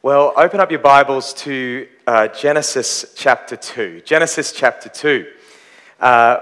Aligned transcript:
Well, 0.00 0.32
open 0.36 0.60
up 0.60 0.70
your 0.70 0.78
Bibles 0.78 1.34
to 1.34 1.88
uh, 2.06 2.28
Genesis 2.28 3.12
chapter 3.16 3.56
2. 3.56 4.02
Genesis 4.02 4.52
chapter 4.52 4.88
2. 4.88 5.26
Uh, 5.98 6.38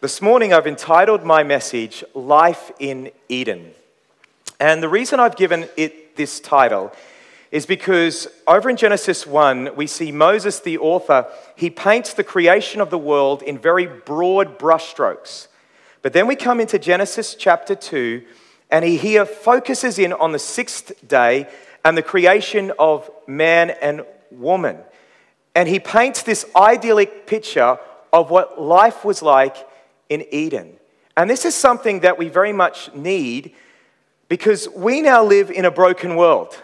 this 0.00 0.20
morning 0.20 0.52
I've 0.52 0.66
entitled 0.66 1.22
my 1.22 1.44
message 1.44 2.02
Life 2.12 2.72
in 2.80 3.12
Eden. 3.28 3.70
And 4.58 4.82
the 4.82 4.88
reason 4.88 5.20
I've 5.20 5.36
given 5.36 5.68
it 5.76 6.16
this 6.16 6.40
title 6.40 6.92
is 7.52 7.66
because 7.66 8.26
over 8.48 8.68
in 8.68 8.76
Genesis 8.76 9.24
1, 9.24 9.76
we 9.76 9.86
see 9.86 10.10
Moses, 10.10 10.58
the 10.58 10.78
author, 10.78 11.28
he 11.54 11.70
paints 11.70 12.14
the 12.14 12.24
creation 12.24 12.80
of 12.80 12.90
the 12.90 12.98
world 12.98 13.44
in 13.44 13.58
very 13.58 13.86
broad 13.86 14.58
brushstrokes. 14.58 15.46
But 16.02 16.14
then 16.14 16.26
we 16.26 16.34
come 16.34 16.58
into 16.58 16.80
Genesis 16.80 17.36
chapter 17.36 17.76
2, 17.76 18.24
and 18.72 18.84
he 18.84 18.96
here 18.96 19.24
focuses 19.24 20.00
in 20.00 20.12
on 20.12 20.32
the 20.32 20.38
sixth 20.40 21.06
day 21.06 21.46
and 21.84 21.96
the 21.96 22.02
creation 22.02 22.72
of 22.78 23.10
man 23.26 23.70
and 23.70 24.04
woman. 24.30 24.78
And 25.54 25.68
he 25.68 25.80
paints 25.80 26.22
this 26.22 26.44
idyllic 26.54 27.26
picture 27.26 27.78
of 28.12 28.30
what 28.30 28.60
life 28.60 29.04
was 29.04 29.22
like 29.22 29.56
in 30.08 30.24
Eden. 30.30 30.78
And 31.16 31.28
this 31.28 31.44
is 31.44 31.54
something 31.54 32.00
that 32.00 32.18
we 32.18 32.28
very 32.28 32.52
much 32.52 32.92
need 32.94 33.54
because 34.28 34.68
we 34.68 35.02
now 35.02 35.24
live 35.24 35.50
in 35.50 35.64
a 35.64 35.70
broken 35.70 36.16
world. 36.16 36.56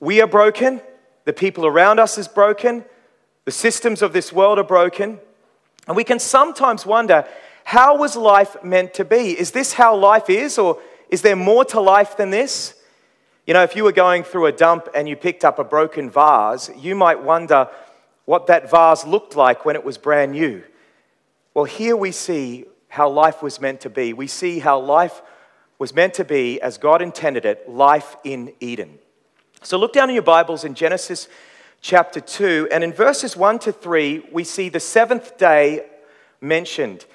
We 0.00 0.20
are 0.20 0.28
broken, 0.28 0.80
the 1.24 1.32
people 1.32 1.66
around 1.66 1.98
us 1.98 2.18
is 2.18 2.28
broken, 2.28 2.84
the 3.44 3.50
systems 3.50 4.00
of 4.02 4.12
this 4.12 4.32
world 4.32 4.58
are 4.58 4.64
broken, 4.64 5.18
and 5.86 5.96
we 5.96 6.04
can 6.04 6.18
sometimes 6.18 6.86
wonder 6.86 7.26
how 7.64 7.96
was 7.96 8.14
life 8.14 8.62
meant 8.62 8.94
to 8.94 9.04
be? 9.04 9.38
Is 9.38 9.50
this 9.50 9.72
how 9.72 9.96
life 9.96 10.30
is, 10.30 10.58
or 10.58 10.80
is 11.10 11.22
there 11.22 11.36
more 11.36 11.64
to 11.66 11.80
life 11.80 12.16
than 12.16 12.30
this? 12.30 12.74
You 13.48 13.54
know, 13.54 13.62
if 13.62 13.74
you 13.74 13.84
were 13.84 13.92
going 13.92 14.24
through 14.24 14.44
a 14.44 14.52
dump 14.52 14.90
and 14.94 15.08
you 15.08 15.16
picked 15.16 15.42
up 15.42 15.58
a 15.58 15.64
broken 15.64 16.10
vase, 16.10 16.70
you 16.76 16.94
might 16.94 17.22
wonder 17.22 17.70
what 18.26 18.48
that 18.48 18.70
vase 18.70 19.06
looked 19.06 19.36
like 19.36 19.64
when 19.64 19.74
it 19.74 19.82
was 19.82 19.96
brand 19.96 20.32
new. 20.32 20.62
Well, 21.54 21.64
here 21.64 21.96
we 21.96 22.12
see 22.12 22.66
how 22.88 23.08
life 23.08 23.42
was 23.42 23.58
meant 23.58 23.80
to 23.80 23.88
be. 23.88 24.12
We 24.12 24.26
see 24.26 24.58
how 24.58 24.78
life 24.78 25.22
was 25.78 25.94
meant 25.94 26.12
to 26.14 26.26
be 26.26 26.60
as 26.60 26.76
God 26.76 27.00
intended 27.00 27.46
it 27.46 27.66
life 27.66 28.16
in 28.22 28.52
Eden. 28.60 28.98
So 29.62 29.78
look 29.78 29.94
down 29.94 30.10
in 30.10 30.14
your 30.14 30.22
Bibles 30.24 30.64
in 30.64 30.74
Genesis 30.74 31.26
chapter 31.80 32.20
2, 32.20 32.68
and 32.70 32.84
in 32.84 32.92
verses 32.92 33.34
1 33.34 33.60
to 33.60 33.72
3, 33.72 34.28
we 34.30 34.44
see 34.44 34.68
the 34.68 34.78
seventh 34.78 35.38
day 35.38 35.86
mentioned. 36.42 37.06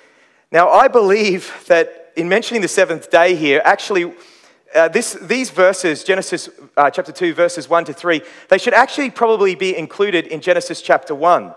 Now, 0.52 0.72
I 0.72 0.88
believe 0.88 1.54
that 1.68 2.12
in 2.16 2.28
mentioning 2.28 2.64
the 2.64 2.68
seventh 2.68 3.12
day 3.12 3.36
here, 3.36 3.62
actually, 3.64 4.16
uh, 4.76 4.88
this, 4.88 5.14
these 5.14 5.50
verses, 5.50 6.04
Genesis 6.04 6.50
uh, 6.78 6.90
chapter 6.90 7.12
2, 7.12 7.34
verses 7.34 7.70
1 7.70 7.86
to 7.86 7.94
3, 7.94 8.22
they 8.50 8.58
should 8.58 8.74
actually 8.74 9.10
probably 9.10 9.56
be 9.56 9.76
included 9.76 10.28
in 10.28 10.42
Genesis 10.42 10.82
chapter 10.82 11.14
1. 11.14 11.54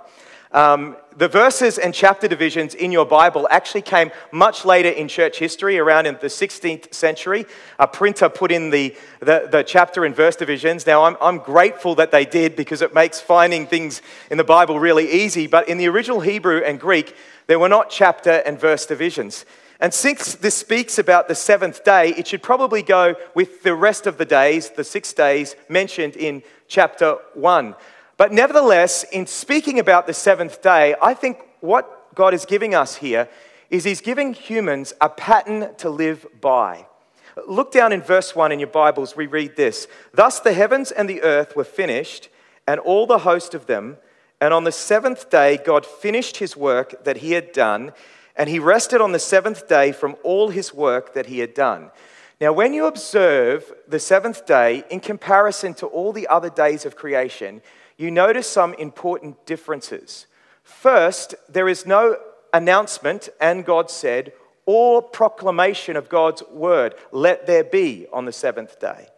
Um, 0.52 0.96
the 1.16 1.28
verses 1.28 1.76
and 1.76 1.92
chapter 1.92 2.28
divisions 2.28 2.74
in 2.74 2.92
your 2.92 3.04
Bible 3.04 3.48
actually 3.50 3.82
came 3.82 4.10
much 4.32 4.64
later 4.64 4.88
in 4.88 5.08
church 5.08 5.38
history, 5.38 5.78
around 5.78 6.06
in 6.06 6.14
the 6.20 6.28
16th 6.28 6.94
century. 6.94 7.46
A 7.78 7.86
printer 7.86 8.28
put 8.28 8.52
in 8.52 8.70
the, 8.70 8.96
the, 9.20 9.48
the, 9.50 9.62
chapter 9.62 10.04
and 10.04 10.14
verse 10.14 10.36
divisions. 10.36 10.86
Now, 10.86 11.04
I'm, 11.04 11.16
I'm 11.20 11.38
grateful 11.38 11.94
that 11.96 12.10
they 12.10 12.24
did 12.24 12.54
because 12.54 12.80
it 12.80 12.94
makes 12.94 13.20
finding 13.20 13.66
things 13.66 14.02
in 14.30 14.38
the 14.38 14.44
Bible 14.44 14.78
really 14.78 15.10
easy. 15.10 15.46
But 15.46 15.68
in 15.68 15.78
the 15.78 15.88
original 15.88 16.20
Hebrew 16.20 16.62
and 16.64 16.78
Greek, 16.78 17.14
there 17.48 17.58
were 17.58 17.68
not 17.68 17.90
chapter 17.90 18.42
and 18.46 18.58
verse 18.58 18.86
divisions. 18.86 19.44
And 19.80 19.92
since 19.92 20.34
this 20.34 20.54
speaks 20.54 20.98
about 20.98 21.28
the 21.28 21.34
seventh 21.34 21.84
day, 21.84 22.10
it 22.10 22.26
should 22.28 22.42
probably 22.42 22.82
go 22.82 23.14
with 23.34 23.62
the 23.62 23.74
rest 23.74 24.06
of 24.06 24.16
the 24.16 24.24
days, 24.24 24.70
the 24.70 24.84
six 24.84 25.12
days 25.12 25.54
mentioned 25.68 26.16
in 26.16 26.42
chapter 26.66 27.18
1. 27.34 27.74
But 28.16 28.32
nevertheless, 28.32 29.04
in 29.04 29.26
speaking 29.26 29.78
about 29.78 30.06
the 30.06 30.14
seventh 30.14 30.62
day, 30.62 30.94
I 31.02 31.12
think 31.12 31.38
what 31.60 32.14
God 32.14 32.32
is 32.32 32.46
giving 32.46 32.74
us 32.74 32.96
here 32.96 33.28
is 33.68 33.84
He's 33.84 34.00
giving 34.00 34.32
humans 34.32 34.94
a 35.00 35.10
pattern 35.10 35.74
to 35.76 35.90
live 35.90 36.26
by. 36.40 36.86
Look 37.46 37.70
down 37.70 37.92
in 37.92 38.00
verse 38.00 38.34
1 38.34 38.52
in 38.52 38.58
your 38.58 38.68
Bibles, 38.68 39.14
we 39.14 39.26
read 39.26 39.56
this 39.56 39.86
Thus 40.14 40.40
the 40.40 40.54
heavens 40.54 40.90
and 40.90 41.08
the 41.08 41.22
earth 41.22 41.54
were 41.54 41.64
finished, 41.64 42.30
and 42.66 42.80
all 42.80 43.06
the 43.06 43.18
host 43.18 43.54
of 43.54 43.66
them. 43.66 43.98
And 44.40 44.52
on 44.52 44.64
the 44.64 44.72
seventh 44.72 45.30
day, 45.30 45.58
God 45.62 45.84
finished 45.84 46.38
His 46.38 46.56
work 46.56 47.04
that 47.04 47.18
He 47.18 47.32
had 47.32 47.52
done 47.52 47.92
and 48.36 48.48
he 48.48 48.58
rested 48.58 49.00
on 49.00 49.12
the 49.12 49.18
seventh 49.18 49.66
day 49.68 49.92
from 49.92 50.16
all 50.22 50.50
his 50.50 50.74
work 50.74 51.14
that 51.14 51.26
he 51.26 51.38
had 51.38 51.54
done. 51.54 51.90
Now, 52.40 52.52
when 52.52 52.74
you 52.74 52.84
observe 52.84 53.72
the 53.88 53.98
seventh 53.98 54.44
day 54.44 54.84
in 54.90 55.00
comparison 55.00 55.72
to 55.74 55.86
all 55.86 56.12
the 56.12 56.28
other 56.28 56.50
days 56.50 56.84
of 56.84 56.94
creation, 56.94 57.62
you 57.96 58.10
notice 58.10 58.48
some 58.48 58.74
important 58.74 59.46
differences. 59.46 60.26
First, 60.62 61.34
there 61.48 61.68
is 61.68 61.86
no 61.86 62.18
announcement, 62.52 63.30
and 63.40 63.64
God 63.64 63.90
said, 63.90 64.32
or 64.66 65.00
proclamation 65.00 65.96
of 65.96 66.08
God's 66.08 66.42
word, 66.50 66.94
let 67.10 67.46
there 67.46 67.64
be 67.64 68.06
on 68.12 68.26
the 68.26 68.32
seventh 68.32 68.78
day. 68.78 69.08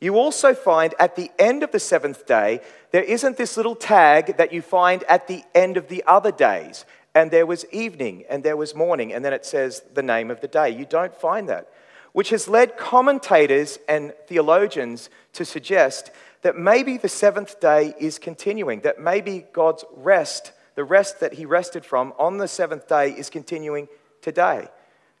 You 0.00 0.16
also 0.16 0.54
find 0.54 0.94
at 0.98 1.16
the 1.16 1.30
end 1.38 1.62
of 1.62 1.72
the 1.72 1.80
seventh 1.80 2.26
day, 2.26 2.60
there 2.90 3.02
isn't 3.02 3.36
this 3.36 3.56
little 3.56 3.74
tag 3.74 4.36
that 4.38 4.52
you 4.52 4.62
find 4.62 5.04
at 5.04 5.26
the 5.26 5.42
end 5.54 5.76
of 5.76 5.88
the 5.88 6.04
other 6.06 6.32
days 6.32 6.84
and 7.14 7.30
there 7.30 7.46
was 7.46 7.66
evening, 7.72 8.24
and 8.28 8.44
there 8.44 8.56
was 8.56 8.74
morning, 8.74 9.12
and 9.12 9.24
then 9.24 9.32
it 9.32 9.44
says 9.44 9.82
the 9.94 10.02
name 10.02 10.30
of 10.30 10.40
the 10.40 10.48
day. 10.48 10.70
You 10.70 10.84
don't 10.84 11.14
find 11.14 11.48
that, 11.48 11.68
which 12.12 12.30
has 12.30 12.48
led 12.48 12.76
commentators 12.76 13.78
and 13.88 14.12
theologians 14.26 15.10
to 15.32 15.44
suggest 15.44 16.10
that 16.42 16.56
maybe 16.56 16.96
the 16.96 17.08
seventh 17.08 17.60
day 17.60 17.94
is 17.98 18.18
continuing, 18.18 18.80
that 18.80 19.00
maybe 19.00 19.46
God's 19.52 19.84
rest, 19.96 20.52
the 20.74 20.84
rest 20.84 21.20
that 21.20 21.34
he 21.34 21.44
rested 21.44 21.84
from 21.84 22.12
on 22.18 22.38
the 22.38 22.48
seventh 22.48 22.88
day, 22.88 23.10
is 23.10 23.28
continuing 23.28 23.88
today. 24.22 24.68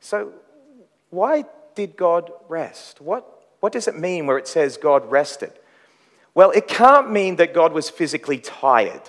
So, 0.00 0.32
why 1.10 1.44
did 1.74 1.96
God 1.96 2.30
rest? 2.48 3.00
What, 3.00 3.26
what 3.60 3.72
does 3.72 3.88
it 3.88 3.98
mean 3.98 4.26
where 4.26 4.38
it 4.38 4.48
says 4.48 4.76
God 4.76 5.10
rested? 5.10 5.52
Well, 6.34 6.52
it 6.52 6.68
can't 6.68 7.10
mean 7.10 7.36
that 7.36 7.52
God 7.52 7.72
was 7.72 7.90
physically 7.90 8.38
tired 8.38 9.02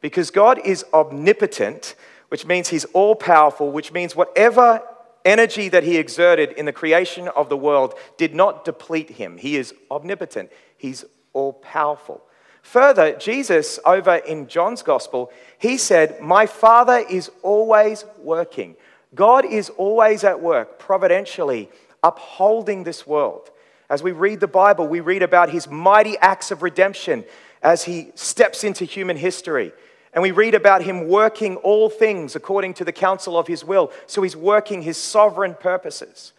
because 0.00 0.30
God 0.30 0.60
is 0.64 0.84
omnipotent 0.92 1.94
which 2.28 2.46
means 2.46 2.68
he's 2.68 2.84
all 2.86 3.14
powerful, 3.14 3.70
which 3.70 3.92
means 3.92 4.16
whatever 4.16 4.82
energy 5.24 5.68
that 5.68 5.82
he 5.82 5.96
exerted 5.96 6.52
in 6.52 6.66
the 6.66 6.72
creation 6.72 7.28
of 7.28 7.48
the 7.48 7.56
world 7.56 7.94
did 8.16 8.34
not 8.34 8.64
deplete 8.64 9.10
him. 9.10 9.36
He 9.38 9.56
is 9.56 9.74
omnipotent, 9.90 10.50
he's 10.76 11.04
all 11.32 11.54
powerful. 11.54 12.22
Further, 12.62 13.16
Jesus, 13.16 13.78
over 13.84 14.16
in 14.16 14.48
John's 14.48 14.82
gospel, 14.82 15.30
he 15.58 15.76
said, 15.76 16.20
My 16.20 16.46
Father 16.46 16.98
is 16.98 17.30
always 17.42 18.04
working. 18.18 18.74
God 19.14 19.44
is 19.44 19.70
always 19.70 20.24
at 20.24 20.40
work, 20.40 20.78
providentially 20.78 21.70
upholding 22.02 22.84
this 22.84 23.06
world. 23.06 23.50
As 23.88 24.02
we 24.02 24.12
read 24.12 24.40
the 24.40 24.48
Bible, 24.48 24.88
we 24.88 25.00
read 25.00 25.22
about 25.22 25.50
his 25.50 25.68
mighty 25.68 26.16
acts 26.18 26.50
of 26.50 26.62
redemption 26.62 27.24
as 27.62 27.84
he 27.84 28.10
steps 28.14 28.64
into 28.64 28.84
human 28.84 29.16
history. 29.16 29.72
And 30.16 30.22
we 30.22 30.30
read 30.30 30.54
about 30.54 30.80
him 30.80 31.08
working 31.08 31.56
all 31.56 31.90
things 31.90 32.34
according 32.34 32.72
to 32.74 32.86
the 32.86 32.92
counsel 32.92 33.38
of 33.38 33.48
his 33.48 33.62
will. 33.62 33.92
So 34.06 34.22
he's 34.22 34.34
working 34.34 34.80
his 34.80 34.96
sovereign 34.96 35.54
purposes. 35.54 36.32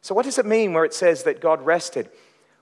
So, 0.00 0.14
what 0.14 0.24
does 0.24 0.38
it 0.38 0.46
mean 0.46 0.72
where 0.72 0.86
it 0.86 0.94
says 0.94 1.24
that 1.24 1.42
God 1.42 1.60
rested? 1.60 2.08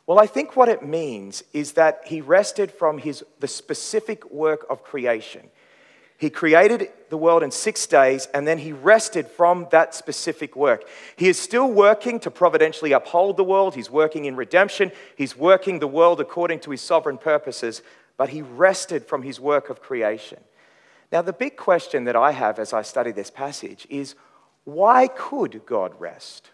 Well, 0.08 0.18
I 0.18 0.26
think 0.26 0.56
what 0.56 0.68
it 0.68 0.82
means 0.82 1.44
is 1.52 1.74
that 1.74 2.02
he 2.06 2.20
rested 2.20 2.72
from 2.72 2.98
his, 2.98 3.24
the 3.38 3.46
specific 3.46 4.28
work 4.32 4.66
of 4.68 4.82
creation. 4.82 5.42
He 6.18 6.30
created 6.30 6.90
the 7.10 7.16
world 7.16 7.44
in 7.44 7.52
six 7.52 7.86
days 7.86 8.26
and 8.34 8.44
then 8.44 8.58
he 8.58 8.72
rested 8.72 9.28
from 9.28 9.68
that 9.70 9.94
specific 9.94 10.56
work. 10.56 10.82
He 11.14 11.28
is 11.28 11.38
still 11.38 11.70
working 11.70 12.18
to 12.20 12.30
providentially 12.30 12.90
uphold 12.90 13.36
the 13.36 13.44
world. 13.44 13.76
He's 13.76 13.90
working 13.90 14.24
in 14.24 14.34
redemption. 14.34 14.90
He's 15.14 15.36
working 15.36 15.78
the 15.78 15.86
world 15.86 16.20
according 16.20 16.58
to 16.60 16.72
his 16.72 16.80
sovereign 16.80 17.18
purposes, 17.18 17.82
but 18.16 18.30
he 18.30 18.42
rested 18.42 19.06
from 19.06 19.22
his 19.22 19.38
work 19.38 19.70
of 19.70 19.80
creation. 19.80 20.38
Now, 21.12 21.22
the 21.22 21.32
big 21.32 21.56
question 21.56 22.04
that 22.04 22.16
I 22.16 22.32
have 22.32 22.58
as 22.58 22.72
I 22.72 22.82
study 22.82 23.12
this 23.12 23.30
passage 23.30 23.86
is 23.88 24.14
why 24.64 25.08
could 25.08 25.64
God 25.64 25.92
rest? 25.98 26.50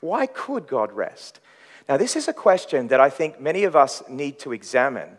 Why 0.00 0.26
could 0.26 0.66
God 0.66 0.92
rest? 0.92 1.40
Now, 1.88 1.96
this 1.96 2.16
is 2.16 2.26
a 2.26 2.32
question 2.32 2.88
that 2.88 3.00
I 3.00 3.10
think 3.10 3.40
many 3.40 3.64
of 3.64 3.76
us 3.76 4.02
need 4.08 4.38
to 4.40 4.52
examine 4.52 5.18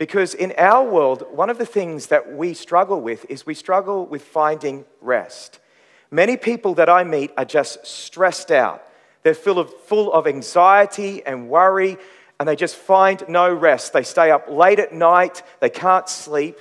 because 0.00 0.32
in 0.32 0.54
our 0.56 0.82
world, 0.82 1.26
one 1.30 1.50
of 1.50 1.58
the 1.58 1.66
things 1.66 2.06
that 2.06 2.32
we 2.32 2.54
struggle 2.54 3.02
with 3.02 3.26
is 3.28 3.44
we 3.44 3.52
struggle 3.52 4.06
with 4.06 4.22
finding 4.22 4.86
rest. 5.02 5.60
Many 6.10 6.38
people 6.38 6.72
that 6.76 6.88
I 6.88 7.04
meet 7.04 7.32
are 7.36 7.44
just 7.44 7.86
stressed 7.86 8.50
out. 8.50 8.82
They're 9.22 9.34
full 9.34 9.58
of, 9.58 9.70
full 9.82 10.10
of 10.10 10.26
anxiety 10.26 11.22
and 11.26 11.50
worry, 11.50 11.98
and 12.38 12.48
they 12.48 12.56
just 12.56 12.76
find 12.76 13.22
no 13.28 13.52
rest. 13.52 13.92
They 13.92 14.02
stay 14.02 14.30
up 14.30 14.48
late 14.48 14.78
at 14.78 14.94
night, 14.94 15.42
they 15.60 15.68
can't 15.68 16.08
sleep. 16.08 16.58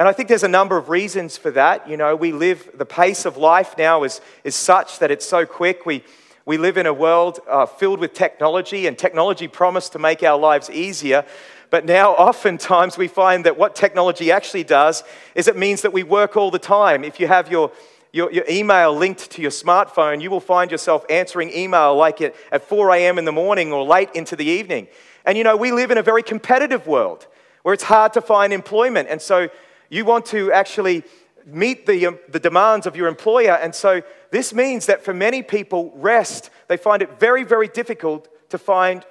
And 0.00 0.08
I 0.08 0.14
think 0.14 0.30
there's 0.30 0.44
a 0.44 0.48
number 0.48 0.78
of 0.78 0.88
reasons 0.88 1.36
for 1.36 1.50
that. 1.50 1.86
You 1.86 1.98
know, 1.98 2.16
we 2.16 2.32
live, 2.32 2.70
the 2.72 2.86
pace 2.86 3.26
of 3.26 3.36
life 3.36 3.74
now 3.76 4.02
is, 4.02 4.22
is 4.44 4.56
such 4.56 4.98
that 5.00 5.10
it's 5.10 5.26
so 5.26 5.44
quick. 5.44 5.84
We, 5.84 6.02
we 6.46 6.56
live 6.56 6.78
in 6.78 6.86
a 6.86 6.94
world 6.94 7.40
uh, 7.46 7.66
filled 7.66 8.00
with 8.00 8.14
technology, 8.14 8.86
and 8.86 8.96
technology 8.96 9.46
promised 9.46 9.92
to 9.92 9.98
make 9.98 10.22
our 10.22 10.38
lives 10.38 10.70
easier. 10.70 11.26
But 11.68 11.84
now, 11.84 12.12
oftentimes, 12.28 12.96
we 12.96 13.08
find 13.08 13.44
that 13.44 13.58
what 13.58 13.74
technology 13.76 14.32
actually 14.32 14.64
does 14.64 15.04
is 15.34 15.48
it 15.48 15.58
means 15.58 15.82
that 15.82 15.92
we 15.92 16.02
work 16.02 16.34
all 16.34 16.50
the 16.50 16.58
time. 16.58 17.04
If 17.04 17.20
you 17.20 17.26
have 17.26 17.50
your 17.50 17.70
your, 18.10 18.32
your, 18.32 18.46
email 18.48 18.96
linked 18.96 19.30
to 19.32 19.42
your 19.42 19.50
smartphone, 19.50 20.22
you 20.22 20.30
will 20.30 20.40
find 20.40 20.70
yourself 20.70 21.04
answering 21.10 21.52
email 21.54 21.94
like 21.94 22.22
at, 22.22 22.34
at 22.50 22.66
4 22.66 22.90
a.m. 22.92 23.18
in 23.18 23.26
the 23.26 23.32
morning 23.32 23.70
or 23.70 23.84
late 23.84 24.08
into 24.14 24.34
the 24.34 24.46
evening. 24.46 24.88
And 25.26 25.36
you 25.36 25.44
know, 25.44 25.58
we 25.58 25.72
live 25.72 25.90
in 25.90 25.98
a 25.98 26.02
very 26.02 26.22
competitive 26.22 26.86
world 26.86 27.26
where 27.62 27.74
it's 27.74 27.84
hard 27.84 28.14
to 28.14 28.22
find 28.22 28.52
employment. 28.52 29.08
And 29.10 29.20
so 29.20 29.50
you 29.90 30.06
want 30.06 30.24
to 30.26 30.50
actually 30.52 31.04
meet 31.44 31.84
the, 31.84 32.06
um, 32.06 32.18
the 32.28 32.40
demands 32.40 32.86
of 32.86 32.96
your 32.96 33.08
employer. 33.08 33.52
And 33.52 33.74
so 33.74 34.02
this 34.30 34.54
means 34.54 34.86
that 34.86 35.04
for 35.04 35.12
many 35.12 35.42
people, 35.42 35.92
rest, 35.96 36.50
they 36.68 36.76
find 36.76 37.02
it 37.02 37.18
very, 37.18 37.44
very 37.44 37.68
difficult 37.68 38.28
to 38.50 38.58
find 38.58 39.04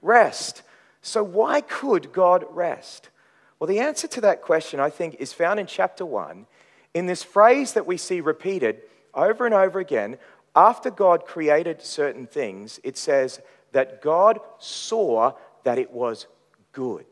rest. 0.00 0.62
So 1.02 1.22
why 1.22 1.60
could 1.60 2.12
God 2.12 2.44
rest? 2.50 3.10
Well, 3.58 3.68
the 3.68 3.80
answer 3.80 4.08
to 4.08 4.20
that 4.22 4.42
question, 4.42 4.80
I 4.80 4.90
think, 4.90 5.16
is 5.18 5.32
found 5.32 5.60
in 5.60 5.66
chapter 5.66 6.04
1 6.04 6.46
in 6.94 7.06
this 7.06 7.22
phrase 7.22 7.72
that 7.74 7.86
we 7.86 7.96
see 7.96 8.20
repeated 8.20 8.82
over 9.14 9.46
and 9.46 9.54
over 9.54 9.78
again. 9.78 10.18
After 10.54 10.90
God 10.90 11.24
created 11.24 11.82
certain 11.82 12.26
things, 12.26 12.80
it 12.82 12.96
says 12.96 13.40
that 13.72 14.02
God 14.02 14.38
saw 14.58 15.32
that 15.64 15.78
it 15.78 15.92
was 15.92 16.26
good. 16.72 17.06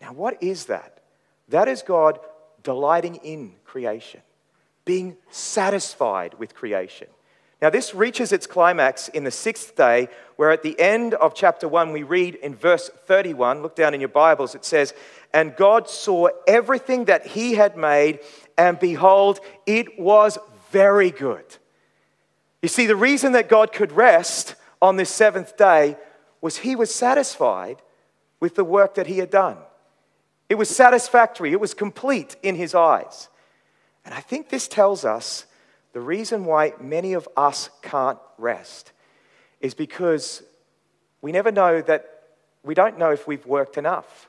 Now, 0.00 0.12
what 0.12 0.42
is 0.42 0.66
that? 0.66 1.02
That 1.48 1.68
is 1.68 1.82
God 1.82 2.20
delighting 2.62 3.16
in 3.16 3.54
creation, 3.64 4.20
being 4.84 5.16
satisfied 5.30 6.34
with 6.38 6.54
creation. 6.54 7.08
Now, 7.62 7.68
this 7.68 7.94
reaches 7.94 8.32
its 8.32 8.46
climax 8.46 9.08
in 9.08 9.24
the 9.24 9.30
sixth 9.30 9.76
day, 9.76 10.08
where 10.36 10.50
at 10.50 10.62
the 10.62 10.78
end 10.80 11.12
of 11.14 11.34
chapter 11.34 11.68
1, 11.68 11.92
we 11.92 12.02
read 12.02 12.36
in 12.36 12.54
verse 12.54 12.88
31, 13.06 13.60
look 13.60 13.76
down 13.76 13.92
in 13.92 14.00
your 14.00 14.08
Bibles, 14.08 14.54
it 14.54 14.64
says, 14.64 14.94
And 15.34 15.54
God 15.56 15.88
saw 15.88 16.28
everything 16.46 17.04
that 17.04 17.26
he 17.26 17.54
had 17.54 17.76
made, 17.76 18.20
and 18.56 18.78
behold, 18.78 19.40
it 19.66 19.98
was 20.00 20.38
very 20.70 21.10
good. 21.10 21.44
You 22.62 22.68
see, 22.68 22.86
the 22.86 22.96
reason 22.96 23.32
that 23.32 23.48
God 23.48 23.72
could 23.72 23.92
rest 23.92 24.54
on 24.80 24.96
this 24.96 25.10
seventh 25.10 25.56
day 25.58 25.96
was 26.40 26.58
he 26.58 26.74
was 26.74 26.94
satisfied 26.94 27.82
with 28.38 28.54
the 28.54 28.64
work 28.64 28.94
that 28.94 29.06
he 29.06 29.18
had 29.18 29.30
done. 29.30 29.58
It 30.50 30.58
was 30.58 30.68
satisfactory, 30.68 31.52
it 31.52 31.60
was 31.60 31.74
complete 31.74 32.34
in 32.42 32.56
his 32.56 32.74
eyes. 32.74 33.28
And 34.04 34.12
I 34.12 34.20
think 34.20 34.48
this 34.48 34.66
tells 34.66 35.04
us 35.04 35.46
the 35.92 36.00
reason 36.00 36.44
why 36.44 36.74
many 36.80 37.12
of 37.12 37.28
us 37.36 37.70
can't 37.82 38.18
rest 38.36 38.90
is 39.60 39.74
because 39.74 40.42
we 41.22 41.30
never 41.30 41.52
know 41.52 41.80
that 41.82 42.24
we 42.64 42.74
don't 42.74 42.98
know 42.98 43.12
if 43.12 43.28
we've 43.28 43.46
worked 43.46 43.78
enough. 43.78 44.28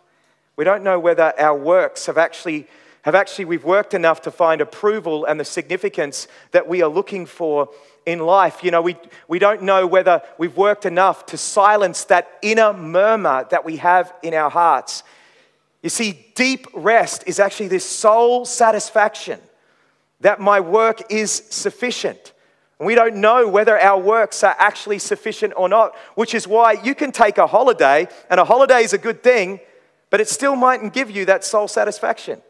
We 0.57 0.63
don't 0.63 0.83
know 0.83 1.00
whether 1.00 1.33
our 1.39 1.57
works 1.57 2.06
have 2.06 2.19
actually 2.19 2.68
have 3.01 3.15
actually 3.15 3.45
we've 3.45 3.63
worked 3.63 3.95
enough 3.95 4.21
to 4.21 4.29
find 4.29 4.62
approval 4.62 5.25
and 5.25 5.39
the 5.39 5.45
significance 5.45 6.27
that 6.51 6.68
we 6.68 6.83
are 6.83 6.89
looking 6.89 7.25
for 7.25 7.68
in 8.06 8.19
life. 8.19 8.63
You 8.63 8.69
know, 8.69 8.83
we, 8.83 8.95
we 9.27 9.39
don't 9.39 9.63
know 9.63 9.88
whether 9.88 10.21
we've 10.38 10.56
worked 10.56 10.85
enough 10.85 11.25
to 11.27 11.38
silence 11.38 12.03
that 12.06 12.29
inner 12.44 12.73
murmur 12.73 13.47
that 13.50 13.65
we 13.65 13.77
have 13.77 14.13
in 14.21 14.35
our 14.35 14.51
hearts 14.51 15.01
you 15.81 15.89
see, 15.89 16.28
deep 16.36 16.68
rest 16.74 17.24
is 17.25 17.39
actually 17.39 17.68
this 17.68 17.86
soul 17.86 18.45
satisfaction 18.45 19.39
that 20.19 20.39
my 20.39 20.60
work 20.60 21.12
is 21.12 21.31
sufficient. 21.31 22.33
And 22.80 22.86
we 22.86 22.95
don't 22.95 23.16
know 23.16 23.48
whether 23.48 23.80
our 23.80 24.00
works 24.00 24.44
are 24.44 24.56
actually 24.60 25.00
sufficient 25.00 25.54
or 25.57 25.68
not, 25.68 25.95
which 26.16 26.33
is 26.33 26.48
why 26.48 26.74
you 26.74 26.95
can 26.95 27.12
take 27.12 27.38
a 27.38 27.48
holiday, 27.48 28.07
and 28.30 28.39
a 28.39 28.45
holiday 28.45 28.83
is 28.83 28.94
a 28.94 28.98
good 28.98 29.24
thing, 29.24 29.60
but 30.10 30.22
it 30.22 30.28
still 30.28 30.56
mightn't 30.56 30.94
give 30.94 31.10
you 31.10 31.25
that 31.25 31.44
soul 31.44 31.68
satisfaction. 31.68 32.42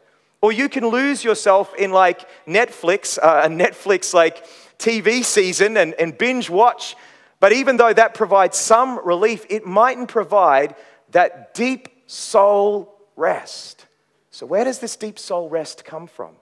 Or 0.42 0.52
you 0.52 0.68
can 0.68 0.88
lose 0.88 1.22
yourself 1.22 1.72
in 1.76 1.92
like 1.92 2.28
Netflix, 2.46 3.18
uh, 3.22 3.42
a 3.44 3.48
Netflix 3.48 4.12
like 4.12 4.44
TV 4.78 5.24
season 5.24 5.76
and, 5.76 5.94
and 5.94 6.16
binge 6.18 6.50
watch. 6.50 6.96
But 7.40 7.52
even 7.52 7.76
though 7.76 7.92
that 7.92 8.14
provides 8.14 8.58
some 8.58 9.04
relief, 9.06 9.46
it 9.48 9.64
mightn't 9.64 10.08
provide 10.08 10.74
that 11.12 11.54
deep 11.54 11.88
soul 12.06 12.91
rest. 13.16 13.86
So, 14.30 14.46
where 14.46 14.64
does 14.64 14.78
this 14.78 14.96
deep 14.96 15.18
soul 15.18 15.48
rest 15.48 15.84
come 15.84 16.06
from? 16.06 16.36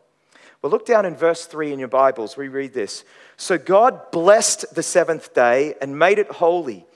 Well, 0.62 0.70
look 0.70 0.86
down 0.86 1.06
in 1.06 1.16
verse 1.16 1.46
3 1.46 1.72
in 1.72 1.78
your 1.78 1.88
Bibles. 1.88 2.36
We 2.36 2.48
read 2.48 2.74
this. 2.74 3.04
So, 3.36 3.58
God 3.58 4.10
blessed 4.10 4.74
the 4.74 4.82
seventh 4.82 5.34
day 5.34 5.74
and 5.80 5.98
made 5.98 6.18
it 6.18 6.30
holy, 6.30 6.86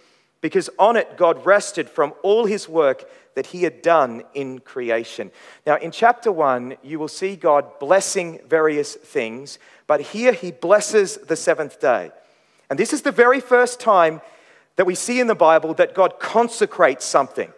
because 0.40 0.70
on 0.78 0.96
it 0.96 1.16
God 1.16 1.44
rested 1.46 1.88
from 1.88 2.12
all 2.22 2.46
his 2.46 2.68
work 2.68 3.10
that 3.34 3.46
he 3.46 3.62
had 3.62 3.82
done 3.82 4.22
in 4.34 4.60
creation. 4.60 5.30
Now, 5.66 5.76
in 5.76 5.90
chapter 5.90 6.30
1, 6.30 6.76
you 6.82 6.98
will 6.98 7.08
see 7.08 7.36
God 7.36 7.78
blessing 7.80 8.40
various 8.46 8.94
things, 8.94 9.58
but 9.86 10.00
here 10.00 10.32
he 10.32 10.52
blesses 10.52 11.16
the 11.16 11.36
seventh 11.36 11.80
day. 11.80 12.12
And 12.70 12.78
this 12.78 12.92
is 12.92 13.02
the 13.02 13.12
very 13.12 13.40
first 13.40 13.80
time 13.80 14.20
that 14.76 14.86
we 14.86 14.94
see 14.94 15.20
in 15.20 15.26
the 15.26 15.34
Bible 15.34 15.74
that 15.74 15.94
God 15.94 16.18
consecrates 16.20 17.04
something, 17.04 17.52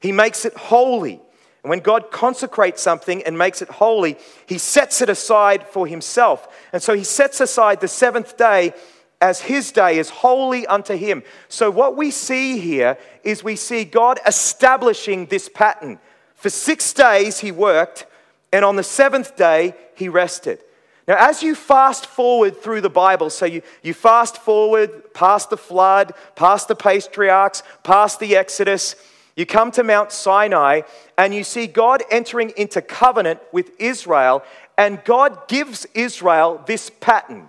he 0.00 0.12
makes 0.12 0.44
it 0.44 0.56
holy. 0.56 1.20
And 1.62 1.70
when 1.70 1.80
God 1.80 2.10
consecrates 2.10 2.80
something 2.80 3.22
and 3.24 3.36
makes 3.36 3.62
it 3.62 3.68
holy, 3.68 4.16
he 4.46 4.58
sets 4.58 5.02
it 5.02 5.08
aside 5.08 5.66
for 5.66 5.86
himself. 5.86 6.48
And 6.72 6.82
so 6.82 6.94
he 6.94 7.04
sets 7.04 7.40
aside 7.40 7.80
the 7.80 7.88
seventh 7.88 8.36
day 8.36 8.74
as 9.20 9.40
his 9.40 9.72
day 9.72 9.98
is 9.98 10.10
holy 10.10 10.66
unto 10.66 10.94
him. 10.94 11.24
So 11.48 11.70
what 11.70 11.96
we 11.96 12.10
see 12.10 12.58
here 12.58 12.96
is 13.24 13.42
we 13.42 13.56
see 13.56 13.84
God 13.84 14.20
establishing 14.24 15.26
this 15.26 15.48
pattern. 15.48 15.98
For 16.36 16.50
six 16.50 16.92
days 16.92 17.40
he 17.40 17.50
worked, 17.50 18.06
and 18.52 18.64
on 18.64 18.76
the 18.76 18.84
seventh 18.84 19.36
day 19.36 19.74
he 19.96 20.08
rested. 20.08 20.60
Now, 21.08 21.16
as 21.18 21.42
you 21.42 21.54
fast 21.54 22.06
forward 22.06 22.62
through 22.62 22.82
the 22.82 22.90
Bible, 22.90 23.30
so 23.30 23.46
you, 23.46 23.62
you 23.82 23.94
fast 23.94 24.36
forward 24.36 25.14
past 25.14 25.50
the 25.50 25.56
flood, 25.56 26.12
past 26.36 26.68
the 26.68 26.76
patriarchs, 26.76 27.62
past 27.82 28.20
the 28.20 28.36
Exodus, 28.36 28.94
you 29.38 29.46
come 29.46 29.70
to 29.70 29.84
Mount 29.84 30.10
Sinai 30.10 30.80
and 31.16 31.32
you 31.32 31.44
see 31.44 31.68
God 31.68 32.02
entering 32.10 32.52
into 32.56 32.82
covenant 32.82 33.38
with 33.52 33.70
Israel, 33.80 34.42
and 34.76 35.00
God 35.04 35.46
gives 35.46 35.86
Israel 35.94 36.60
this 36.66 36.90
pattern. 36.90 37.48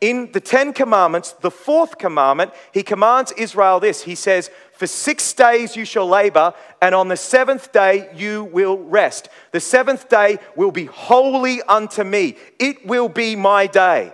In 0.00 0.32
the 0.32 0.40
Ten 0.40 0.72
Commandments, 0.72 1.30
the 1.30 1.52
fourth 1.52 1.96
commandment, 1.96 2.50
he 2.74 2.82
commands 2.82 3.30
Israel 3.36 3.78
this. 3.78 4.02
He 4.02 4.16
says, 4.16 4.50
For 4.72 4.88
six 4.88 5.32
days 5.32 5.76
you 5.76 5.84
shall 5.84 6.08
labor, 6.08 6.54
and 6.82 6.92
on 6.92 7.06
the 7.06 7.16
seventh 7.16 7.70
day 7.70 8.10
you 8.16 8.42
will 8.42 8.76
rest. 8.76 9.28
The 9.52 9.60
seventh 9.60 10.08
day 10.08 10.40
will 10.56 10.72
be 10.72 10.86
holy 10.86 11.62
unto 11.62 12.02
me, 12.02 12.34
it 12.58 12.84
will 12.84 13.08
be 13.08 13.36
my 13.36 13.68
day. 13.68 14.12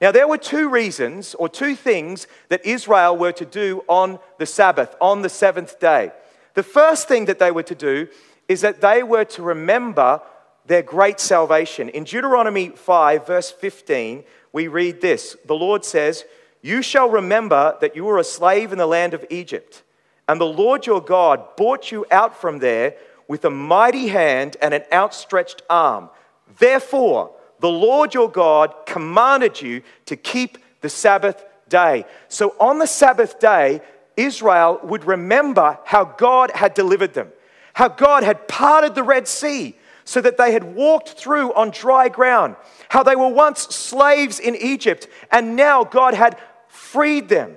Now, 0.00 0.10
there 0.10 0.26
were 0.26 0.36
two 0.36 0.68
reasons 0.68 1.36
or 1.36 1.48
two 1.48 1.76
things 1.76 2.26
that 2.48 2.66
Israel 2.66 3.16
were 3.16 3.32
to 3.32 3.46
do 3.46 3.84
on 3.86 4.18
the 4.38 4.46
Sabbath, 4.46 4.96
on 5.00 5.22
the 5.22 5.28
seventh 5.28 5.78
day. 5.78 6.10
The 6.56 6.62
first 6.62 7.06
thing 7.06 7.26
that 7.26 7.38
they 7.38 7.50
were 7.50 7.62
to 7.64 7.74
do 7.74 8.08
is 8.48 8.62
that 8.62 8.80
they 8.80 9.02
were 9.02 9.26
to 9.26 9.42
remember 9.42 10.22
their 10.64 10.82
great 10.82 11.20
salvation. 11.20 11.90
In 11.90 12.04
Deuteronomy 12.04 12.70
5, 12.70 13.26
verse 13.26 13.50
15, 13.50 14.24
we 14.52 14.66
read 14.66 15.02
this 15.02 15.36
The 15.44 15.54
Lord 15.54 15.84
says, 15.84 16.24
You 16.62 16.80
shall 16.80 17.10
remember 17.10 17.76
that 17.82 17.94
you 17.94 18.04
were 18.04 18.18
a 18.18 18.24
slave 18.24 18.72
in 18.72 18.78
the 18.78 18.86
land 18.86 19.12
of 19.12 19.26
Egypt, 19.28 19.82
and 20.26 20.40
the 20.40 20.46
Lord 20.46 20.86
your 20.86 21.02
God 21.02 21.56
brought 21.56 21.92
you 21.92 22.06
out 22.10 22.40
from 22.40 22.58
there 22.58 22.94
with 23.28 23.44
a 23.44 23.50
mighty 23.50 24.08
hand 24.08 24.56
and 24.62 24.72
an 24.72 24.84
outstretched 24.90 25.60
arm. 25.68 26.08
Therefore, 26.58 27.32
the 27.60 27.68
Lord 27.68 28.14
your 28.14 28.30
God 28.30 28.74
commanded 28.86 29.60
you 29.60 29.82
to 30.06 30.16
keep 30.16 30.56
the 30.80 30.88
Sabbath 30.88 31.44
day. 31.68 32.06
So 32.28 32.54
on 32.58 32.78
the 32.78 32.86
Sabbath 32.86 33.38
day, 33.38 33.82
Israel 34.16 34.80
would 34.82 35.04
remember 35.04 35.78
how 35.84 36.04
God 36.04 36.50
had 36.54 36.74
delivered 36.74 37.14
them, 37.14 37.32
how 37.74 37.88
God 37.88 38.22
had 38.22 38.48
parted 38.48 38.94
the 38.94 39.02
Red 39.02 39.28
Sea 39.28 39.76
so 40.04 40.20
that 40.20 40.38
they 40.38 40.52
had 40.52 40.76
walked 40.76 41.10
through 41.10 41.52
on 41.54 41.70
dry 41.70 42.08
ground, 42.08 42.56
how 42.88 43.02
they 43.02 43.16
were 43.16 43.28
once 43.28 43.62
slaves 43.74 44.38
in 44.38 44.54
Egypt 44.56 45.08
and 45.30 45.56
now 45.56 45.84
God 45.84 46.14
had 46.14 46.38
freed 46.68 47.28
them. 47.28 47.56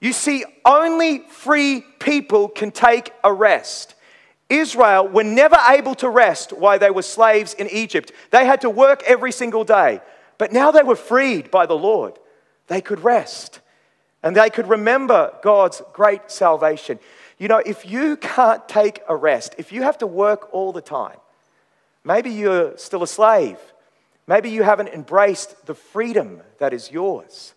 You 0.00 0.12
see, 0.12 0.44
only 0.64 1.20
free 1.28 1.84
people 2.00 2.48
can 2.48 2.72
take 2.72 3.12
a 3.22 3.32
rest. 3.32 3.94
Israel 4.48 5.06
were 5.06 5.24
never 5.24 5.56
able 5.68 5.94
to 5.96 6.08
rest 6.08 6.52
while 6.52 6.78
they 6.78 6.90
were 6.90 7.02
slaves 7.02 7.54
in 7.54 7.68
Egypt. 7.68 8.10
They 8.30 8.44
had 8.44 8.62
to 8.62 8.70
work 8.70 9.02
every 9.06 9.32
single 9.32 9.64
day. 9.64 10.00
But 10.38 10.52
now 10.52 10.72
they 10.72 10.82
were 10.82 10.96
freed 10.96 11.50
by 11.50 11.66
the 11.66 11.76
Lord. 11.76 12.18
They 12.66 12.80
could 12.80 13.04
rest 13.04 13.60
and 14.22 14.36
they 14.36 14.50
could 14.50 14.68
remember 14.68 15.32
God's 15.42 15.82
great 15.92 16.30
salvation. 16.30 16.98
You 17.38 17.48
know, 17.48 17.58
if 17.58 17.84
you 17.84 18.16
can't 18.16 18.66
take 18.68 19.02
a 19.08 19.16
rest, 19.16 19.54
if 19.58 19.72
you 19.72 19.82
have 19.82 19.98
to 19.98 20.06
work 20.06 20.52
all 20.52 20.72
the 20.72 20.80
time, 20.80 21.18
maybe 22.04 22.30
you're 22.30 22.76
still 22.76 23.02
a 23.02 23.08
slave. 23.08 23.58
Maybe 24.26 24.50
you 24.50 24.62
haven't 24.62 24.88
embraced 24.88 25.66
the 25.66 25.74
freedom 25.74 26.40
that 26.58 26.72
is 26.72 26.90
yours. 26.90 27.54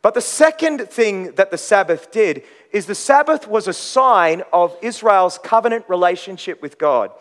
But 0.00 0.14
the 0.14 0.20
second 0.20 0.88
thing 0.88 1.32
that 1.34 1.50
the 1.50 1.58
Sabbath 1.58 2.10
did 2.10 2.42
is 2.72 2.86
the 2.86 2.94
Sabbath 2.94 3.46
was 3.46 3.68
a 3.68 3.72
sign 3.72 4.42
of 4.52 4.76
Israel's 4.82 5.38
covenant 5.38 5.84
relationship 5.88 6.62
with 6.62 6.78
God. 6.78 7.12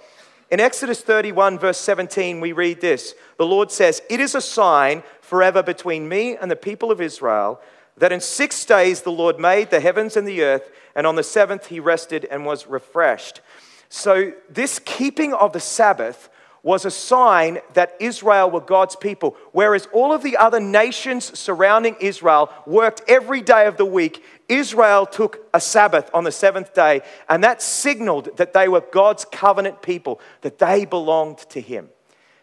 In 0.50 0.60
Exodus 0.60 1.02
31, 1.02 1.60
verse 1.60 1.78
17, 1.78 2.42
we 2.42 2.52
read 2.52 2.82
this 2.82 3.16
The 3.38 3.46
Lord 3.46 3.72
says, 3.72 4.02
It 4.10 4.20
is 4.20 4.36
a 4.36 4.42
sign 4.42 5.04
forever 5.22 5.64
between 5.64 6.10
me 6.10 6.36
and 6.36 6.52
the 6.52 6.56
people 6.56 6.92
of 6.92 7.02
Israel 7.02 7.62
that 7.98 8.12
in 8.12 8.22
six 8.22 8.66
days 8.66 9.02
the 9.02 9.12
Lord 9.12 9.40
made 9.40 9.70
the 9.70 9.80
heavens 9.80 10.18
and 10.18 10.28
the 10.28 10.44
earth, 10.44 10.72
and 10.96 11.08
on 11.08 11.16
the 11.16 11.24
seventh 11.24 11.68
he 11.68 11.80
rested 11.80 12.26
and 12.26 12.46
was 12.46 12.68
refreshed. 12.68 13.42
So, 13.90 14.34
this 14.50 14.80
keeping 14.80 15.34
of 15.34 15.52
the 15.52 15.60
Sabbath 15.60 16.30
was 16.64 16.86
a 16.86 16.92
sign 16.92 17.60
that 17.74 17.96
Israel 18.00 18.50
were 18.50 18.62
God's 18.62 18.96
people, 18.96 19.36
whereas 19.52 19.88
all 19.92 20.14
of 20.14 20.22
the 20.22 20.38
other 20.38 20.60
nations 20.60 21.38
surrounding 21.38 21.96
Israel 22.00 22.52
worked 22.68 23.02
every 23.08 23.42
day 23.42 23.66
of 23.66 23.78
the 23.78 23.86
week. 23.86 24.24
Israel 24.48 25.06
took 25.06 25.48
a 25.54 25.60
Sabbath 25.60 26.10
on 26.14 26.24
the 26.24 26.32
seventh 26.32 26.74
day, 26.74 27.02
and 27.28 27.44
that 27.44 27.62
signaled 27.62 28.38
that 28.38 28.54
they 28.54 28.68
were 28.68 28.82
God's 28.82 29.26
covenant 29.26 29.82
people, 29.82 30.22
that 30.42 30.60
they 30.60 30.86
belonged 30.86 31.40
to 31.50 31.60
Him. 31.60 31.90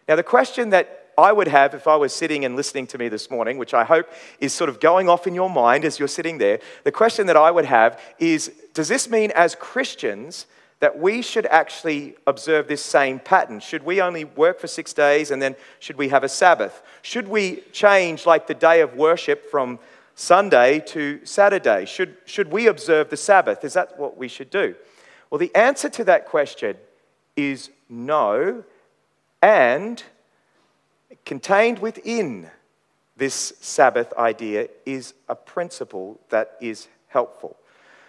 Now, 0.07 0.17
the 0.17 0.23
question 0.23 0.71
that 0.71 0.98
I 1.19 1.31
would 1.33 1.49
have 1.49 1.73
if 1.73 1.87
I 1.87 1.97
was 1.97 2.13
sitting 2.13 2.45
and 2.45 2.55
listening 2.55 2.87
to 2.87 2.97
me 2.97 3.09
this 3.09 3.29
morning, 3.29 3.57
which 3.57 3.73
I 3.73 3.83
hope 3.83 4.09
is 4.39 4.53
sort 4.53 4.69
of 4.69 4.79
going 4.79 5.09
off 5.09 5.27
in 5.27 5.35
your 5.35 5.49
mind 5.49 5.83
as 5.83 5.99
you're 5.99 6.07
sitting 6.07 6.37
there, 6.37 6.59
the 6.85 6.91
question 6.91 7.27
that 7.27 7.35
I 7.35 7.51
would 7.51 7.65
have 7.65 7.99
is 8.19 8.51
Does 8.73 8.87
this 8.87 9.09
mean 9.09 9.31
as 9.31 9.55
Christians 9.55 10.45
that 10.79 10.97
we 10.97 11.21
should 11.21 11.45
actually 11.47 12.15
observe 12.25 12.67
this 12.67 12.83
same 12.83 13.19
pattern? 13.19 13.59
Should 13.59 13.83
we 13.83 14.01
only 14.01 14.23
work 14.23 14.59
for 14.59 14.67
six 14.67 14.93
days 14.93 15.29
and 15.29 15.41
then 15.41 15.55
should 15.79 15.97
we 15.97 16.07
have 16.07 16.23
a 16.23 16.29
Sabbath? 16.29 16.81
Should 17.01 17.27
we 17.27 17.61
change 17.73 18.25
like 18.25 18.47
the 18.47 18.53
day 18.53 18.79
of 18.79 18.95
worship 18.95 19.51
from 19.51 19.79
Sunday 20.15 20.79
to 20.87 21.19
Saturday? 21.25 21.85
Should, 21.85 22.15
should 22.25 22.49
we 22.49 22.67
observe 22.67 23.09
the 23.09 23.17
Sabbath? 23.17 23.65
Is 23.65 23.73
that 23.73 23.99
what 23.99 24.17
we 24.17 24.29
should 24.29 24.49
do? 24.49 24.75
Well, 25.29 25.39
the 25.39 25.53
answer 25.53 25.89
to 25.89 26.03
that 26.05 26.27
question 26.27 26.77
is 27.35 27.69
no, 27.89 28.63
and 29.41 30.01
contained 31.25 31.79
within 31.79 32.49
this 33.17 33.53
Sabbath 33.59 34.13
idea 34.17 34.69
is 34.85 35.13
a 35.27 35.35
principle 35.35 36.19
that 36.29 36.57
is 36.61 36.87
helpful. 37.07 37.57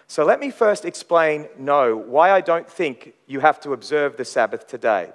So 0.07 0.25
let 0.25 0.39
me 0.39 0.51
first 0.51 0.85
explain 0.85 1.47
no, 1.57 1.95
why 1.95 2.31
I 2.31 2.41
don't 2.41 2.69
think 2.69 3.13
you 3.27 3.39
have 3.39 3.59
to 3.61 3.73
observe 3.73 4.17
the 4.17 4.25
Sabbath 4.25 4.67
today. 4.67 5.09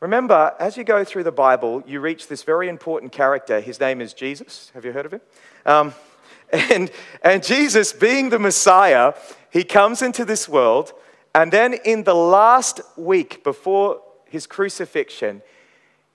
Remember, 0.00 0.54
as 0.60 0.76
you 0.76 0.84
go 0.84 1.02
through 1.02 1.24
the 1.24 1.32
Bible, 1.32 1.82
you 1.86 1.98
reach 2.00 2.28
this 2.28 2.42
very 2.42 2.68
important 2.68 3.10
character. 3.10 3.60
His 3.60 3.80
name 3.80 4.00
is 4.00 4.12
Jesus. 4.12 4.70
Have 4.74 4.84
you 4.84 4.92
heard 4.92 5.06
of 5.06 5.14
him? 5.14 5.20
Um, 5.64 5.94
and, 6.52 6.90
and 7.22 7.42
Jesus, 7.42 7.92
being 7.92 8.28
the 8.30 8.38
Messiah, 8.38 9.14
he 9.50 9.64
comes 9.64 10.02
into 10.02 10.24
this 10.24 10.48
world, 10.48 10.92
and 11.34 11.52
then 11.52 11.74
in 11.84 12.04
the 12.04 12.14
last 12.14 12.80
week 12.96 13.42
before 13.42 14.02
his 14.26 14.46
crucifixion, 14.46 15.42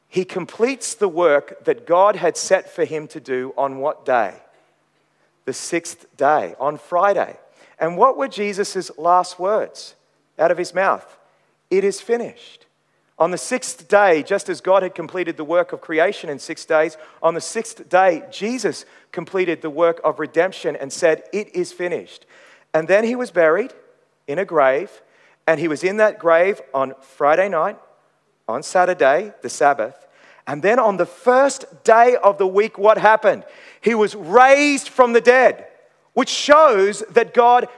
he 0.09 0.25
completes 0.25 0.95
the 0.95 1.07
work 1.07 1.63
that 1.65 1.85
God 1.85 2.15
had 2.15 2.35
set 2.35 2.69
for 2.69 2.83
him 2.83 3.07
to 3.09 3.19
do 3.19 3.53
on 3.55 3.77
what 3.77 4.05
day? 4.05 4.33
The 5.45 5.53
sixth 5.53 6.05
day, 6.17 6.55
on 6.59 6.79
Friday. 6.79 7.37
And 7.77 7.95
what 7.95 8.17
were 8.17 8.27
Jesus' 8.27 8.91
last 8.97 9.39
words 9.39 9.95
out 10.37 10.49
of 10.49 10.57
his 10.57 10.73
mouth? 10.73 11.17
It 11.69 11.83
is 11.83 12.01
finished. 12.01 12.65
On 13.19 13.29
the 13.31 13.37
sixth 13.37 13.87
day, 13.87 14.23
just 14.23 14.49
as 14.49 14.61
God 14.61 14.81
had 14.81 14.95
completed 14.95 15.37
the 15.37 15.43
work 15.43 15.73
of 15.73 15.81
creation 15.81 16.29
in 16.29 16.39
six 16.39 16.65
days, 16.65 16.97
on 17.21 17.35
the 17.35 17.41
sixth 17.41 17.87
day, 17.87 18.23
Jesus 18.31 18.85
completed 19.11 19.61
the 19.61 19.69
work 19.69 20.01
of 20.03 20.19
redemption 20.19 20.75
and 20.75 20.91
said, 20.91 21.23
It 21.31 21.53
is 21.55 21.71
finished. 21.71 22.25
And 22.73 22.87
then 22.87 23.03
he 23.03 23.15
was 23.15 23.29
buried 23.29 23.73
in 24.27 24.39
a 24.39 24.45
grave, 24.45 25.01
and 25.45 25.59
he 25.59 25.67
was 25.67 25.83
in 25.83 25.97
that 25.97 26.17
grave 26.17 26.61
on 26.73 26.93
Friday 27.01 27.49
night, 27.49 27.77
on 28.49 28.63
Saturday, 28.63 29.31
the 29.41 29.49
Sabbath. 29.49 30.07
And 30.47 30.63
then 30.63 30.79
on 30.79 30.97
the 30.97 31.05
first 31.05 31.83
day 31.83 32.17
of 32.21 32.39
the 32.39 32.47
week, 32.47 32.77
what 32.77 32.97
happened? 32.97 33.45
He 33.79 33.93
was 33.93 34.15
raised 34.15 34.89
from 34.89 35.13
the 35.13 35.21
dead 35.21 35.67
which 36.13 36.29
shows 36.29 37.01
that 37.11 37.33
God 37.33 37.69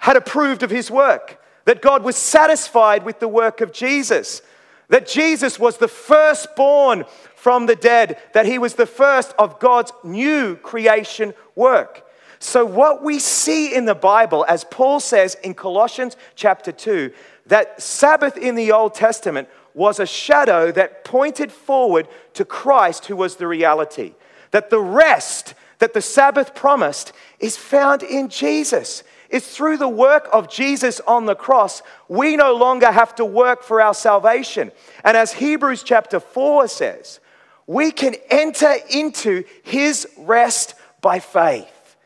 had 0.00 0.16
approved 0.16 0.62
of 0.62 0.70
his 0.70 0.90
work, 0.90 1.40
that 1.64 1.80
God 1.80 2.02
was 2.02 2.16
satisfied 2.16 3.04
with 3.04 3.20
the 3.20 3.28
work 3.28 3.60
of 3.60 3.72
Jesus, 3.72 4.42
that 4.88 5.06
Jesus 5.06 5.58
was 5.58 5.78
the 5.78 5.88
firstborn 5.88 7.04
from 7.36 7.66
the 7.66 7.76
dead, 7.76 8.18
that 8.34 8.44
he 8.44 8.58
was 8.58 8.74
the 8.74 8.86
first 8.86 9.32
of 9.38 9.60
God's 9.60 9.92
new 10.02 10.56
creation 10.56 11.32
work. 11.54 12.04
So, 12.40 12.64
what 12.64 13.04
we 13.04 13.18
see 13.18 13.74
in 13.74 13.84
the 13.84 13.94
Bible, 13.94 14.44
as 14.48 14.64
Paul 14.64 14.98
says 14.98 15.36
in 15.36 15.54
Colossians 15.54 16.16
chapter 16.34 16.72
2, 16.72 17.12
that 17.46 17.80
Sabbath 17.80 18.36
in 18.36 18.54
the 18.54 18.72
Old 18.72 18.94
Testament 18.94 19.48
was 19.80 19.98
a 19.98 20.04
shadow 20.04 20.70
that 20.70 21.04
pointed 21.04 21.50
forward 21.50 22.06
to 22.34 22.44
Christ, 22.44 23.06
who 23.06 23.16
was 23.16 23.36
the 23.36 23.46
reality. 23.46 24.12
That 24.50 24.68
the 24.68 24.78
rest 24.78 25.54
that 25.78 25.94
the 25.94 26.02
Sabbath 26.02 26.54
promised 26.54 27.14
is 27.38 27.56
found 27.56 28.02
in 28.02 28.28
Jesus. 28.28 29.02
It's 29.30 29.56
through 29.56 29.78
the 29.78 29.88
work 29.88 30.28
of 30.34 30.50
Jesus 30.50 31.00
on 31.06 31.24
the 31.24 31.34
cross, 31.34 31.82
we 32.08 32.36
no 32.36 32.54
longer 32.54 32.92
have 32.92 33.14
to 33.14 33.24
work 33.24 33.62
for 33.62 33.80
our 33.80 33.94
salvation. 33.94 34.70
And 35.02 35.16
as 35.16 35.32
Hebrews 35.32 35.82
chapter 35.82 36.20
4 36.20 36.68
says, 36.68 37.18
we 37.66 37.90
can 37.90 38.16
enter 38.28 38.74
into 38.90 39.44
his 39.62 40.06
rest 40.18 40.74
by 41.00 41.20
faith. 41.20 41.96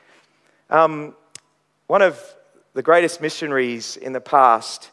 Um, 0.71 1.17
one 1.89 2.03
of 2.03 2.23
the 2.75 2.83
greatest 2.83 3.21
missionaries 3.21 3.97
in 3.97 4.13
the 4.13 4.21
past 4.21 4.93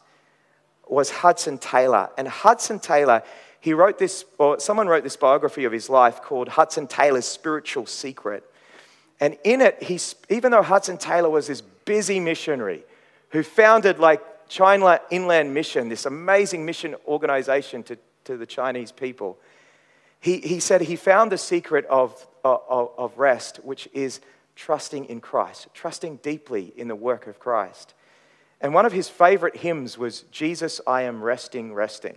was 0.88 1.10
Hudson 1.10 1.58
Taylor. 1.58 2.10
And 2.18 2.28
Hudson 2.28 2.78
Taylor, 2.78 3.22
he 3.60 3.72
wrote 3.72 3.98
this, 3.98 4.24
or 4.38 4.60
someone 4.60 4.88
wrote 4.88 5.04
this 5.04 5.16
biography 5.16 5.64
of 5.64 5.72
his 5.72 5.88
life 5.88 6.22
called 6.22 6.48
Hudson 6.48 6.86
Taylor's 6.86 7.26
Spiritual 7.26 7.86
Secret. 7.86 8.44
And 9.20 9.36
in 9.44 9.60
it, 9.60 9.82
he's, 9.82 10.16
even 10.28 10.50
though 10.50 10.62
Hudson 10.62 10.98
Taylor 10.98 11.30
was 11.30 11.46
this 11.46 11.60
busy 11.60 12.18
missionary 12.20 12.82
who 13.30 13.42
founded 13.42 13.98
like 13.98 14.20
China 14.48 15.00
Inland 15.10 15.54
Mission, 15.54 15.88
this 15.88 16.06
amazing 16.06 16.66
mission 16.66 16.94
organization 17.06 17.82
to, 17.84 17.96
to 18.24 18.36
the 18.36 18.46
Chinese 18.46 18.92
people, 18.92 19.38
he, 20.20 20.38
he 20.38 20.60
said 20.60 20.82
he 20.82 20.96
found 20.96 21.32
the 21.32 21.38
secret 21.38 21.84
of, 21.86 22.26
of, 22.44 22.90
of 22.98 23.18
rest, 23.18 23.56
which 23.64 23.88
is 23.92 24.20
trusting 24.54 25.06
in 25.06 25.20
Christ, 25.20 25.68
trusting 25.74 26.16
deeply 26.16 26.72
in 26.76 26.88
the 26.88 26.94
work 26.94 27.26
of 27.26 27.38
Christ. 27.38 27.94
And 28.62 28.72
one 28.72 28.86
of 28.86 28.92
his 28.92 29.08
favorite 29.08 29.56
hymns 29.56 29.98
was, 29.98 30.22
Jesus, 30.30 30.80
I 30.86 31.02
am 31.02 31.22
resting, 31.22 31.74
resting. 31.74 32.16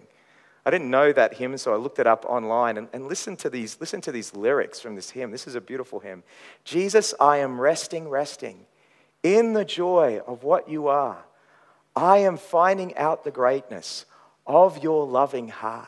I 0.64 0.72
didn't 0.72 0.90
know 0.90 1.12
that 1.12 1.34
hymn, 1.34 1.58
so 1.58 1.74
I 1.74 1.78
looked 1.78 2.00
it 2.00 2.08
up 2.08 2.26
online 2.26 2.78
and, 2.78 2.88
and 2.94 3.10
to 3.38 3.50
these, 3.50 3.78
listen 3.80 4.02
to 4.02 4.12
these 4.12 4.36
lyrics 4.36 4.80
from 4.80 4.96
this 4.96 5.10
hymn. 5.10 5.32
This 5.32 5.48
is 5.48 5.56
a 5.56 5.62
beautiful 5.62 6.00
hymn. 6.00 6.24
Jesus, 6.64 7.14
I 7.20 7.38
am 7.38 7.60
resting, 7.60 8.08
resting 8.08 8.66
in 9.24 9.54
the 9.54 9.66
joy 9.66 10.22
of 10.26 10.44
what 10.44 10.70
you 10.70 10.88
are. 10.88 11.26
I 11.96 12.20
am 12.20 12.38
finding 12.38 12.96
out 12.96 13.24
the 13.24 13.32
greatness 13.32 14.06
of 14.46 14.84
your 14.84 15.08
loving 15.08 15.48
heart. 15.50 15.88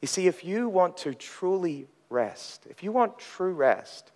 You 0.00 0.08
see, 0.08 0.28
if 0.28 0.44
you 0.44 0.68
want 0.68 0.96
to 0.98 1.14
truly 1.14 1.88
rest, 2.08 2.66
if 2.70 2.82
you 2.82 2.92
want 2.92 3.18
true 3.18 3.52
rest, 3.52 4.12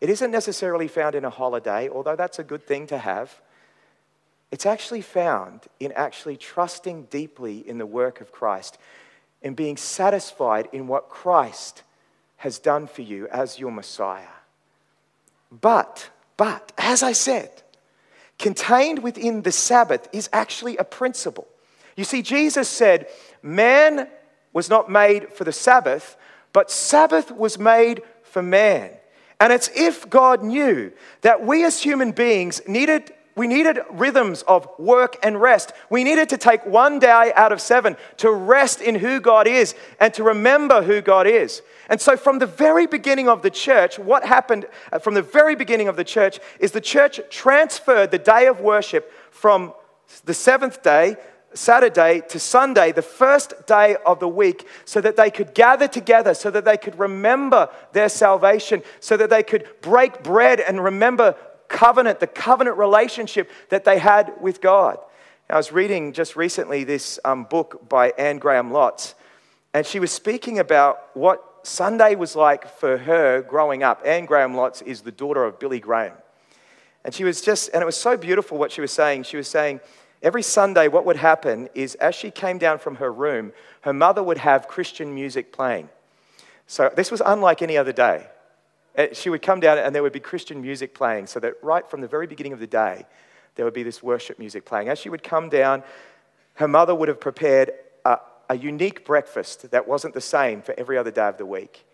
it 0.00 0.10
isn't 0.10 0.30
necessarily 0.30 0.88
found 0.88 1.14
in 1.14 1.24
a 1.24 1.30
holiday, 1.30 1.88
although 1.88 2.16
that's 2.16 2.38
a 2.38 2.44
good 2.44 2.66
thing 2.66 2.86
to 2.88 2.98
have. 2.98 3.40
It's 4.50 4.66
actually 4.66 5.02
found 5.02 5.60
in 5.78 5.92
actually 5.92 6.36
trusting 6.36 7.04
deeply 7.04 7.58
in 7.68 7.78
the 7.78 7.86
work 7.86 8.20
of 8.20 8.32
Christ 8.32 8.78
and 9.42 9.54
being 9.54 9.76
satisfied 9.76 10.68
in 10.72 10.86
what 10.86 11.10
Christ 11.10 11.82
has 12.38 12.58
done 12.58 12.86
for 12.86 13.02
you 13.02 13.28
as 13.28 13.58
your 13.58 13.70
Messiah. 13.70 14.26
But, 15.50 16.10
but, 16.36 16.72
as 16.78 17.02
I 17.02 17.12
said, 17.12 17.62
contained 18.38 19.00
within 19.00 19.42
the 19.42 19.52
Sabbath 19.52 20.08
is 20.12 20.30
actually 20.32 20.76
a 20.76 20.84
principle. 20.84 21.46
You 21.96 22.04
see, 22.04 22.22
Jesus 22.22 22.68
said, 22.68 23.08
Man 23.42 24.08
was 24.52 24.70
not 24.70 24.90
made 24.90 25.32
for 25.32 25.44
the 25.44 25.52
Sabbath, 25.52 26.16
but 26.52 26.70
Sabbath 26.70 27.30
was 27.30 27.58
made 27.58 28.02
for 28.22 28.42
man. 28.42 28.90
And 29.40 29.52
it's 29.52 29.70
if 29.74 30.08
God 30.08 30.42
knew 30.42 30.92
that 31.20 31.44
we 31.44 31.64
as 31.64 31.82
human 31.82 32.12
beings 32.12 32.60
needed 32.66 33.12
we 33.38 33.46
needed 33.46 33.78
rhythms 33.90 34.42
of 34.42 34.68
work 34.78 35.16
and 35.22 35.40
rest. 35.40 35.72
We 35.88 36.02
needed 36.02 36.28
to 36.30 36.36
take 36.36 36.66
one 36.66 36.98
day 36.98 37.32
out 37.36 37.52
of 37.52 37.60
seven 37.60 37.96
to 38.18 38.30
rest 38.32 38.80
in 38.80 38.96
who 38.96 39.20
God 39.20 39.46
is 39.46 39.76
and 40.00 40.12
to 40.14 40.24
remember 40.24 40.82
who 40.82 41.00
God 41.00 41.28
is. 41.28 41.62
And 41.88 42.00
so, 42.00 42.16
from 42.16 42.40
the 42.40 42.46
very 42.46 42.86
beginning 42.86 43.28
of 43.28 43.42
the 43.42 43.50
church, 43.50 43.98
what 43.98 44.24
happened 44.24 44.66
uh, 44.92 44.98
from 44.98 45.14
the 45.14 45.22
very 45.22 45.54
beginning 45.54 45.86
of 45.86 45.96
the 45.96 46.04
church 46.04 46.40
is 46.58 46.72
the 46.72 46.80
church 46.80 47.20
transferred 47.30 48.10
the 48.10 48.18
day 48.18 48.46
of 48.46 48.60
worship 48.60 49.10
from 49.30 49.72
the 50.24 50.34
seventh 50.34 50.82
day, 50.82 51.16
Saturday 51.54 52.22
to 52.28 52.38
Sunday, 52.38 52.92
the 52.92 53.02
first 53.02 53.66
day 53.66 53.96
of 54.04 54.20
the 54.20 54.28
week, 54.28 54.66
so 54.84 55.00
that 55.00 55.16
they 55.16 55.30
could 55.30 55.54
gather 55.54 55.88
together, 55.88 56.34
so 56.34 56.50
that 56.50 56.64
they 56.64 56.76
could 56.76 56.98
remember 56.98 57.70
their 57.92 58.08
salvation, 58.08 58.82
so 59.00 59.16
that 59.16 59.30
they 59.30 59.42
could 59.42 59.66
break 59.80 60.22
bread 60.22 60.60
and 60.60 60.82
remember 60.82 61.36
covenant, 61.68 62.20
the 62.20 62.26
covenant 62.26 62.76
relationship 62.76 63.50
that 63.68 63.84
they 63.84 63.98
had 63.98 64.32
with 64.40 64.60
God. 64.60 64.98
I 65.50 65.56
was 65.56 65.72
reading 65.72 66.12
just 66.12 66.36
recently 66.36 66.84
this 66.84 67.18
um, 67.24 67.44
book 67.44 67.88
by 67.88 68.12
Anne 68.18 68.38
Graham 68.38 68.70
Lotz, 68.70 69.14
and 69.72 69.86
she 69.86 70.00
was 70.00 70.10
speaking 70.10 70.58
about 70.58 71.14
what 71.14 71.42
Sunday 71.62 72.14
was 72.14 72.36
like 72.36 72.68
for 72.78 72.98
her 72.98 73.42
growing 73.42 73.82
up. 73.82 74.02
Anne 74.04 74.26
Graham 74.26 74.54
Lotz 74.54 74.82
is 74.82 75.02
the 75.02 75.12
daughter 75.12 75.44
of 75.44 75.58
Billy 75.58 75.80
Graham. 75.80 76.14
And 77.04 77.14
she 77.14 77.24
was 77.24 77.40
just, 77.40 77.70
and 77.72 77.82
it 77.82 77.86
was 77.86 77.96
so 77.96 78.16
beautiful 78.16 78.58
what 78.58 78.72
she 78.72 78.80
was 78.80 78.92
saying. 78.92 79.22
She 79.22 79.36
was 79.36 79.48
saying, 79.48 79.80
every 80.22 80.42
Sunday, 80.42 80.88
what 80.88 81.06
would 81.06 81.16
happen 81.16 81.68
is 81.74 81.94
as 81.96 82.14
she 82.14 82.30
came 82.30 82.58
down 82.58 82.78
from 82.78 82.96
her 82.96 83.12
room, 83.12 83.52
her 83.82 83.92
mother 83.92 84.22
would 84.22 84.38
have 84.38 84.68
Christian 84.68 85.14
music 85.14 85.52
playing. 85.52 85.88
So 86.66 86.92
this 86.94 87.10
was 87.10 87.22
unlike 87.24 87.62
any 87.62 87.78
other 87.78 87.92
day. 87.92 88.26
Uh, 88.98 89.06
she 89.12 89.30
would 89.30 89.40
come 89.40 89.60
down 89.60 89.78
and 89.78 89.94
there 89.94 90.02
would 90.02 90.12
be 90.12 90.20
Christian 90.20 90.60
music 90.60 90.92
playing, 90.92 91.28
so 91.28 91.38
that 91.38 91.54
right 91.62 91.88
from 91.88 92.00
the 92.00 92.08
very 92.08 92.26
beginning 92.26 92.52
of 92.52 92.58
the 92.58 92.66
day, 92.66 93.06
there 93.54 93.64
would 93.64 93.74
be 93.74 93.84
this 93.84 94.02
worship 94.02 94.38
music 94.40 94.64
playing. 94.64 94.88
As 94.88 94.98
she 94.98 95.08
would 95.08 95.22
come 95.22 95.48
down, 95.48 95.84
her 96.54 96.66
mother 96.66 96.94
would 96.94 97.08
have 97.08 97.20
prepared 97.20 97.70
a, 98.04 98.18
a 98.50 98.56
unique 98.56 99.06
breakfast 99.06 99.70
that 99.70 99.86
wasn't 99.86 100.14
the 100.14 100.20
same 100.20 100.62
for 100.62 100.74
every 100.76 100.98
other 100.98 101.12
day 101.12 101.28
of 101.28 101.38
the 101.38 101.46
week. 101.46 101.86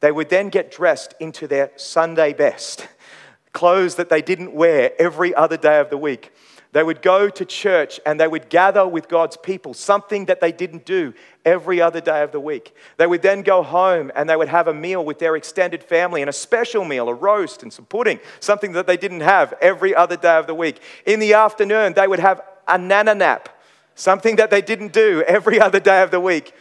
They 0.00 0.10
would 0.10 0.30
then 0.30 0.48
get 0.48 0.72
dressed 0.72 1.14
into 1.20 1.46
their 1.46 1.70
Sunday 1.76 2.32
best, 2.32 2.88
clothes 3.52 3.94
that 3.94 4.08
they 4.08 4.22
didn't 4.22 4.52
wear 4.52 4.92
every 5.00 5.32
other 5.34 5.56
day 5.56 5.78
of 5.78 5.90
the 5.90 5.96
week. 5.96 6.32
They 6.72 6.82
would 6.82 7.00
go 7.00 7.30
to 7.30 7.44
church 7.46 7.98
and 8.04 8.20
they 8.20 8.28
would 8.28 8.50
gather 8.50 8.86
with 8.86 9.08
God's 9.08 9.38
people, 9.38 9.72
something 9.72 10.26
that 10.26 10.40
they 10.40 10.52
didn't 10.52 10.84
do 10.84 11.14
every 11.44 11.80
other 11.80 12.00
day 12.00 12.22
of 12.22 12.30
the 12.30 12.40
week. 12.40 12.74
They 12.98 13.06
would 13.06 13.22
then 13.22 13.40
go 13.40 13.62
home 13.62 14.12
and 14.14 14.28
they 14.28 14.36
would 14.36 14.48
have 14.48 14.68
a 14.68 14.74
meal 14.74 15.02
with 15.02 15.18
their 15.18 15.34
extended 15.34 15.82
family 15.82 16.20
and 16.20 16.28
a 16.28 16.32
special 16.32 16.84
meal, 16.84 17.08
a 17.08 17.14
roast 17.14 17.62
and 17.62 17.72
some 17.72 17.86
pudding, 17.86 18.20
something 18.40 18.72
that 18.72 18.86
they 18.86 18.98
didn't 18.98 19.22
have 19.22 19.54
every 19.62 19.94
other 19.94 20.16
day 20.16 20.36
of 20.36 20.46
the 20.46 20.54
week. 20.54 20.80
In 21.06 21.20
the 21.20 21.32
afternoon, 21.32 21.94
they 21.94 22.06
would 22.06 22.20
have 22.20 22.42
a 22.66 22.76
nana 22.76 23.14
nap, 23.14 23.48
something 23.94 24.36
that 24.36 24.50
they 24.50 24.60
didn't 24.60 24.92
do 24.92 25.24
every 25.26 25.58
other 25.58 25.80
day 25.80 26.02
of 26.02 26.10
the 26.10 26.20
week. 26.20 26.52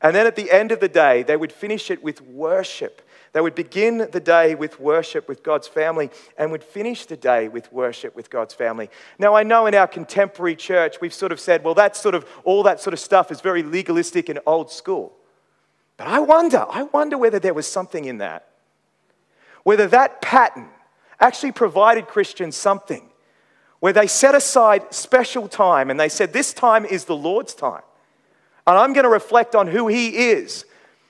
And 0.00 0.14
then 0.14 0.26
at 0.26 0.36
the 0.36 0.52
end 0.52 0.70
of 0.70 0.78
the 0.78 0.88
day, 0.88 1.24
they 1.24 1.36
would 1.36 1.52
finish 1.52 1.90
it 1.90 2.04
with 2.04 2.20
worship 2.20 3.02
they 3.36 3.42
would 3.42 3.54
begin 3.54 3.98
the 3.98 4.18
day 4.18 4.54
with 4.54 4.80
worship 4.80 5.28
with 5.28 5.42
God's 5.42 5.68
family 5.68 6.08
and 6.38 6.50
would 6.50 6.64
finish 6.64 7.04
the 7.04 7.18
day 7.18 7.48
with 7.48 7.70
worship 7.70 8.16
with 8.16 8.30
God's 8.30 8.54
family. 8.54 8.88
Now, 9.18 9.34
I 9.36 9.42
know 9.42 9.66
in 9.66 9.74
our 9.74 9.86
contemporary 9.86 10.56
church, 10.56 11.02
we've 11.02 11.12
sort 11.12 11.32
of 11.32 11.38
said, 11.38 11.62
well, 11.62 11.74
that 11.74 11.96
sort 11.96 12.14
of, 12.14 12.26
all 12.44 12.62
that 12.62 12.80
sort 12.80 12.94
of 12.94 12.98
stuff 12.98 13.30
is 13.30 13.42
very 13.42 13.62
legalistic 13.62 14.30
and 14.30 14.38
old 14.46 14.72
school. 14.72 15.18
But 15.98 16.06
I 16.06 16.18
wonder, 16.18 16.64
I 16.70 16.84
wonder 16.84 17.18
whether 17.18 17.38
there 17.38 17.52
was 17.52 17.66
something 17.70 18.06
in 18.06 18.16
that. 18.18 18.48
Whether 19.64 19.86
that 19.88 20.22
pattern 20.22 20.70
actually 21.20 21.52
provided 21.52 22.06
Christians 22.06 22.56
something 22.56 23.06
where 23.80 23.92
they 23.92 24.06
set 24.06 24.34
aside 24.34 24.94
special 24.94 25.46
time 25.46 25.90
and 25.90 26.00
they 26.00 26.08
said, 26.08 26.32
This 26.32 26.54
time 26.54 26.86
is 26.86 27.04
the 27.04 27.14
Lord's 27.14 27.54
time. 27.54 27.82
And 28.66 28.78
I'm 28.78 28.94
going 28.94 29.04
to 29.04 29.10
reflect 29.10 29.54
on 29.54 29.66
who 29.66 29.88
He 29.88 30.30
is 30.30 30.64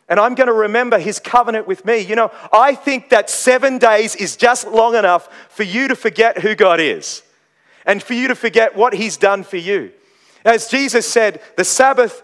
and 0.09 0.21
I'm 0.21 0.35
going 0.35 0.47
to 0.47 0.53
remember 0.53 0.99
his 0.99 1.19
covenant 1.19 1.67
with 1.67 1.85
me. 1.85 1.99
You 1.99 2.15
know, 2.15 2.31
I 2.53 2.75
think 2.75 3.09
that 3.11 3.29
seven 3.29 3.79
days 3.79 4.15
is 4.15 4.37
just 4.37 4.67
long 4.67 4.95
enough 4.95 5.29
for 5.49 5.65
you 5.65 5.89
to 5.89 5.97
forget 5.97 6.39
who 6.39 6.55
God 6.55 6.81
is 6.81 7.23
and 7.85 8.03
for 8.03 8.15
you 8.15 8.29
to 8.29 8.35
forget 8.35 8.77
what 8.77 8.95
he's 8.95 9.17
done 9.17 9.43
for 9.43 9.57
you. 9.57 9.93
As 10.45 10.69
Jesus 10.69 11.09
said, 11.09 11.41
the 11.57 11.65
Sabbath, 11.65 12.23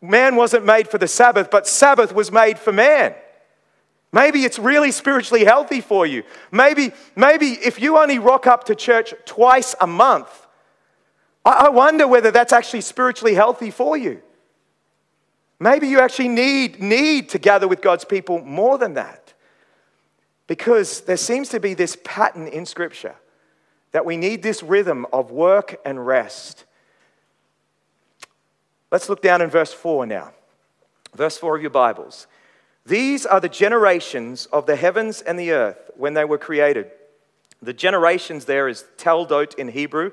man 0.00 0.36
wasn't 0.36 0.64
made 0.64 0.88
for 0.88 0.98
the 0.98 1.08
Sabbath, 1.08 1.50
but 1.50 1.66
Sabbath 1.66 2.14
was 2.14 2.30
made 2.30 2.58
for 2.58 2.72
man. 2.72 3.14
Maybe 4.12 4.44
it's 4.44 4.58
really 4.58 4.92
spiritually 4.92 5.44
healthy 5.44 5.80
for 5.80 6.06
you. 6.06 6.22
Maybe, 6.52 6.92
maybe 7.16 7.50
if 7.50 7.80
you 7.80 7.98
only 7.98 8.20
rock 8.20 8.46
up 8.46 8.64
to 8.64 8.74
church 8.76 9.12
twice 9.24 9.74
a 9.80 9.86
month, 9.86 10.46
I 11.44 11.68
wonder 11.68 12.08
whether 12.08 12.30
that's 12.30 12.52
actually 12.52 12.80
spiritually 12.80 13.34
healthy 13.34 13.70
for 13.70 13.96
you. 13.96 14.22
Maybe 15.58 15.88
you 15.88 16.00
actually 16.00 16.28
need, 16.28 16.80
need 16.80 17.30
to 17.30 17.38
gather 17.38 17.66
with 17.66 17.80
God's 17.80 18.04
people 18.04 18.40
more 18.42 18.78
than 18.78 18.94
that. 18.94 19.32
Because 20.46 21.00
there 21.02 21.16
seems 21.16 21.48
to 21.50 21.60
be 21.60 21.74
this 21.74 21.96
pattern 22.04 22.46
in 22.46 22.66
Scripture 22.66 23.16
that 23.92 24.04
we 24.04 24.16
need 24.16 24.42
this 24.42 24.62
rhythm 24.62 25.06
of 25.12 25.30
work 25.30 25.80
and 25.84 26.06
rest. 26.06 26.64
Let's 28.90 29.08
look 29.08 29.22
down 29.22 29.40
in 29.40 29.50
verse 29.50 29.72
4 29.72 30.06
now. 30.06 30.32
Verse 31.14 31.38
4 31.38 31.56
of 31.56 31.62
your 31.62 31.70
Bibles. 31.70 32.26
These 32.84 33.26
are 33.26 33.40
the 33.40 33.48
generations 33.48 34.46
of 34.46 34.66
the 34.66 34.76
heavens 34.76 35.22
and 35.22 35.38
the 35.38 35.52
earth 35.52 35.90
when 35.96 36.14
they 36.14 36.24
were 36.24 36.38
created. 36.38 36.90
The 37.62 37.72
generations 37.72 38.44
there 38.44 38.68
is 38.68 38.84
Toldot 38.98 39.54
in 39.54 39.68
Hebrew. 39.68 40.12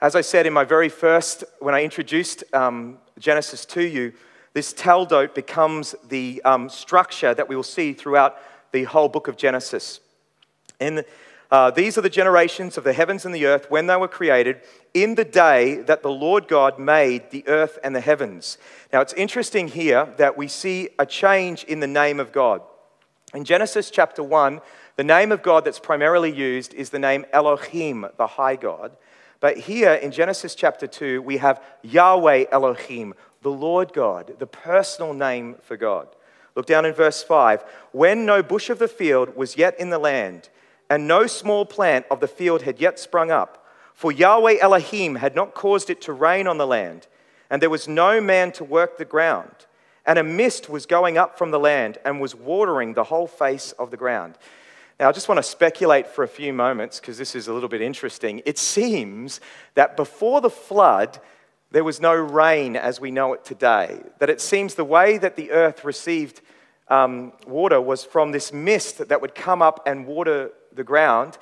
As 0.00 0.14
I 0.14 0.20
said 0.20 0.46
in 0.46 0.52
my 0.52 0.64
very 0.64 0.90
first, 0.90 1.42
when 1.60 1.74
I 1.74 1.82
introduced 1.82 2.44
um, 2.52 2.98
Genesis 3.18 3.64
to 3.66 3.82
you, 3.82 4.12
this 4.54 4.72
Toldot 4.72 5.34
becomes 5.34 5.94
the 6.08 6.40
um, 6.44 6.68
structure 6.68 7.34
that 7.34 7.48
we 7.48 7.56
will 7.56 7.62
see 7.62 7.92
throughout 7.92 8.38
the 8.72 8.84
whole 8.84 9.08
book 9.08 9.28
of 9.28 9.36
Genesis. 9.36 10.00
And 10.80 11.04
uh, 11.50 11.70
these 11.70 11.98
are 11.98 12.00
the 12.00 12.10
generations 12.10 12.78
of 12.78 12.84
the 12.84 12.92
heavens 12.92 13.26
and 13.26 13.34
the 13.34 13.46
earth 13.46 13.70
when 13.70 13.86
they 13.86 13.96
were 13.96 14.08
created 14.08 14.60
in 14.94 15.16
the 15.16 15.24
day 15.24 15.76
that 15.82 16.02
the 16.02 16.10
Lord 16.10 16.48
God 16.48 16.78
made 16.78 17.30
the 17.30 17.46
earth 17.46 17.78
and 17.84 17.94
the 17.94 18.00
heavens. 18.00 18.58
Now, 18.92 19.00
it's 19.00 19.12
interesting 19.12 19.68
here 19.68 20.12
that 20.16 20.36
we 20.36 20.48
see 20.48 20.88
a 20.98 21.06
change 21.06 21.64
in 21.64 21.80
the 21.80 21.86
name 21.86 22.18
of 22.18 22.32
God. 22.32 22.62
In 23.34 23.44
Genesis 23.44 23.90
chapter 23.90 24.22
1, 24.22 24.60
the 24.96 25.04
name 25.04 25.32
of 25.32 25.42
God 25.42 25.64
that's 25.64 25.80
primarily 25.80 26.32
used 26.32 26.72
is 26.74 26.90
the 26.90 27.00
name 27.00 27.26
Elohim, 27.32 28.06
the 28.16 28.28
high 28.28 28.56
God. 28.56 28.96
But 29.40 29.58
here 29.58 29.92
in 29.92 30.12
Genesis 30.12 30.54
chapter 30.54 30.86
2, 30.86 31.20
we 31.20 31.36
have 31.36 31.62
Yahweh 31.82 32.46
Elohim, 32.50 33.14
the 33.44 33.50
Lord 33.50 33.92
God, 33.92 34.34
the 34.38 34.46
personal 34.46 35.12
name 35.12 35.56
for 35.62 35.76
God. 35.76 36.08
Look 36.56 36.66
down 36.66 36.86
in 36.86 36.94
verse 36.94 37.22
5. 37.22 37.62
When 37.92 38.24
no 38.24 38.42
bush 38.42 38.70
of 38.70 38.78
the 38.78 38.88
field 38.88 39.36
was 39.36 39.56
yet 39.56 39.78
in 39.78 39.90
the 39.90 39.98
land, 39.98 40.48
and 40.88 41.06
no 41.06 41.26
small 41.26 41.66
plant 41.66 42.06
of 42.10 42.20
the 42.20 42.26
field 42.26 42.62
had 42.62 42.80
yet 42.80 42.98
sprung 42.98 43.30
up, 43.30 43.66
for 43.92 44.10
Yahweh 44.10 44.56
Elohim 44.60 45.16
had 45.16 45.34
not 45.34 45.54
caused 45.54 45.90
it 45.90 46.00
to 46.02 46.12
rain 46.12 46.46
on 46.46 46.56
the 46.56 46.66
land, 46.66 47.06
and 47.50 47.60
there 47.60 47.70
was 47.70 47.86
no 47.86 48.18
man 48.18 48.50
to 48.52 48.64
work 48.64 48.96
the 48.96 49.04
ground. 49.04 49.66
And 50.06 50.18
a 50.18 50.24
mist 50.24 50.70
was 50.70 50.86
going 50.86 51.18
up 51.18 51.36
from 51.36 51.50
the 51.50 51.60
land 51.60 51.98
and 52.04 52.20
was 52.20 52.34
watering 52.34 52.94
the 52.94 53.04
whole 53.04 53.26
face 53.26 53.72
of 53.72 53.90
the 53.90 53.96
ground. 53.96 54.36
Now, 54.98 55.08
I 55.08 55.12
just 55.12 55.28
want 55.28 55.38
to 55.38 55.42
speculate 55.42 56.06
for 56.06 56.24
a 56.24 56.28
few 56.28 56.52
moments 56.52 56.98
because 56.98 57.18
this 57.18 57.34
is 57.34 57.48
a 57.48 57.52
little 57.52 57.68
bit 57.68 57.82
interesting. 57.82 58.40
It 58.46 58.58
seems 58.58 59.40
that 59.74 59.96
before 59.96 60.40
the 60.40 60.50
flood, 60.50 61.20
there 61.74 61.82
was 61.82 62.00
no 62.00 62.14
rain 62.14 62.76
as 62.76 63.00
we 63.00 63.10
know 63.10 63.32
it 63.32 63.44
today. 63.44 64.00
That 64.20 64.30
it 64.30 64.40
seems 64.40 64.76
the 64.76 64.84
way 64.84 65.18
that 65.18 65.34
the 65.34 65.50
earth 65.50 65.84
received 65.84 66.40
um, 66.86 67.32
water 67.48 67.80
was 67.80 68.04
from 68.04 68.30
this 68.30 68.52
mist 68.52 69.08
that 69.08 69.20
would 69.20 69.34
come 69.34 69.60
up 69.60 69.82
and 69.84 70.06
water 70.06 70.52
the 70.72 70.84
ground, 70.84 71.36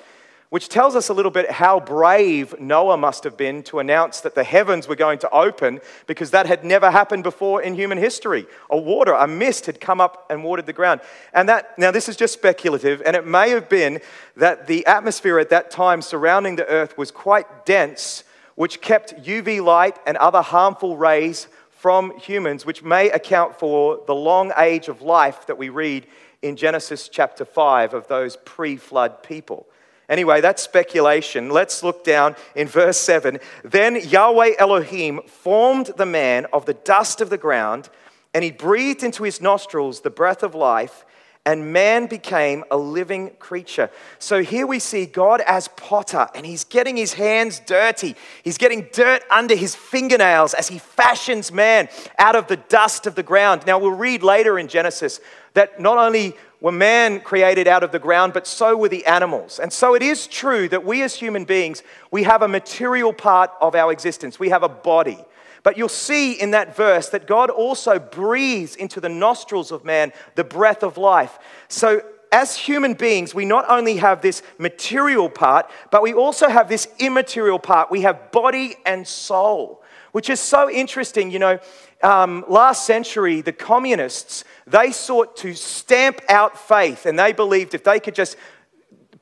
which 0.49 0.69
tells 0.69 0.95
us 0.95 1.09
a 1.09 1.13
little 1.13 1.29
bit 1.29 1.51
how 1.51 1.79
brave 1.79 2.59
Noah 2.59 2.97
must 2.97 3.25
have 3.25 3.37
been 3.37 3.61
to 3.63 3.77
announce 3.77 4.21
that 4.21 4.33
the 4.33 4.43
heavens 4.43 4.87
were 4.87 4.95
going 4.95 5.19
to 5.19 5.29
open 5.29 5.79
because 6.07 6.31
that 6.31 6.47
had 6.47 6.63
never 6.63 6.89
happened 6.89 7.21
before 7.21 7.61
in 7.61 7.75
human 7.75 7.99
history. 7.99 8.47
A 8.71 8.77
water, 8.77 9.13
a 9.13 9.27
mist 9.27 9.67
had 9.67 9.79
come 9.79 10.01
up 10.01 10.25
and 10.31 10.43
watered 10.43 10.65
the 10.65 10.73
ground. 10.73 11.01
And 11.31 11.47
that, 11.47 11.77
now 11.77 11.91
this 11.91 12.09
is 12.09 12.15
just 12.15 12.33
speculative, 12.33 13.03
and 13.05 13.15
it 13.15 13.27
may 13.27 13.51
have 13.51 13.69
been 13.69 14.01
that 14.35 14.65
the 14.65 14.83
atmosphere 14.87 15.37
at 15.37 15.51
that 15.51 15.69
time 15.69 16.01
surrounding 16.01 16.55
the 16.55 16.65
earth 16.65 16.97
was 16.97 17.11
quite 17.11 17.67
dense 17.67 18.23
which 18.55 18.81
kept 18.81 19.23
UV 19.23 19.63
light 19.63 19.97
and 20.05 20.17
other 20.17 20.41
harmful 20.41 20.97
rays 20.97 21.47
from 21.69 22.17
humans, 22.17 22.65
which 22.65 22.83
may 22.83 23.09
account 23.09 23.59
for 23.59 23.99
the 24.07 24.15
long 24.15 24.51
age 24.57 24.87
of 24.87 25.01
life 25.01 25.47
that 25.47 25.57
we 25.57 25.69
read 25.69 26.07
in 26.41 26.55
Genesis 26.55 27.09
chapter 27.09 27.45
5 27.45 27.93
of 27.93 28.07
those 28.07 28.37
pre 28.45 28.77
flood 28.77 29.23
people. 29.23 29.67
Anyway, 30.09 30.41
that's 30.41 30.61
speculation. 30.61 31.49
Let's 31.49 31.81
look 31.81 32.03
down 32.03 32.35
in 32.55 32.67
verse 32.67 32.97
7. 32.97 33.39
Then 33.63 33.95
Yahweh 33.95 34.53
Elohim 34.59 35.21
formed 35.25 35.91
the 35.97 36.05
man 36.05 36.45
of 36.53 36.65
the 36.65 36.73
dust 36.73 37.21
of 37.21 37.29
the 37.29 37.37
ground, 37.37 37.89
and 38.33 38.43
he 38.43 38.51
breathed 38.51 39.03
into 39.03 39.23
his 39.23 39.41
nostrils 39.41 40.01
the 40.01 40.09
breath 40.09 40.43
of 40.43 40.55
life 40.55 41.05
and 41.45 41.73
man 41.73 42.07
became 42.07 42.63
a 42.71 42.77
living 42.77 43.31
creature. 43.37 43.89
So 44.17 44.43
here 44.43 44.65
we 44.65 44.79
see 44.79 45.05
God 45.05 45.41
as 45.41 45.67
potter, 45.67 46.27
and 46.33 46.45
he's 46.45 46.63
getting 46.63 46.95
his 46.95 47.13
hands 47.13 47.59
dirty. 47.65 48.15
He's 48.43 48.57
getting 48.57 48.87
dirt 48.93 49.23
under 49.29 49.53
his 49.53 49.75
fingernails 49.75 50.53
as 50.53 50.69
he 50.69 50.79
fashions 50.79 51.51
man 51.51 51.89
out 52.17 52.37
of 52.37 52.47
the 52.47 52.55
dust 52.55 53.07
of 53.07 53.15
the 53.15 53.23
ground. 53.23 53.63
Now, 53.67 53.77
we'll 53.77 53.91
read 53.91 54.23
later 54.23 54.57
in 54.57 54.69
Genesis 54.69 55.19
that 55.53 55.81
not 55.81 55.97
only 55.97 56.35
were 56.61 56.71
man 56.71 57.19
created 57.19 57.67
out 57.67 57.83
of 57.83 57.91
the 57.91 57.99
ground, 57.99 58.31
but 58.31 58.47
so 58.47 58.77
were 58.77 58.87
the 58.87 59.05
animals. 59.05 59.59
And 59.59 59.71
so 59.71 59.95
it 59.95 60.01
is 60.01 60.27
true 60.27 60.69
that 60.69 60.85
we 60.85 61.03
as 61.03 61.13
human 61.13 61.43
beings, 61.43 61.83
we 62.09 62.23
have 62.23 62.41
a 62.41 62.47
material 62.47 63.11
part 63.11 63.51
of 63.59 63.75
our 63.75 63.91
existence. 63.91 64.39
We 64.39 64.47
have 64.49 64.63
a 64.63 64.69
body. 64.69 65.19
But 65.63 65.77
you'll 65.77 65.89
see 65.89 66.33
in 66.33 66.51
that 66.51 66.75
verse 66.75 67.09
that 67.09 67.25
God 67.25 67.49
also 67.49 67.97
breathes 67.97 68.75
into 68.75 68.99
the 68.99 69.09
nostrils 69.09 69.71
of 69.71 69.85
man 69.85 70.11
the 70.35 70.43
breath 70.43 70.83
of 70.83 70.97
life. 70.97 71.39
So, 71.69 72.01
as 72.31 72.57
human 72.57 72.95
beings, 72.95 73.35
we 73.35 73.45
not 73.45 73.69
only 73.69 73.97
have 73.97 74.21
this 74.21 74.41
material 74.57 75.29
part, 75.29 75.69
but 75.91 76.01
we 76.01 76.13
also 76.13 76.49
have 76.49 76.67
this 76.67 76.87
immaterial 76.97 77.59
part. 77.59 77.91
We 77.91 78.01
have 78.01 78.31
body 78.31 78.75
and 78.87 79.07
soul, 79.07 79.83
which 80.13 80.31
is 80.31 80.39
so 80.39 80.67
interesting. 80.69 81.29
You 81.29 81.37
know, 81.37 81.59
um, 82.01 82.43
last 82.49 82.87
century, 82.87 83.41
the 83.41 83.53
communists, 83.53 84.43
they 84.65 84.91
sought 84.91 85.37
to 85.37 85.53
stamp 85.53 86.21
out 86.27 86.57
faith, 86.57 87.05
and 87.05 87.19
they 87.19 87.33
believed 87.33 87.75
if 87.75 87.83
they 87.83 87.99
could 87.99 88.15
just 88.15 88.35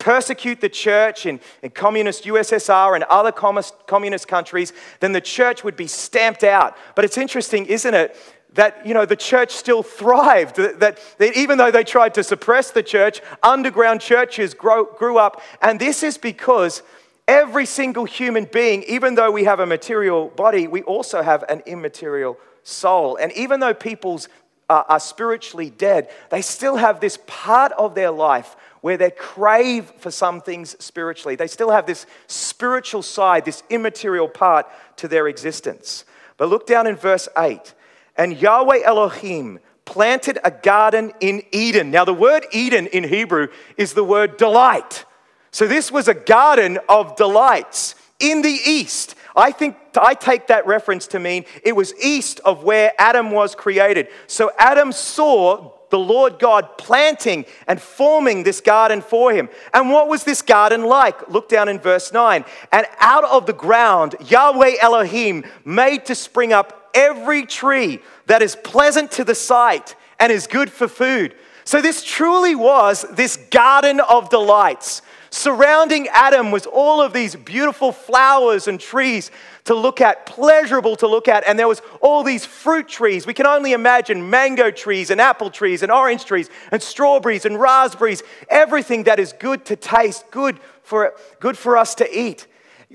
persecute 0.01 0.59
the 0.59 0.69
church 0.69 1.27
in, 1.27 1.39
in 1.61 1.69
communist 1.69 2.25
USSR 2.25 2.95
and 2.95 3.03
other 3.05 3.31
communist 3.31 4.27
countries, 4.27 4.73
then 4.99 5.11
the 5.11 5.21
church 5.21 5.63
would 5.63 5.75
be 5.75 5.85
stamped 5.85 6.43
out. 6.43 6.75
But 6.95 7.05
it's 7.05 7.19
interesting, 7.19 7.67
isn't 7.67 7.93
it? 7.93 8.17
That 8.53 8.85
you 8.85 8.93
know 8.93 9.05
the 9.05 9.15
church 9.15 9.51
still 9.51 9.81
thrived. 9.81 10.57
That, 10.57 10.79
that, 11.19 11.37
even 11.37 11.57
though 11.57 11.71
they 11.71 11.85
tried 11.85 12.15
to 12.15 12.23
suppress 12.23 12.71
the 12.71 12.83
church, 12.83 13.21
underground 13.41 14.01
churches 14.01 14.53
grow, 14.53 14.83
grew 14.83 15.17
up, 15.17 15.41
and 15.61 15.79
this 15.79 16.03
is 16.03 16.17
because 16.17 16.83
every 17.27 17.65
single 17.65 18.03
human 18.03 18.45
being, 18.45 18.83
even 18.89 19.15
though 19.15 19.31
we 19.31 19.45
have 19.45 19.61
a 19.61 19.65
material 19.65 20.29
body, 20.29 20.67
we 20.67 20.81
also 20.81 21.21
have 21.21 21.45
an 21.47 21.61
immaterial 21.65 22.37
soul. 22.63 23.15
And 23.15 23.31
even 23.33 23.61
though 23.61 23.73
people's 23.73 24.27
uh, 24.69 24.83
are 24.89 24.99
spiritually 24.99 25.69
dead, 25.69 26.09
they 26.29 26.41
still 26.41 26.75
have 26.75 26.99
this 26.99 27.19
part 27.27 27.71
of 27.73 27.95
their 27.95 28.11
life 28.11 28.55
where 28.81 28.97
they 28.97 29.11
crave 29.11 29.91
for 29.97 30.11
some 30.11 30.41
things 30.41 30.75
spiritually. 30.83 31.35
They 31.35 31.47
still 31.47 31.71
have 31.71 31.85
this 31.85 32.05
spiritual 32.27 33.03
side, 33.03 33.45
this 33.45 33.63
immaterial 33.69 34.27
part 34.27 34.67
to 34.97 35.07
their 35.07 35.27
existence. 35.27 36.05
But 36.37 36.49
look 36.49 36.65
down 36.67 36.87
in 36.87 36.95
verse 36.95 37.29
8. 37.37 37.73
And 38.17 38.39
Yahweh 38.39 38.81
Elohim 38.83 39.59
planted 39.85 40.39
a 40.43 40.51
garden 40.51 41.11
in 41.19 41.43
Eden. 41.51 41.91
Now, 41.91 42.05
the 42.05 42.13
word 42.13 42.45
Eden 42.51 42.87
in 42.87 43.03
Hebrew 43.03 43.47
is 43.77 43.93
the 43.93 44.03
word 44.03 44.37
delight. 44.37 45.05
So, 45.51 45.67
this 45.67 45.91
was 45.91 46.07
a 46.07 46.13
garden 46.13 46.79
of 46.89 47.15
delights 47.15 47.95
in 48.19 48.41
the 48.41 48.59
east. 48.65 49.15
I 49.35 49.51
think 49.51 49.77
I 49.99 50.13
take 50.13 50.47
that 50.47 50.65
reference 50.65 51.07
to 51.07 51.19
mean 51.19 51.45
it 51.63 51.75
was 51.75 51.93
east 52.01 52.39
of 52.41 52.63
where 52.63 52.93
Adam 52.97 53.31
was 53.31 53.55
created. 53.55 54.07
So 54.27 54.51
Adam 54.57 54.91
saw 54.91 55.71
the 55.91 55.99
Lord 55.99 56.39
God 56.39 56.77
planting 56.77 57.45
and 57.67 57.79
forming 57.79 58.43
this 58.43 58.59
garden 58.59 59.01
for 59.01 59.31
him. 59.31 59.49
And 59.73 59.91
what 59.91 60.07
was 60.07 60.23
this 60.23 60.41
garden 60.41 60.85
like? 60.85 61.29
Look 61.29 61.47
down 61.47 61.69
in 61.69 61.79
verse 61.79 62.11
9. 62.11 62.43
And 62.71 62.87
out 62.99 63.25
of 63.25 63.45
the 63.45 63.53
ground, 63.53 64.15
Yahweh 64.25 64.77
Elohim 64.81 65.45
made 65.63 66.05
to 66.05 66.15
spring 66.15 66.51
up 66.51 66.89
every 66.93 67.45
tree 67.45 68.01
that 68.25 68.41
is 68.41 68.55
pleasant 68.55 69.11
to 69.11 69.23
the 69.23 69.35
sight 69.35 69.95
and 70.19 70.31
is 70.31 70.47
good 70.47 70.71
for 70.71 70.87
food. 70.87 71.35
So 71.63 71.81
this 71.81 72.03
truly 72.03 72.55
was 72.55 73.05
this 73.11 73.37
garden 73.37 73.99
of 73.99 74.29
delights. 74.29 75.01
Surrounding 75.33 76.09
Adam 76.09 76.51
was 76.51 76.65
all 76.65 77.01
of 77.01 77.13
these 77.13 77.37
beautiful 77.37 77.93
flowers 77.93 78.67
and 78.67 78.77
trees 78.77 79.31
to 79.63 79.73
look 79.73 80.01
at, 80.01 80.25
pleasurable 80.25 80.97
to 80.97 81.07
look 81.07 81.29
at. 81.29 81.47
And 81.47 81.57
there 81.57 81.69
was 81.69 81.81
all 82.01 82.21
these 82.21 82.45
fruit 82.45 82.89
trees. 82.89 83.25
We 83.25 83.33
can 83.33 83.47
only 83.47 83.71
imagine 83.71 84.29
mango 84.29 84.71
trees 84.71 85.09
and 85.09 85.21
apple 85.21 85.49
trees 85.49 85.83
and 85.83 85.91
orange 85.91 86.25
trees 86.25 86.49
and 86.73 86.83
strawberries 86.83 87.45
and 87.45 87.57
raspberries, 87.57 88.23
everything 88.49 89.03
that 89.03 89.19
is 89.19 89.31
good 89.31 89.63
to 89.65 89.77
taste, 89.77 90.29
good 90.31 90.59
for, 90.83 91.13
good 91.39 91.57
for 91.57 91.77
us 91.77 91.95
to 91.95 92.19
eat. 92.19 92.45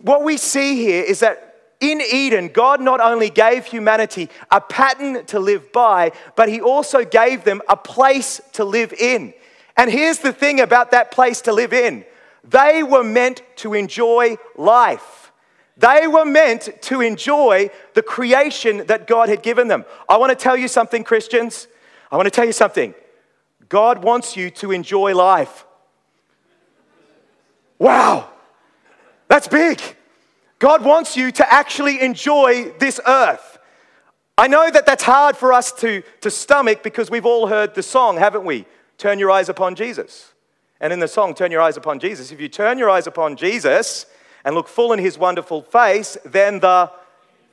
What 0.03 0.23
we 0.23 0.37
see 0.37 0.77
here 0.77 1.03
is 1.03 1.21
that 1.21 1.55
in 1.81 2.03
Eden, 2.03 2.49
God 2.49 2.83
not 2.83 3.01
only 3.01 3.31
gave 3.31 3.65
humanity 3.65 4.29
a 4.51 4.61
pattern 4.61 5.25
to 5.27 5.41
live 5.41 5.73
by, 5.73 6.13
but 6.35 6.51
He 6.51 6.61
also 6.61 7.03
gave 7.03 7.45
them 7.45 7.63
a 7.67 7.79
place 7.79 8.43
to 8.53 8.65
live 8.65 8.93
in. 8.93 9.33
And 9.75 9.91
here's 9.91 10.19
the 10.19 10.35
thing 10.35 10.61
about 10.61 10.91
that 10.91 11.11
place 11.11 11.41
to 11.43 11.53
live 11.55 11.73
in 11.73 12.05
they 12.49 12.83
were 12.83 13.05
meant 13.05 13.43
to 13.57 13.75
enjoy 13.75 14.37
life. 14.57 15.33
They 15.77 16.07
were 16.07 16.25
meant 16.25 16.71
to 16.83 17.01
enjoy 17.01 17.71
the 17.95 18.03
creation 18.03 18.87
that 18.87 19.07
God 19.07 19.29
had 19.29 19.43
given 19.43 19.69
them. 19.69 19.85
I 20.09 20.17
want 20.17 20.31
to 20.31 20.37
tell 20.37 20.57
you 20.57 20.69
something, 20.69 21.05
Christians. 21.05 21.69
I 22.11 22.17
want 22.17 22.27
to 22.27 22.31
tell 22.31 22.47
you 22.47 22.53
something. 22.53 22.95
God 23.69 24.03
wants 24.03 24.37
you 24.37 24.51
to 24.51 24.73
enjoy 24.73 25.15
life. 25.15 25.67
Wow, 27.79 28.31
that's 29.29 29.49
big. 29.49 29.83
God 30.59 30.83
wants 30.83 31.17
you 31.17 31.31
to 31.33 31.53
actually 31.53 32.01
enjoy 32.01 32.71
this 32.79 32.99
earth. 33.07 33.59
I 34.39 34.49
know 34.49 34.71
that 34.71 34.87
that's 34.87 35.03
hard 35.03 35.37
for 35.37 35.53
us 35.53 35.73
to, 35.81 36.03
to 36.23 36.31
stomach 36.31 36.83
because 36.83 37.11
we've 37.11 37.27
all 37.27 37.49
heard 37.49 37.75
the 37.75 37.83
song, 37.83 38.17
haven't 38.17 38.45
we? 38.45 38.65
Turn 38.97 39.19
your 39.19 39.31
eyes 39.31 39.51
upon 39.51 39.75
Jesus. 39.75 40.33
And 40.81 40.93
in 40.93 41.01
the 41.01 41.09
song, 41.09 41.35
Turn 41.35 41.51
Your 41.51 41.63
Eyes 41.63 41.77
Upon 41.77 41.99
Jesus, 41.99 42.33
if 42.33 42.41
you 42.41 42.49
turn 42.49 42.79
your 42.79 42.91
eyes 42.91 43.07
upon 43.07 43.37
Jesus, 43.37 44.07
and 44.47 44.55
look 44.55 44.69
full 44.69 44.93
in 44.93 45.01
his 45.01 45.19
wonderful 45.19 45.61
face, 45.61 46.17
then 46.25 46.61
the 46.61 46.91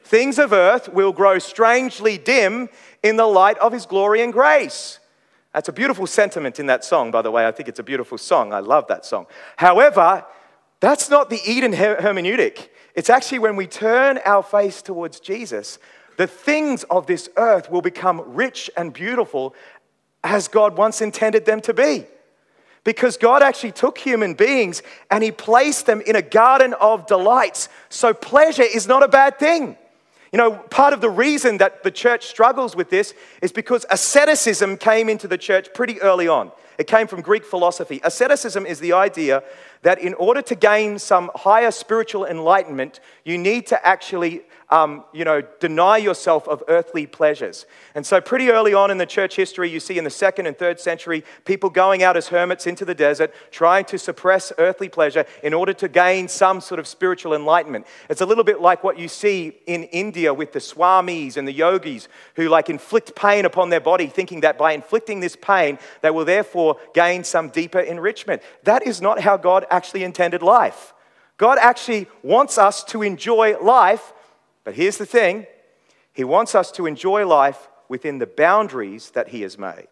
things 0.03 0.37
of 0.37 0.53
earth 0.53 0.89
will 0.89 1.11
grow 1.11 1.39
strangely 1.39 2.19
dim 2.19 2.69
in 3.01 3.17
the 3.17 3.25
light 3.25 3.57
of 3.57 3.73
his 3.73 3.87
glory 3.87 4.21
and 4.21 4.31
grace. 4.31 4.99
That's 5.53 5.69
a 5.69 5.73
beautiful 5.73 6.05
sentiment 6.05 6.59
in 6.59 6.67
that 6.67 6.85
song, 6.85 7.09
by 7.09 7.23
the 7.23 7.31
way. 7.31 7.47
I 7.47 7.51
think 7.51 7.67
it's 7.67 7.79
a 7.79 7.83
beautiful 7.83 8.19
song. 8.19 8.53
I 8.53 8.59
love 8.59 8.87
that 8.87 9.05
song. 9.05 9.25
However, 9.57 10.23
that's 10.81 11.09
not 11.09 11.31
the 11.31 11.39
Eden 11.47 11.73
hermeneutic. 11.73 12.69
It's 12.93 13.09
actually 13.09 13.39
when 13.39 13.55
we 13.55 13.65
turn 13.65 14.19
our 14.23 14.43
face 14.43 14.83
towards 14.83 15.19
Jesus, 15.19 15.79
the 16.17 16.27
things 16.27 16.83
of 16.91 17.07
this 17.07 17.27
earth 17.37 17.71
will 17.71 17.81
become 17.81 18.21
rich 18.35 18.69
and 18.77 18.93
beautiful 18.93 19.55
as 20.23 20.47
God 20.47 20.77
once 20.77 21.01
intended 21.01 21.45
them 21.45 21.59
to 21.61 21.73
be. 21.73 22.05
Because 22.83 23.15
God 23.17 23.41
actually 23.41 23.71
took 23.71 23.97
human 23.97 24.33
beings 24.33 24.81
and 25.09 25.23
He 25.23 25.31
placed 25.31 25.85
them 25.85 26.01
in 26.01 26.15
a 26.15 26.21
garden 26.21 26.73
of 26.75 27.07
delights. 27.07 27.69
So, 27.89 28.13
pleasure 28.13 28.63
is 28.63 28.87
not 28.87 29.03
a 29.03 29.07
bad 29.07 29.39
thing. 29.39 29.77
You 30.31 30.37
know, 30.37 30.51
part 30.51 30.93
of 30.93 31.01
the 31.01 31.11
reason 31.11 31.59
that 31.59 31.83
the 31.83 31.91
church 31.91 32.25
struggles 32.25 32.75
with 32.75 32.89
this 32.89 33.13
is 33.41 33.51
because 33.51 33.85
asceticism 33.91 34.77
came 34.77 35.07
into 35.07 35.27
the 35.27 35.37
church 35.37 35.73
pretty 35.73 36.01
early 36.01 36.27
on. 36.27 36.51
It 36.83 36.87
came 36.87 37.07
from 37.07 37.21
Greek 37.21 37.45
philosophy. 37.45 38.01
Asceticism 38.03 38.65
is 38.65 38.81
the 38.81 38.91
idea 38.91 39.41
that 39.83 39.99
in 39.99 40.13
order 40.15 40.41
to 40.41 40.53
gain 40.53 40.99
some 40.99 41.31
higher 41.33 41.71
spiritual 41.71 42.25
enlightenment, 42.25 42.99
you 43.23 43.37
need 43.37 43.67
to 43.67 43.87
actually 43.87 44.43
um, 44.73 45.03
you 45.13 45.23
know, 45.23 45.41
deny 45.59 45.97
yourself 45.97 46.47
of 46.47 46.63
earthly 46.67 47.05
pleasures. 47.05 47.67
And 47.93 48.03
so, 48.03 48.19
pretty 48.19 48.49
early 48.49 48.73
on 48.73 48.89
in 48.89 48.97
the 48.97 49.05
church 49.05 49.35
history, 49.35 49.69
you 49.69 49.79
see 49.79 49.99
in 49.99 50.03
the 50.03 50.09
second 50.09 50.47
and 50.47 50.57
third 50.57 50.79
century, 50.79 51.23
people 51.45 51.69
going 51.69 52.01
out 52.01 52.17
as 52.17 52.29
hermits 52.29 52.65
into 52.65 52.83
the 52.83 52.95
desert, 52.95 53.31
trying 53.51 53.85
to 53.85 53.99
suppress 53.99 54.51
earthly 54.57 54.89
pleasure 54.89 55.25
in 55.43 55.53
order 55.53 55.73
to 55.73 55.87
gain 55.87 56.27
some 56.27 56.59
sort 56.59 56.79
of 56.79 56.87
spiritual 56.87 57.35
enlightenment. 57.35 57.85
It's 58.09 58.21
a 58.21 58.25
little 58.25 58.43
bit 58.43 58.61
like 58.61 58.83
what 58.83 58.97
you 58.97 59.07
see 59.07 59.55
in 59.67 59.83
India 59.85 60.33
with 60.33 60.53
the 60.53 60.59
swamis 60.59 61.37
and 61.37 61.47
the 61.47 61.53
yogis 61.53 62.07
who, 62.35 62.49
like, 62.49 62.67
inflict 62.67 63.15
pain 63.15 63.45
upon 63.45 63.69
their 63.69 63.79
body, 63.79 64.07
thinking 64.07 64.41
that 64.41 64.57
by 64.57 64.71
inflicting 64.71 65.19
this 65.19 65.35
pain, 65.35 65.77
they 66.01 66.09
will 66.09 66.25
therefore 66.25 66.72
gain 66.93 67.23
some 67.23 67.49
deeper 67.49 67.79
enrichment. 67.79 68.41
That 68.63 68.85
is 68.85 69.01
not 69.01 69.21
how 69.21 69.37
God 69.37 69.65
actually 69.69 70.03
intended 70.03 70.41
life. 70.41 70.93
God 71.37 71.57
actually 71.59 72.07
wants 72.21 72.57
us 72.57 72.83
to 72.85 73.01
enjoy 73.01 73.57
life 73.59 74.13
but 74.63 74.75
here's 74.75 74.97
the 74.97 75.05
thing 75.05 75.45
He 76.13 76.23
wants 76.23 76.55
us 76.55 76.71
to 76.73 76.85
enjoy 76.85 77.25
life 77.25 77.69
within 77.89 78.19
the 78.19 78.27
boundaries 78.27 79.11
that 79.11 79.29
He 79.29 79.41
has 79.41 79.57
made. 79.57 79.87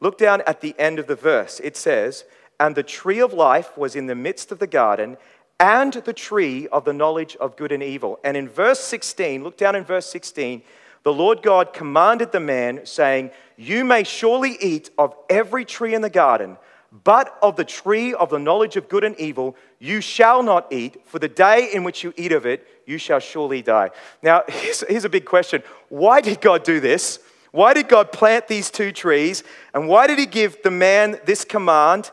Look 0.00 0.18
down 0.18 0.42
at 0.46 0.60
the 0.60 0.74
end 0.78 0.98
of 0.98 1.06
the 1.06 1.14
verse. 1.14 1.60
It 1.62 1.76
says, 1.76 2.24
And 2.58 2.74
the 2.74 2.82
tree 2.82 3.20
of 3.20 3.32
life 3.32 3.76
was 3.76 3.96
in 3.96 4.06
the 4.06 4.14
midst 4.14 4.52
of 4.52 4.58
the 4.58 4.66
garden, 4.66 5.16
and 5.58 5.92
the 5.92 6.12
tree 6.12 6.68
of 6.68 6.84
the 6.84 6.92
knowledge 6.92 7.34
of 7.36 7.56
good 7.56 7.72
and 7.72 7.82
evil. 7.82 8.18
And 8.22 8.36
in 8.36 8.48
verse 8.48 8.80
16, 8.80 9.42
look 9.42 9.56
down 9.56 9.74
in 9.74 9.84
verse 9.84 10.06
16, 10.06 10.62
the 11.06 11.12
Lord 11.12 11.40
God 11.40 11.72
commanded 11.72 12.32
the 12.32 12.40
man, 12.40 12.84
saying, 12.84 13.30
You 13.56 13.84
may 13.84 14.02
surely 14.02 14.56
eat 14.60 14.90
of 14.98 15.14
every 15.30 15.64
tree 15.64 15.94
in 15.94 16.02
the 16.02 16.10
garden, 16.10 16.56
but 17.04 17.38
of 17.40 17.54
the 17.54 17.64
tree 17.64 18.12
of 18.12 18.28
the 18.28 18.40
knowledge 18.40 18.74
of 18.74 18.88
good 18.88 19.04
and 19.04 19.14
evil 19.16 19.54
you 19.78 20.00
shall 20.00 20.42
not 20.42 20.72
eat, 20.72 21.06
for 21.06 21.20
the 21.20 21.28
day 21.28 21.70
in 21.72 21.84
which 21.84 22.02
you 22.02 22.12
eat 22.16 22.32
of 22.32 22.44
it, 22.44 22.66
you 22.86 22.98
shall 22.98 23.20
surely 23.20 23.62
die. 23.62 23.92
Now, 24.20 24.42
here's, 24.48 24.80
here's 24.88 25.04
a 25.04 25.08
big 25.08 25.26
question 25.26 25.62
Why 25.90 26.20
did 26.20 26.40
God 26.40 26.64
do 26.64 26.80
this? 26.80 27.20
Why 27.52 27.72
did 27.72 27.86
God 27.86 28.10
plant 28.10 28.48
these 28.48 28.68
two 28.68 28.90
trees? 28.90 29.44
And 29.74 29.86
why 29.86 30.08
did 30.08 30.18
He 30.18 30.26
give 30.26 30.60
the 30.64 30.72
man 30.72 31.20
this 31.24 31.44
command? 31.44 32.10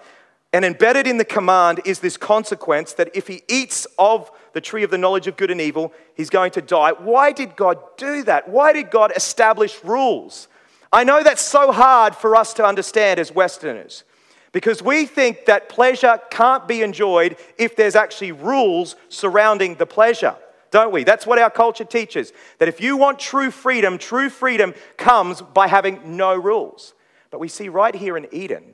And 0.54 0.64
embedded 0.64 1.08
in 1.08 1.18
the 1.18 1.26
command 1.26 1.82
is 1.84 2.00
this 2.00 2.16
consequence 2.16 2.94
that 2.94 3.10
if 3.16 3.26
he 3.28 3.42
eats 3.50 3.88
of 3.98 4.30
the 4.54 4.62
tree 4.62 4.84
of 4.84 4.92
the 4.92 4.98
knowledge 4.98 5.28
of 5.28 5.36
good 5.36 5.52
and 5.52 5.60
evil, 5.60 5.92
he's 6.16 6.30
going 6.30 6.52
to 6.52 6.62
die. 6.62 6.92
Why 6.92 7.32
did 7.32 7.56
God 7.56 7.80
do 7.98 8.24
that? 8.24 8.48
Why 8.48 8.72
did 8.74 8.89
God 8.89 9.12
establish 9.16 9.84
rules? 9.84 10.48
I 10.92 11.04
know 11.04 11.24
that's 11.24 11.42
so 11.42 11.72
hard 11.72 12.16
for 12.16 12.36
us 12.36 12.54
to 12.56 12.66
understand 12.66 13.20
as 13.20 13.32
Westerners. 13.32 14.04
Because 14.52 14.84
we 14.84 15.08
think 15.08 15.46
that 15.46 15.68
pleasure 15.68 16.22
can't 16.30 16.68
be 16.68 16.84
enjoyed 16.84 17.38
if 17.58 17.76
there's 17.76 17.96
actually 17.96 18.32
rules 18.32 18.96
surrounding 19.10 19.76
the 19.76 19.88
pleasure. 19.88 20.36
don't 20.70 20.92
we? 20.92 21.04
That's 21.04 21.28
what 21.28 21.39
our 21.39 21.52
culture 21.52 21.86
teaches. 21.86 22.34
That 22.60 22.68
if 22.68 22.82
you 22.82 22.98
want 22.98 23.20
true 23.20 23.52
freedom, 23.52 23.98
true 23.98 24.30
freedom 24.30 24.74
comes 24.98 25.42
by 25.42 25.68
having 25.68 26.18
no 26.18 26.36
rules. 26.36 26.94
But 27.32 27.39
we 27.39 27.48
see 27.48 27.70
right 27.70 27.96
here 27.96 28.18
in 28.18 28.28
Eden 28.32 28.74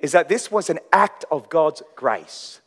is 0.00 0.12
that 0.12 0.28
this 0.28 0.50
was 0.50 0.70
an 0.70 0.80
act 0.92 1.24
of 1.30 1.48
God's 1.48 1.82
grace. 1.94 2.60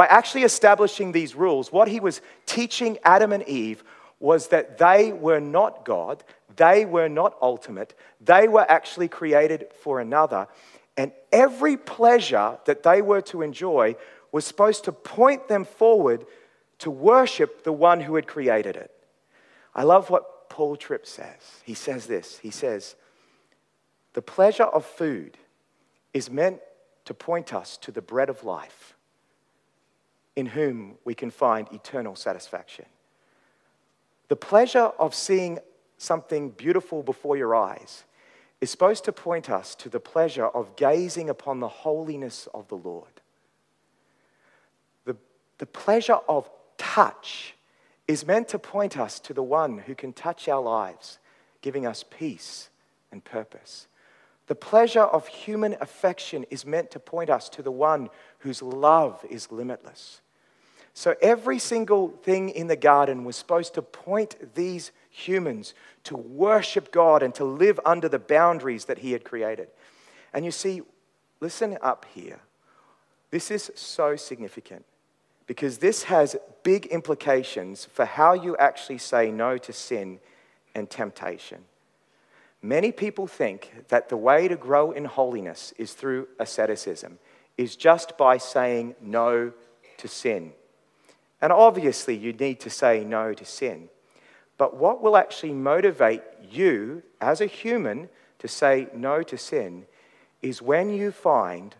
By 0.00 0.06
actually 0.06 0.44
establishing 0.44 1.12
these 1.12 1.34
rules, 1.34 1.70
what 1.70 1.86
he 1.86 2.00
was 2.00 2.22
teaching 2.46 2.96
Adam 3.04 3.34
and 3.34 3.46
Eve 3.46 3.84
was 4.18 4.48
that 4.48 4.78
they 4.78 5.12
were 5.12 5.40
not 5.40 5.84
God, 5.84 6.24
they 6.56 6.86
were 6.86 7.10
not 7.10 7.36
ultimate, 7.42 7.92
they 8.18 8.48
were 8.48 8.64
actually 8.66 9.08
created 9.08 9.66
for 9.82 10.00
another. 10.00 10.48
And 10.96 11.12
every 11.30 11.76
pleasure 11.76 12.58
that 12.64 12.82
they 12.82 13.02
were 13.02 13.20
to 13.20 13.42
enjoy 13.42 13.94
was 14.32 14.46
supposed 14.46 14.84
to 14.84 14.92
point 14.92 15.48
them 15.48 15.66
forward 15.66 16.24
to 16.78 16.90
worship 16.90 17.64
the 17.64 17.72
one 17.74 18.00
who 18.00 18.14
had 18.14 18.26
created 18.26 18.76
it. 18.76 18.90
I 19.74 19.82
love 19.82 20.08
what 20.08 20.48
Paul 20.48 20.76
Tripp 20.76 21.04
says. 21.04 21.60
He 21.62 21.74
says 21.74 22.06
this 22.06 22.38
He 22.38 22.50
says, 22.50 22.96
The 24.14 24.22
pleasure 24.22 24.64
of 24.64 24.86
food 24.86 25.36
is 26.14 26.30
meant 26.30 26.60
to 27.04 27.12
point 27.12 27.52
us 27.52 27.76
to 27.82 27.92
the 27.92 28.00
bread 28.00 28.30
of 28.30 28.44
life 28.44 28.96
in 30.36 30.46
whom 30.46 30.96
we 31.04 31.14
can 31.14 31.30
find 31.30 31.68
eternal 31.72 32.16
satisfaction. 32.16 32.86
The 34.28 34.36
pleasure 34.36 34.92
of 34.98 35.14
seeing 35.14 35.58
something 35.98 36.50
beautiful 36.50 37.02
before 37.02 37.36
your 37.36 37.54
eyes 37.54 38.04
is 38.60 38.70
supposed 38.70 39.04
to 39.04 39.12
point 39.12 39.50
us 39.50 39.74
to 39.74 39.88
the 39.88 40.00
pleasure 40.00 40.46
of 40.46 40.76
gazing 40.76 41.30
upon 41.30 41.60
the 41.60 41.68
holiness 41.68 42.46
of 42.54 42.68
the 42.68 42.76
Lord. 42.76 43.20
The, 45.04 45.16
the 45.58 45.66
pleasure 45.66 46.18
of 46.28 46.48
touch 46.76 47.54
is 48.06 48.26
meant 48.26 48.48
to 48.48 48.58
point 48.58 48.98
us 48.98 49.20
to 49.20 49.34
the 49.34 49.42
one 49.42 49.78
who 49.78 49.94
can 49.94 50.12
touch 50.12 50.48
our 50.48 50.60
lives, 50.60 51.18
giving 51.62 51.86
us 51.86 52.04
peace 52.08 52.68
and 53.12 53.24
purpose. 53.24 53.86
The 54.50 54.56
pleasure 54.56 55.02
of 55.02 55.28
human 55.28 55.76
affection 55.80 56.44
is 56.50 56.66
meant 56.66 56.90
to 56.90 56.98
point 56.98 57.30
us 57.30 57.48
to 57.50 57.62
the 57.62 57.70
one 57.70 58.10
whose 58.40 58.60
love 58.60 59.24
is 59.30 59.52
limitless. 59.52 60.22
So 60.92 61.14
every 61.22 61.60
single 61.60 62.08
thing 62.08 62.48
in 62.48 62.66
the 62.66 62.74
garden 62.74 63.22
was 63.22 63.36
supposed 63.36 63.74
to 63.74 63.82
point 63.82 64.56
these 64.56 64.90
humans 65.08 65.72
to 66.02 66.16
worship 66.16 66.90
God 66.90 67.22
and 67.22 67.32
to 67.36 67.44
live 67.44 67.78
under 67.84 68.08
the 68.08 68.18
boundaries 68.18 68.86
that 68.86 68.98
He 68.98 69.12
had 69.12 69.22
created. 69.22 69.68
And 70.34 70.44
you 70.44 70.50
see, 70.50 70.82
listen 71.38 71.78
up 71.80 72.04
here. 72.12 72.40
This 73.30 73.52
is 73.52 73.70
so 73.76 74.16
significant 74.16 74.84
because 75.46 75.78
this 75.78 76.02
has 76.02 76.34
big 76.64 76.86
implications 76.86 77.84
for 77.84 78.04
how 78.04 78.32
you 78.32 78.56
actually 78.56 78.98
say 78.98 79.30
no 79.30 79.58
to 79.58 79.72
sin 79.72 80.18
and 80.74 80.90
temptation. 80.90 81.66
Many 82.62 82.92
people 82.92 83.26
think 83.26 83.88
that 83.88 84.08
the 84.08 84.16
way 84.16 84.48
to 84.48 84.56
grow 84.56 84.90
in 84.90 85.06
holiness 85.06 85.72
is 85.78 85.94
through 85.94 86.28
asceticism, 86.38 87.18
is 87.56 87.76
just 87.76 88.18
by 88.18 88.36
saying 88.36 88.94
no 89.00 89.52
to 89.98 90.08
sin. 90.08 90.52
And 91.40 91.52
obviously, 91.52 92.16
you 92.16 92.32
need 92.32 92.60
to 92.60 92.70
say 92.70 93.02
no 93.02 93.32
to 93.32 93.44
sin. 93.44 93.88
But 94.58 94.76
what 94.76 95.02
will 95.02 95.16
actually 95.16 95.54
motivate 95.54 96.22
you 96.50 97.02
as 97.20 97.40
a 97.40 97.46
human 97.46 98.10
to 98.40 98.48
say 98.48 98.88
no 98.94 99.22
to 99.22 99.38
sin 99.38 99.86
is 100.42 100.60
when 100.60 100.90
you 100.90 101.12
find 101.12 101.74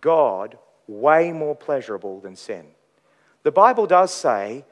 God 0.00 0.58
way 0.86 1.32
more 1.32 1.54
pleasurable 1.54 2.20
than 2.20 2.36
sin. 2.36 2.66
The 3.44 3.52
Bible 3.52 3.86
does 3.86 4.12
say 4.12 4.64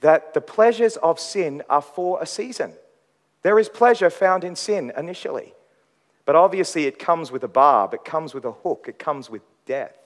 that 0.00 0.34
the 0.34 0.40
pleasures 0.40 0.96
of 0.96 1.20
sin 1.20 1.62
are 1.68 1.82
for 1.82 2.20
a 2.20 2.26
season. 2.26 2.72
There 3.42 3.58
is 3.58 3.68
pleasure 3.68 4.10
found 4.10 4.44
in 4.44 4.56
sin 4.56 4.92
initially. 4.96 5.54
But 6.24 6.34
obviously, 6.34 6.86
it 6.86 6.98
comes 6.98 7.30
with 7.30 7.44
a 7.44 7.48
barb, 7.48 7.94
it 7.94 8.04
comes 8.04 8.34
with 8.34 8.44
a 8.44 8.52
hook, 8.52 8.86
it 8.88 8.98
comes 8.98 9.30
with 9.30 9.42
death. 9.64 9.96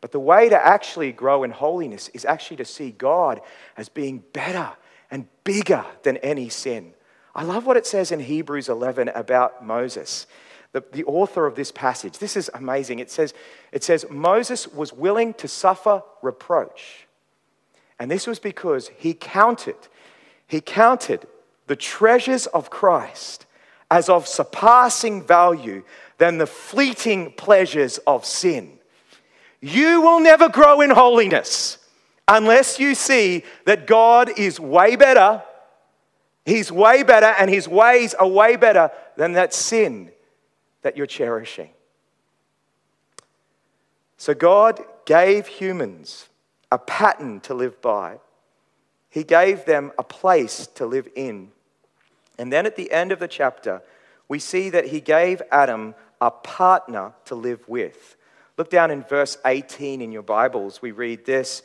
But 0.00 0.12
the 0.12 0.20
way 0.20 0.48
to 0.48 0.66
actually 0.66 1.12
grow 1.12 1.42
in 1.42 1.50
holiness 1.50 2.08
is 2.10 2.24
actually 2.24 2.58
to 2.58 2.64
see 2.64 2.92
God 2.92 3.40
as 3.76 3.88
being 3.88 4.22
better 4.32 4.70
and 5.10 5.26
bigger 5.44 5.84
than 6.02 6.18
any 6.18 6.50
sin. 6.50 6.92
I 7.34 7.42
love 7.42 7.66
what 7.66 7.76
it 7.76 7.86
says 7.86 8.12
in 8.12 8.20
Hebrews 8.20 8.68
11 8.68 9.08
about 9.08 9.64
Moses, 9.64 10.26
the, 10.72 10.84
the 10.92 11.04
author 11.04 11.46
of 11.46 11.54
this 11.54 11.72
passage. 11.72 12.18
This 12.18 12.36
is 12.36 12.50
amazing. 12.52 12.98
It 12.98 13.10
says, 13.10 13.32
it 13.72 13.82
says, 13.82 14.04
Moses 14.10 14.68
was 14.68 14.92
willing 14.92 15.34
to 15.34 15.48
suffer 15.48 16.02
reproach. 16.20 17.06
And 17.98 18.10
this 18.10 18.26
was 18.26 18.38
because 18.38 18.88
he 18.96 19.14
counted, 19.14 19.76
he 20.46 20.60
counted 20.60 21.26
the 21.68 21.76
treasures 21.76 22.46
of 22.46 22.70
Christ 22.70 23.46
as 23.90 24.08
of 24.08 24.26
surpassing 24.26 25.22
value 25.26 25.84
than 26.18 26.38
the 26.38 26.46
fleeting 26.46 27.32
pleasures 27.32 27.98
of 27.98 28.24
sin. 28.24 28.78
You 29.60 30.00
will 30.00 30.20
never 30.20 30.48
grow 30.48 30.80
in 30.80 30.90
holiness 30.90 31.78
unless 32.26 32.78
you 32.78 32.94
see 32.94 33.44
that 33.64 33.86
God 33.86 34.38
is 34.38 34.60
way 34.60 34.96
better. 34.96 35.42
He's 36.44 36.70
way 36.70 37.02
better, 37.02 37.34
and 37.38 37.50
his 37.50 37.68
ways 37.68 38.14
are 38.14 38.28
way 38.28 38.56
better 38.56 38.90
than 39.16 39.32
that 39.32 39.52
sin 39.54 40.10
that 40.82 40.96
you're 40.96 41.06
cherishing. 41.06 41.70
So, 44.16 44.34
God 44.34 44.80
gave 45.04 45.46
humans 45.46 46.28
a 46.70 46.78
pattern 46.78 47.40
to 47.40 47.54
live 47.54 47.80
by, 47.80 48.18
He 49.08 49.24
gave 49.24 49.64
them 49.64 49.92
a 49.98 50.02
place 50.02 50.66
to 50.74 50.86
live 50.86 51.08
in. 51.14 51.50
And 52.38 52.52
then 52.52 52.66
at 52.66 52.76
the 52.76 52.90
end 52.92 53.12
of 53.12 53.18
the 53.18 53.28
chapter, 53.28 53.82
we 54.28 54.38
see 54.38 54.70
that 54.70 54.86
he 54.86 55.00
gave 55.00 55.42
Adam 55.50 55.94
a 56.20 56.30
partner 56.30 57.14
to 57.26 57.34
live 57.34 57.68
with. 57.68 58.16
Look 58.56 58.70
down 58.70 58.90
in 58.90 59.02
verse 59.02 59.38
18 59.44 60.00
in 60.00 60.12
your 60.12 60.22
Bibles. 60.22 60.82
We 60.82 60.90
read 60.90 61.24
this. 61.24 61.62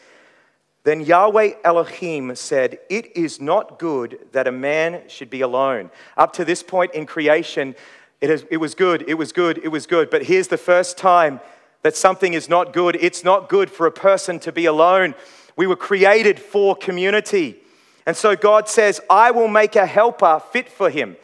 Then 0.83 1.01
Yahweh 1.01 1.53
Elohim 1.63 2.35
said, 2.35 2.79
It 2.89 3.15
is 3.17 3.39
not 3.39 3.79
good 3.79 4.19
that 4.31 4.47
a 4.47 4.51
man 4.51 5.03
should 5.07 5.29
be 5.29 5.41
alone. 5.41 5.89
Up 6.17 6.33
to 6.33 6.45
this 6.45 6.61
point 6.61 6.93
in 6.93 7.05
creation, 7.05 7.75
it, 8.21 8.59
was 8.59 8.75
good, 8.75 9.03
it 9.07 9.15
was 9.15 9.31
good, 9.31 9.59
it 9.63 9.69
was 9.69 9.85
good. 9.85 10.09
But 10.09 10.23
here's 10.23 10.49
the 10.49 10.57
first 10.57 10.97
time 10.97 11.39
that 11.81 11.95
something 11.95 12.33
is 12.33 12.47
not 12.47 12.73
good. 12.73 12.97
It's 13.01 13.23
not 13.23 13.49
good 13.49 13.69
for 13.69 13.87
a 13.87 13.91
person 13.91 14.39
to 14.39 14.51
be 14.51 14.65
alone. 14.65 15.15
We 15.55 15.67
were 15.67 15.75
created 15.75 16.39
for 16.39 16.75
community. 16.75 17.62
And 18.05 18.15
so 18.15 18.35
God 18.35 18.67
says, 18.67 18.99
I 19.09 19.31
will 19.31 19.47
make 19.47 19.75
a 19.75 19.85
helper 19.85 20.41
fit 20.51 20.69
for 20.69 20.89
him. 20.89 21.15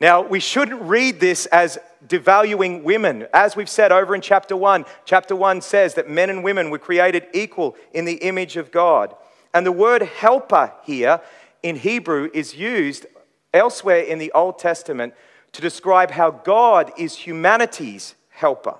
Now, 0.00 0.22
we 0.22 0.40
shouldn't 0.40 0.82
read 0.82 1.20
this 1.20 1.46
as 1.46 1.78
devaluing 2.06 2.82
women. 2.82 3.26
As 3.32 3.56
we've 3.56 3.68
said 3.68 3.92
over 3.92 4.14
in 4.14 4.20
chapter 4.20 4.56
1, 4.56 4.84
chapter 5.04 5.36
1 5.36 5.60
says 5.60 5.94
that 5.94 6.10
men 6.10 6.30
and 6.30 6.42
women 6.42 6.70
were 6.70 6.78
created 6.78 7.26
equal 7.32 7.76
in 7.92 8.04
the 8.04 8.16
image 8.16 8.56
of 8.56 8.72
God. 8.72 9.14
And 9.54 9.64
the 9.64 9.72
word 9.72 10.02
helper 10.02 10.72
here 10.84 11.20
in 11.62 11.76
Hebrew 11.76 12.28
is 12.34 12.56
used 12.56 13.06
elsewhere 13.52 14.00
in 14.00 14.18
the 14.18 14.32
Old 14.32 14.58
Testament 14.58 15.14
to 15.52 15.62
describe 15.62 16.10
how 16.10 16.30
God 16.32 16.92
is 16.98 17.16
humanity's 17.16 18.16
helper. 18.30 18.76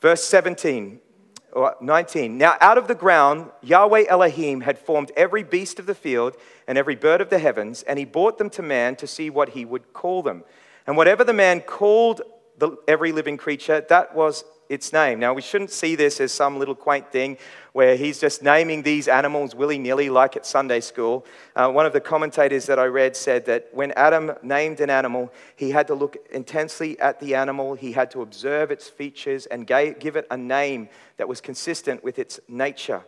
Verse 0.00 0.24
17 0.24 0.98
or 0.98 1.07
19. 1.54 2.38
Now, 2.38 2.56
out 2.60 2.78
of 2.78 2.88
the 2.88 2.94
ground, 2.94 3.50
Yahweh 3.62 4.04
Elohim 4.08 4.60
had 4.60 4.78
formed 4.78 5.12
every 5.16 5.42
beast 5.42 5.78
of 5.78 5.86
the 5.86 5.94
field 5.94 6.36
and 6.66 6.76
every 6.76 6.94
bird 6.94 7.20
of 7.20 7.30
the 7.30 7.38
heavens, 7.38 7.82
and 7.82 7.98
he 7.98 8.04
brought 8.04 8.38
them 8.38 8.50
to 8.50 8.62
man 8.62 8.96
to 8.96 9.06
see 9.06 9.30
what 9.30 9.50
he 9.50 9.64
would 9.64 9.92
call 9.92 10.22
them. 10.22 10.44
And 10.86 10.96
whatever 10.96 11.24
the 11.24 11.32
man 11.32 11.60
called 11.60 12.22
the, 12.58 12.76
every 12.86 13.12
living 13.12 13.36
creature, 13.36 13.84
that 13.88 14.14
was 14.14 14.44
its 14.68 14.92
name. 14.92 15.18
Now, 15.18 15.32
we 15.32 15.42
shouldn't 15.42 15.70
see 15.70 15.96
this 15.96 16.20
as 16.20 16.32
some 16.32 16.58
little 16.58 16.74
quaint 16.74 17.10
thing 17.10 17.38
where 17.72 17.96
he's 17.96 18.18
just 18.18 18.42
naming 18.42 18.82
these 18.82 19.08
animals 19.08 19.54
willy 19.54 19.78
nilly 19.78 20.10
like 20.10 20.36
at 20.36 20.44
Sunday 20.44 20.80
school. 20.80 21.24
Uh, 21.54 21.70
one 21.70 21.86
of 21.86 21.92
the 21.92 22.00
commentators 22.00 22.66
that 22.66 22.78
I 22.78 22.86
read 22.86 23.16
said 23.16 23.46
that 23.46 23.68
when 23.72 23.92
Adam 23.92 24.32
named 24.42 24.80
an 24.80 24.90
animal, 24.90 25.32
he 25.56 25.70
had 25.70 25.86
to 25.86 25.94
look 25.94 26.16
intensely 26.30 26.98
at 27.00 27.20
the 27.20 27.34
animal, 27.34 27.74
he 27.74 27.92
had 27.92 28.10
to 28.12 28.22
observe 28.22 28.70
its 28.70 28.88
features 28.88 29.46
and 29.46 29.66
gave, 29.66 29.98
give 29.98 30.16
it 30.16 30.26
a 30.30 30.36
name 30.36 30.88
that 31.16 31.28
was 31.28 31.40
consistent 31.40 32.02
with 32.02 32.18
its 32.18 32.40
nature. 32.48 33.04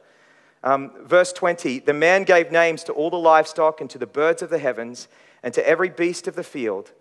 Um, 0.62 0.92
verse 1.04 1.32
20 1.32 1.80
The 1.80 1.94
man 1.94 2.24
gave 2.24 2.52
names 2.52 2.84
to 2.84 2.92
all 2.92 3.10
the 3.10 3.16
livestock 3.16 3.80
and 3.80 3.88
to 3.90 3.98
the 3.98 4.06
birds 4.06 4.42
of 4.42 4.50
the 4.50 4.58
heavens 4.58 5.08
and 5.42 5.54
to 5.54 5.66
every 5.66 5.88
beast 5.88 6.28
of 6.28 6.36
the 6.36 6.44
field. 6.44 6.92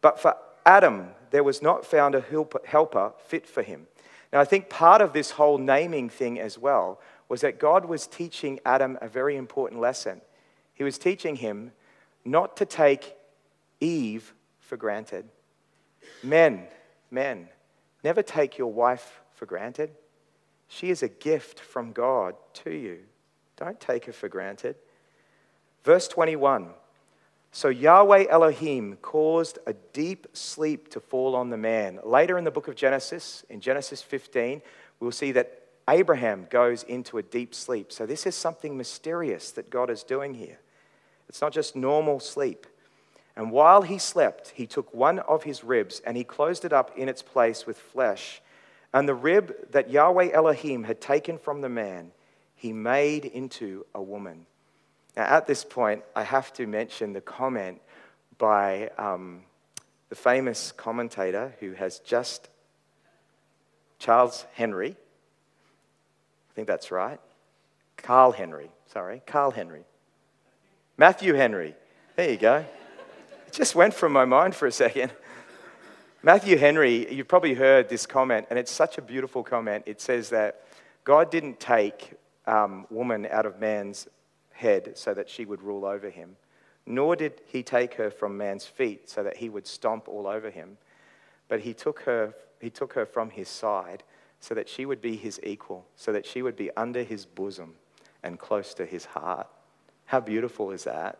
But 0.00 0.18
for 0.18 0.36
Adam, 0.64 1.10
there 1.30 1.44
was 1.44 1.62
not 1.62 1.84
found 1.84 2.14
a 2.14 2.24
helper 2.64 3.12
fit 3.26 3.46
for 3.46 3.62
him. 3.62 3.86
Now, 4.32 4.40
I 4.40 4.44
think 4.44 4.70
part 4.70 5.02
of 5.02 5.12
this 5.12 5.32
whole 5.32 5.58
naming 5.58 6.08
thing 6.08 6.40
as 6.40 6.58
well 6.58 7.00
was 7.28 7.42
that 7.42 7.58
God 7.58 7.84
was 7.84 8.06
teaching 8.06 8.60
Adam 8.64 8.98
a 9.02 9.08
very 9.08 9.36
important 9.36 9.80
lesson. 9.80 10.20
He 10.74 10.84
was 10.84 10.98
teaching 10.98 11.36
him 11.36 11.72
not 12.24 12.56
to 12.56 12.64
take 12.64 13.14
Eve 13.80 14.34
for 14.60 14.76
granted. 14.76 15.28
Men, 16.22 16.66
men, 17.10 17.48
never 18.02 18.22
take 18.22 18.56
your 18.56 18.72
wife 18.72 19.20
for 19.34 19.46
granted. 19.46 19.90
She 20.68 20.88
is 20.88 21.02
a 21.02 21.08
gift 21.08 21.60
from 21.60 21.92
God 21.92 22.34
to 22.54 22.70
you. 22.70 23.00
Don't 23.56 23.78
take 23.78 24.06
her 24.06 24.12
for 24.12 24.28
granted. 24.28 24.76
Verse 25.84 26.08
21 26.08 26.70
So 27.54 27.68
Yahweh 27.68 28.24
Elohim 28.30 28.96
caused 29.02 29.58
a 29.66 29.74
deep 29.92 30.26
sleep 30.32 30.88
to 30.88 31.00
fall 31.00 31.36
on 31.36 31.50
the 31.50 31.58
man. 31.58 32.00
Later 32.02 32.38
in 32.38 32.44
the 32.44 32.50
book 32.50 32.66
of 32.66 32.74
Genesis, 32.74 33.44
in 33.50 33.60
Genesis 33.60 34.00
15, 34.00 34.62
we'll 35.00 35.12
see 35.12 35.32
that 35.32 35.62
Abraham 35.86 36.46
goes 36.48 36.82
into 36.84 37.18
a 37.18 37.22
deep 37.22 37.54
sleep. 37.54 37.92
So 37.92 38.06
this 38.06 38.26
is 38.26 38.34
something 38.34 38.74
mysterious 38.76 39.50
that 39.50 39.68
God 39.68 39.90
is 39.90 40.02
doing 40.02 40.32
here. 40.32 40.60
It's 41.28 41.42
not 41.42 41.52
just 41.52 41.76
normal 41.76 42.20
sleep. 42.20 42.66
And 43.36 43.50
while 43.50 43.82
he 43.82 43.98
slept, 43.98 44.50
he 44.54 44.66
took 44.66 44.92
one 44.94 45.18
of 45.18 45.42
his 45.42 45.62
ribs 45.62 46.00
and 46.06 46.16
he 46.16 46.24
closed 46.24 46.64
it 46.64 46.72
up 46.72 46.96
in 46.96 47.08
its 47.08 47.20
place 47.20 47.66
with 47.66 47.76
flesh. 47.76 48.40
And 48.94 49.06
the 49.06 49.14
rib 49.14 49.54
that 49.72 49.90
Yahweh 49.90 50.30
Elohim 50.32 50.84
had 50.84 51.02
taken 51.02 51.36
from 51.36 51.60
the 51.60 51.68
man, 51.68 52.12
he 52.54 52.72
made 52.72 53.26
into 53.26 53.84
a 53.94 54.00
woman. 54.00 54.46
Now, 55.16 55.24
at 55.24 55.46
this 55.46 55.64
point, 55.64 56.02
I 56.16 56.22
have 56.22 56.52
to 56.54 56.66
mention 56.66 57.12
the 57.12 57.20
comment 57.20 57.80
by 58.38 58.90
um, 58.98 59.42
the 60.08 60.14
famous 60.14 60.72
commentator 60.72 61.54
who 61.60 61.72
has 61.72 61.98
just, 62.00 62.48
Charles 63.98 64.46
Henry, 64.54 64.90
I 64.90 66.54
think 66.54 66.66
that's 66.66 66.90
right, 66.90 67.20
Carl 67.96 68.32
Henry, 68.32 68.70
sorry, 68.92 69.22
Carl 69.26 69.50
Henry, 69.50 69.84
Matthew 70.96 71.34
Henry, 71.34 71.74
there 72.16 72.30
you 72.30 72.36
go. 72.36 72.64
It 73.46 73.52
just 73.52 73.74
went 73.74 73.94
from 73.94 74.12
my 74.12 74.24
mind 74.24 74.54
for 74.54 74.66
a 74.66 74.72
second. 74.72 75.12
Matthew 76.22 76.56
Henry, 76.56 77.12
you've 77.12 77.28
probably 77.28 77.54
heard 77.54 77.88
this 77.88 78.06
comment, 78.06 78.46
and 78.48 78.58
it's 78.58 78.70
such 78.70 78.96
a 78.96 79.02
beautiful 79.02 79.42
comment. 79.42 79.84
It 79.86 80.00
says 80.00 80.30
that 80.30 80.62
God 81.04 81.30
didn't 81.30 81.58
take 81.58 82.12
um, 82.46 82.86
woman 82.90 83.26
out 83.30 83.44
of 83.44 83.60
man's 83.60 84.08
head 84.62 84.92
so 84.94 85.12
that 85.12 85.28
she 85.28 85.44
would 85.44 85.62
rule 85.62 85.84
over 85.84 86.08
him, 86.08 86.36
nor 86.86 87.16
did 87.16 87.40
he 87.46 87.62
take 87.62 87.94
her 87.94 88.10
from 88.10 88.36
man's 88.36 88.66
feet 88.66 89.10
so 89.10 89.22
that 89.22 89.36
he 89.36 89.48
would 89.48 89.66
stomp 89.66 90.08
all 90.08 90.26
over 90.26 90.50
him, 90.50 90.78
but 91.48 91.60
he 91.60 91.74
took 91.74 92.00
her, 92.00 92.34
he 92.60 92.70
took 92.70 92.94
her 92.94 93.04
from 93.04 93.30
his 93.30 93.48
side 93.48 94.02
so 94.40 94.54
that 94.54 94.68
she 94.68 94.86
would 94.86 95.00
be 95.00 95.16
his 95.16 95.38
equal, 95.44 95.84
so 95.96 96.12
that 96.12 96.26
she 96.26 96.42
would 96.42 96.56
be 96.56 96.70
under 96.76 97.02
his 97.02 97.26
bosom 97.26 97.74
and 98.22 98.38
close 98.38 98.74
to 98.74 98.86
his 98.86 99.04
heart. 99.04 99.46
How 100.06 100.20
beautiful 100.20 100.70
is 100.70 100.84
that? 100.84 101.18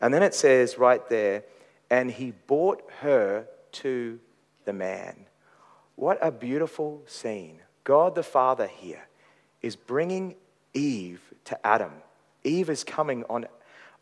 And 0.00 0.12
then 0.12 0.22
it 0.22 0.34
says 0.34 0.78
right 0.78 1.06
there, 1.08 1.44
and 1.90 2.10
he 2.10 2.32
brought 2.46 2.82
her 3.00 3.46
to 3.72 4.18
the 4.64 4.72
man. 4.72 5.26
What 5.96 6.18
a 6.20 6.30
beautiful 6.30 7.02
scene. 7.06 7.60
God 7.84 8.14
the 8.14 8.22
Father 8.22 8.66
here 8.66 9.06
is 9.62 9.76
bringing 9.76 10.34
Eve 10.72 11.20
to 11.44 11.66
Adam. 11.66 11.92
Eve 12.44 12.70
is 12.70 12.84
coming 12.84 13.24
on, 13.28 13.46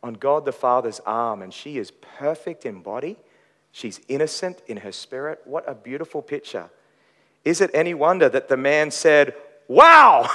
on 0.02 0.14
God 0.14 0.44
the 0.44 0.52
Father's 0.52 1.00
arm, 1.06 1.42
and 1.42 1.54
she 1.54 1.78
is 1.78 1.90
perfect 1.90 2.66
in 2.66 2.82
body. 2.82 3.16
She's 3.70 4.00
innocent 4.08 4.60
in 4.66 4.78
her 4.78 4.92
spirit. 4.92 5.40
What 5.44 5.64
a 5.66 5.74
beautiful 5.74 6.20
picture. 6.20 6.68
Is 7.44 7.60
it 7.60 7.70
any 7.72 7.94
wonder 7.94 8.28
that 8.28 8.48
the 8.48 8.56
man 8.56 8.90
said, 8.90 9.34
Wow, 9.68 10.28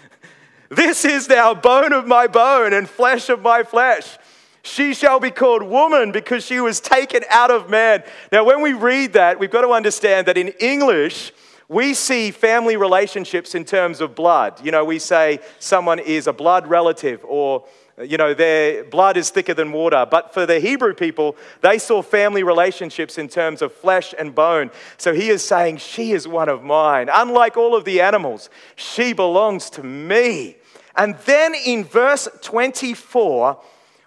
this 0.68 1.04
is 1.04 1.28
now 1.28 1.54
bone 1.54 1.92
of 1.92 2.06
my 2.06 2.26
bone 2.26 2.72
and 2.72 2.88
flesh 2.88 3.28
of 3.28 3.42
my 3.42 3.62
flesh? 3.62 4.18
She 4.62 4.94
shall 4.94 5.20
be 5.20 5.30
called 5.30 5.62
woman 5.62 6.12
because 6.12 6.44
she 6.44 6.60
was 6.60 6.80
taken 6.80 7.22
out 7.30 7.50
of 7.50 7.68
man. 7.68 8.04
Now, 8.30 8.44
when 8.44 8.62
we 8.62 8.72
read 8.72 9.12
that, 9.14 9.38
we've 9.38 9.50
got 9.50 9.62
to 9.62 9.70
understand 9.70 10.26
that 10.28 10.36
in 10.36 10.48
English, 10.60 11.32
we 11.68 11.94
see 11.94 12.30
family 12.30 12.76
relationships 12.76 13.54
in 13.54 13.64
terms 13.64 14.00
of 14.00 14.14
blood. 14.14 14.64
You 14.64 14.70
know, 14.70 14.84
we 14.84 14.98
say 14.98 15.40
someone 15.58 15.98
is 15.98 16.26
a 16.26 16.32
blood 16.32 16.66
relative 16.66 17.24
or, 17.24 17.64
you 18.02 18.16
know, 18.16 18.34
their 18.34 18.84
blood 18.84 19.16
is 19.16 19.30
thicker 19.30 19.54
than 19.54 19.72
water. 19.72 20.06
But 20.10 20.34
for 20.34 20.44
the 20.44 20.60
Hebrew 20.60 20.94
people, 20.94 21.36
they 21.60 21.78
saw 21.78 22.02
family 22.02 22.42
relationships 22.42 23.16
in 23.18 23.28
terms 23.28 23.62
of 23.62 23.72
flesh 23.72 24.14
and 24.18 24.34
bone. 24.34 24.70
So 24.96 25.14
he 25.14 25.28
is 25.28 25.42
saying, 25.42 25.78
She 25.78 26.12
is 26.12 26.26
one 26.26 26.48
of 26.48 26.62
mine. 26.62 27.08
Unlike 27.12 27.56
all 27.56 27.74
of 27.74 27.84
the 27.84 28.00
animals, 28.00 28.50
she 28.76 29.12
belongs 29.12 29.70
to 29.70 29.82
me. 29.82 30.56
And 30.96 31.16
then 31.24 31.54
in 31.54 31.84
verse 31.84 32.28
24, 32.42 33.58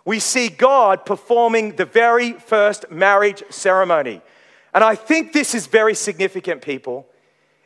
we 0.04 0.20
see 0.20 0.50
God 0.50 1.06
performing 1.06 1.78
the 1.78 1.86
very 1.86 2.34
first 2.34 2.92
marriage 2.92 3.44
ceremony. 3.50 4.22
And 4.74 4.84
I 4.84 4.94
think 4.94 5.34
this 5.34 5.56
is 5.56 5.68
very 5.68 5.96
significant, 5.96 6.62
people. 6.62 7.08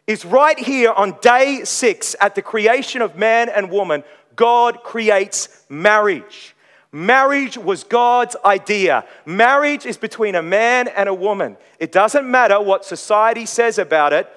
Is 0.09 0.25
right 0.25 0.57
here 0.57 0.91
on 0.91 1.19
day 1.21 1.61
six 1.65 2.15
at 2.19 2.33
the 2.33 2.41
creation 2.41 3.03
of 3.03 3.15
man 3.15 3.47
and 3.47 3.69
woman, 3.69 4.03
God 4.35 4.81
creates 4.81 5.63
marriage. 5.69 6.55
Marriage 6.91 7.59
was 7.59 7.83
God's 7.83 8.35
idea. 8.43 9.05
Marriage 9.27 9.85
is 9.85 9.97
between 9.97 10.33
a 10.33 10.41
man 10.41 10.87
and 10.87 11.07
a 11.07 11.13
woman. 11.13 11.57
It 11.77 11.91
doesn't 11.91 12.25
matter 12.25 12.59
what 12.59 12.85
society 12.85 13.45
says 13.45 13.77
about 13.77 14.11
it, 14.11 14.27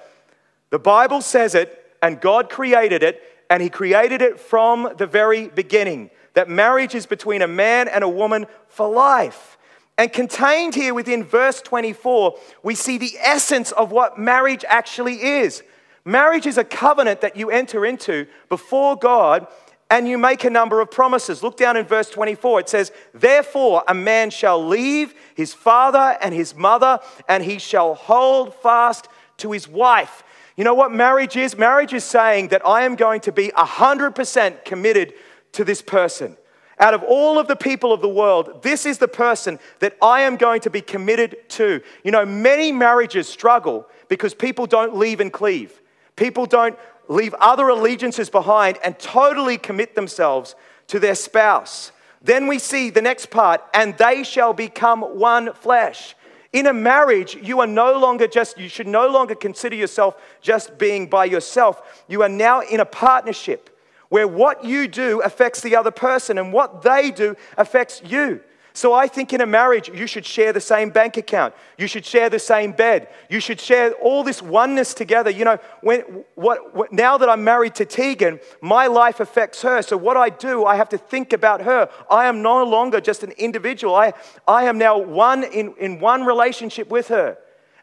the 0.69 0.77
Bible 0.77 1.21
says 1.21 1.55
it, 1.55 1.83
and 2.03 2.21
God 2.21 2.51
created 2.51 3.01
it, 3.01 3.23
and 3.49 3.59
He 3.59 3.69
created 3.71 4.21
it 4.21 4.39
from 4.39 4.93
the 4.99 5.07
very 5.07 5.47
beginning 5.47 6.11
that 6.35 6.47
marriage 6.47 6.93
is 6.93 7.07
between 7.07 7.41
a 7.41 7.47
man 7.47 7.87
and 7.87 8.03
a 8.03 8.09
woman 8.09 8.45
for 8.67 8.87
life. 8.87 9.57
And 9.97 10.11
contained 10.11 10.73
here 10.75 10.93
within 10.93 11.23
verse 11.23 11.61
24, 11.61 12.37
we 12.63 12.75
see 12.75 12.97
the 12.97 13.15
essence 13.19 13.71
of 13.71 13.91
what 13.91 14.17
marriage 14.17 14.65
actually 14.67 15.21
is. 15.21 15.63
Marriage 16.03 16.45
is 16.45 16.57
a 16.57 16.63
covenant 16.63 17.21
that 17.21 17.37
you 17.37 17.51
enter 17.51 17.85
into 17.85 18.25
before 18.49 18.95
God 18.95 19.47
and 19.89 20.07
you 20.07 20.17
make 20.17 20.43
a 20.43 20.49
number 20.49 20.81
of 20.81 20.89
promises. 20.89 21.43
Look 21.43 21.55
down 21.57 21.77
in 21.77 21.85
verse 21.85 22.09
24. 22.09 22.61
It 22.61 22.69
says, 22.69 22.91
Therefore, 23.13 23.83
a 23.87 23.93
man 23.93 24.31
shall 24.31 24.65
leave 24.65 25.13
his 25.35 25.53
father 25.53 26.17
and 26.19 26.33
his 26.33 26.55
mother, 26.55 26.99
and 27.29 27.43
he 27.43 27.59
shall 27.59 27.93
hold 27.93 28.55
fast 28.55 29.07
to 29.37 29.51
his 29.51 29.67
wife. 29.67 30.23
You 30.57 30.63
know 30.63 30.73
what 30.73 30.91
marriage 30.91 31.37
is? 31.37 31.57
Marriage 31.57 31.93
is 31.93 32.03
saying 32.03 32.47
that 32.47 32.65
I 32.65 32.83
am 32.83 32.95
going 32.95 33.21
to 33.21 33.31
be 33.31 33.49
100% 33.49 34.65
committed 34.65 35.13
to 35.53 35.63
this 35.63 35.81
person. 35.81 36.37
Out 36.83 36.93
of 36.93 37.01
all 37.03 37.39
of 37.39 37.47
the 37.47 37.55
people 37.55 37.93
of 37.93 38.01
the 38.01 38.09
world, 38.09 38.61
this 38.61 38.85
is 38.85 38.97
the 38.97 39.07
person 39.07 39.57
that 39.79 39.95
I 40.01 40.23
am 40.23 40.35
going 40.35 40.59
to 40.61 40.69
be 40.69 40.81
committed 40.81 41.37
to. 41.51 41.81
You 42.03 42.11
know, 42.11 42.25
many 42.25 42.73
marriages 42.73 43.29
struggle 43.29 43.87
because 44.09 44.33
people 44.33 44.65
don't 44.65 44.97
leave 44.97 45.21
and 45.21 45.31
cleave. 45.31 45.79
People 46.17 46.45
don't 46.45 46.77
leave 47.07 47.33
other 47.35 47.69
allegiances 47.69 48.29
behind 48.29 48.79
and 48.83 48.99
totally 48.99 49.57
commit 49.57 49.95
themselves 49.95 50.55
to 50.87 50.99
their 50.99 51.15
spouse. 51.15 51.93
Then 52.21 52.47
we 52.47 52.59
see 52.59 52.89
the 52.89 53.01
next 53.01 53.27
part, 53.27 53.63
and 53.73 53.97
they 53.97 54.25
shall 54.25 54.51
become 54.51 55.03
one 55.03 55.53
flesh. 55.53 56.15
In 56.51 56.67
a 56.67 56.73
marriage, 56.73 57.33
you 57.33 57.61
are 57.61 57.67
no 57.67 57.97
longer 57.97 58.27
just, 58.27 58.59
you 58.59 58.67
should 58.67 58.87
no 58.87 59.07
longer 59.07 59.35
consider 59.35 59.77
yourself 59.77 60.21
just 60.41 60.77
being 60.77 61.07
by 61.07 61.23
yourself. 61.23 62.03
You 62.09 62.23
are 62.23 62.29
now 62.29 62.59
in 62.59 62.81
a 62.81 62.85
partnership 62.85 63.69
where 64.13 64.27
what 64.27 64.63
you 64.63 64.87
do 64.87 65.21
affects 65.21 65.61
the 65.61 65.75
other 65.75 65.89
person 65.89 66.37
and 66.37 66.53
what 66.53 66.83
they 66.83 67.09
do 67.09 67.35
affects 67.57 67.99
you. 68.05 68.39
So 68.73 68.93
I 68.93 69.07
think 69.07 69.33
in 69.33 69.41
a 69.41 69.47
marriage, 69.47 69.89
you 69.89 70.05
should 70.05 70.23
share 70.23 70.53
the 70.53 70.61
same 70.61 70.91
bank 70.91 71.17
account. 71.17 71.55
You 71.79 71.87
should 71.87 72.05
share 72.05 72.29
the 72.29 72.37
same 72.37 72.73
bed. 72.73 73.07
You 73.27 73.39
should 73.39 73.59
share 73.59 73.93
all 73.93 74.23
this 74.23 74.39
oneness 74.39 74.93
together. 74.93 75.31
You 75.31 75.45
know, 75.45 75.57
when, 75.81 76.01
what, 76.35 76.75
what, 76.75 76.93
now 76.93 77.17
that 77.17 77.27
I'm 77.27 77.43
married 77.43 77.73
to 77.73 77.85
Tegan, 77.85 78.39
my 78.61 78.85
life 78.85 79.19
affects 79.19 79.63
her. 79.63 79.81
So 79.81 79.97
what 79.97 80.15
I 80.15 80.29
do, 80.29 80.63
I 80.63 80.75
have 80.75 80.89
to 80.89 80.97
think 80.99 81.33
about 81.33 81.63
her. 81.63 81.89
I 82.07 82.27
am 82.27 82.43
no 82.43 82.63
longer 82.63 83.01
just 83.01 83.23
an 83.23 83.31
individual. 83.31 83.95
I, 83.95 84.13
I 84.47 84.65
am 84.65 84.77
now 84.77 84.99
one 84.99 85.43
in, 85.43 85.73
in 85.79 85.99
one 85.99 86.23
relationship 86.23 86.87
with 86.91 87.07
her. 87.07 87.39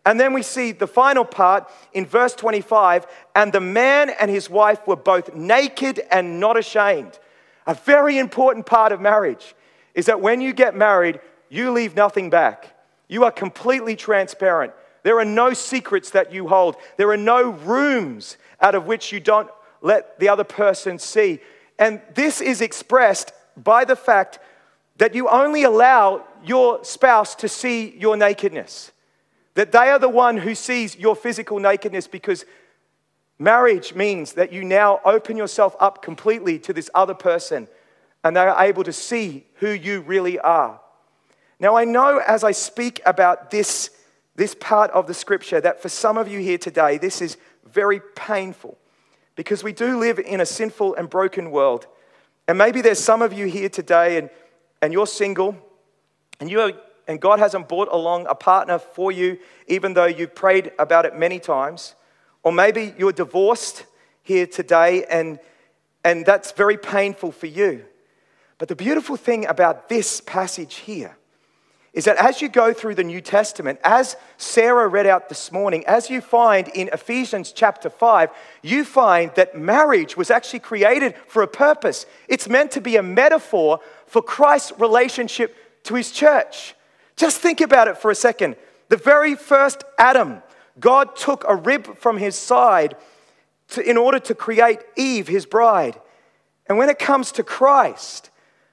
And 0.07 0.19
then 0.19 0.33
we 0.33 0.43
see 0.43 0.73
the 0.73 0.87
final 0.87 1.25
part 1.25 1.71
in 1.93 2.07
verse 2.07 2.35
25 2.35 3.07
and 3.35 3.53
the 3.53 3.61
man 3.61 4.11
and 4.11 4.31
his 4.31 4.49
wife 4.49 4.87
were 4.87 4.97
both 4.97 5.35
naked 5.35 6.01
and 6.11 6.41
not 6.41 6.57
ashamed. 6.57 7.19
A 7.67 7.75
very 7.75 8.19
important 8.19 8.67
part 8.67 8.93
of 8.93 9.01
marriage 9.01 9.55
is 9.95 10.07
that 10.07 10.21
when 10.21 10.41
you 10.41 10.53
get 10.53 10.75
married, 10.75 11.21
you 11.51 11.71
leave 11.73 11.97
nothing 11.97 12.31
back. 12.31 12.75
You 13.09 13.25
are 13.25 13.31
completely 13.31 13.97
transparent. 13.97 14.73
There 15.03 15.19
are 15.19 15.25
no 15.25 15.53
secrets 15.53 16.11
that 16.11 16.33
you 16.33 16.49
hold, 16.49 16.77
there 16.97 17.11
are 17.11 17.17
no 17.17 17.51
rooms 17.51 18.37
out 18.61 18.75
of 18.75 18.87
which 18.87 19.13
you 19.13 19.21
don't 19.21 19.51
let 19.83 20.19
the 20.19 20.29
other 20.29 20.45
person 20.45 20.99
see. 20.99 21.41
And 21.79 22.01
this 22.15 22.41
is 22.41 22.61
expressed 22.61 23.33
by 23.57 23.85
the 23.85 23.97
fact 23.97 24.39
that 24.99 25.15
you 25.15 25.29
only 25.29 25.63
allow 25.63 26.25
your 26.45 26.85
spouse 26.85 27.35
to 27.37 27.49
see 27.49 27.97
your 27.99 28.17
nakedness. 28.17 28.93
That 29.55 29.73
they 29.73 29.91
are 29.91 29.99
the 29.99 30.09
one 30.09 30.37
who 30.37 30.55
sees 30.55 30.97
your 30.97 31.17
physical 31.17 31.59
nakedness 31.59 32.07
because 32.07 32.45
marriage 33.39 33.95
means 33.95 34.35
that 34.35 34.53
you 34.53 34.65
now 34.65 35.01
open 35.05 35.37
yourself 35.37 35.75
up 35.81 36.03
completely 36.03 36.59
to 36.61 36.73
this 36.73 36.91
other 36.95 37.15
person 37.15 37.69
and 38.23 38.37
they 38.37 38.41
are 38.41 38.65
able 38.65 38.85
to 38.85 38.93
see 38.93 39.47
who 39.55 39.71
you 39.71 40.03
really 40.03 40.39
are. 40.39 40.81
Now, 41.59 41.77
I 41.77 41.85
know 41.85 42.19
as 42.19 42.45
I 42.45 42.53
speak 42.53 43.01
about 43.05 43.51
this, 43.51 43.91
this 44.37 44.55
part 44.55 44.91
of 44.93 45.07
the 45.07 45.15
scripture 45.15 45.61
that 45.61 45.83
for 45.83 45.89
some 45.89 46.17
of 46.17 46.29
you 46.29 46.39
here 46.39 46.59
today, 46.59 46.99
this 46.99 47.21
is 47.21 47.37
very 47.67 48.01
painful 48.15 48.79
because 49.37 49.65
we 49.65 49.73
do 49.73 49.99
live 49.99 50.19
in 50.19 50.41
a 50.41 50.47
sinful 50.47 50.95
and 50.95 51.09
broken 51.09 51.51
world. 51.51 51.87
And 52.47 52.57
maybe 52.59 52.83
there's 52.83 52.99
some 52.99 53.23
of 53.23 53.33
you 53.33 53.47
here 53.47 53.69
today 53.69 54.19
and 54.19 54.31
and 54.83 54.93
you're 54.93 55.07
single 55.07 55.57
and, 56.41 56.51
you 56.51 56.61
are, 56.61 56.73
and 57.11 57.21
God 57.21 57.41
hasn't 57.41 57.69
brought 57.69 57.89
along 57.91 58.27
a 58.29 58.37
partner 58.37 58.79
for 58.79 59.11
you, 59.11 59.37
even 59.67 59.95
though 59.95 60.07
you've 60.07 60.37
prayed 60.37 60.71
about 60.79 61.05
it 61.05 61.17
many 61.17 61.41
times, 61.41 61.97
or 62.45 62.53
maybe 62.53 62.95
you're 62.97 63.11
divorced 63.11 63.85
here 64.23 64.47
today 64.47 65.05
and, 65.11 65.41
and 66.05 66.25
that's 66.25 66.53
very 66.53 66.77
painful 66.77 67.33
for 67.33 67.47
you. 67.47 67.85
But 68.59 68.69
the 68.69 68.77
beautiful 68.77 69.17
thing 69.17 69.45
about 69.45 69.89
this 69.89 70.21
passage 70.21 70.77
here 70.77 71.17
is 71.93 72.05
that 72.05 72.17
as 72.17 72.41
you 72.41 72.49
go 72.49 72.73
through 72.73 72.95
the 72.95 73.03
New 73.03 73.21
Testament, 73.21 73.81
as 73.83 74.15
Sarah 74.37 74.87
read 74.87 75.09
out 75.09 75.29
this 75.29 75.51
morning, 75.51 75.85
as 75.89 76.11
you 76.11 76.21
find 76.21 76.69
in 76.69 76.91
Ephesians 76.93 77.51
chapter 77.51 77.91
5, 77.91 78.31
you 78.63 78.85
find 78.85 79.35
that 79.35 79.59
marriage 79.59 80.17
was 80.17 80.31
actually 80.31 80.61
created 80.61 81.17
for 81.27 81.43
a 81.43 81.49
purpose. 81.49 82.07
It's 82.29 82.49
meant 82.49 82.71
to 82.71 82.81
be 82.81 82.95
a 82.95 83.03
metaphor 83.03 83.81
for 84.07 84.23
Christ's 84.23 84.79
relationship 84.79 85.57
to 85.83 85.97
his 85.97 86.13
church. 86.13 86.77
Just 87.21 87.43
think 87.43 87.61
about 87.61 87.87
it 87.87 87.99
for 87.99 88.11
a 88.11 88.15
second. 88.15 88.57
The 88.89 88.97
very 88.97 89.35
first 89.35 89.85
Adam, 89.99 90.43
God 90.79 91.17
took 91.17 91.45
a 91.47 91.55
rib 91.55 91.99
from 91.99 92.17
his 92.17 92.35
side 92.35 92.97
to, 93.69 93.83
in 93.83 93.99
order 93.99 94.19
to 94.21 94.35
create 94.35 94.79
Eve, 94.97 95.29
his 95.29 95.45
bride. 95.45 96.01
And 96.67 96.79
when 96.79 96.89
it 96.89 96.99
comes 96.99 97.31
to 97.33 97.43
Christ, 97.43 98.31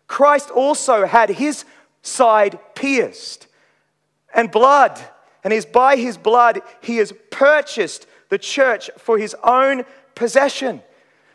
Christ 0.07 0.49
also 0.49 1.05
had 1.05 1.29
his 1.29 1.65
side 2.03 2.57
pierced 2.73 3.47
and 4.33 4.49
blood. 4.49 4.97
And 5.43 5.51
is 5.51 5.65
by 5.65 5.97
his 5.97 6.15
blood, 6.17 6.61
he 6.81 6.97
has 6.97 7.11
purchased 7.29 8.07
the 8.29 8.37
church 8.37 8.89
for 8.97 9.17
his 9.17 9.35
own 9.43 9.83
possession. 10.15 10.83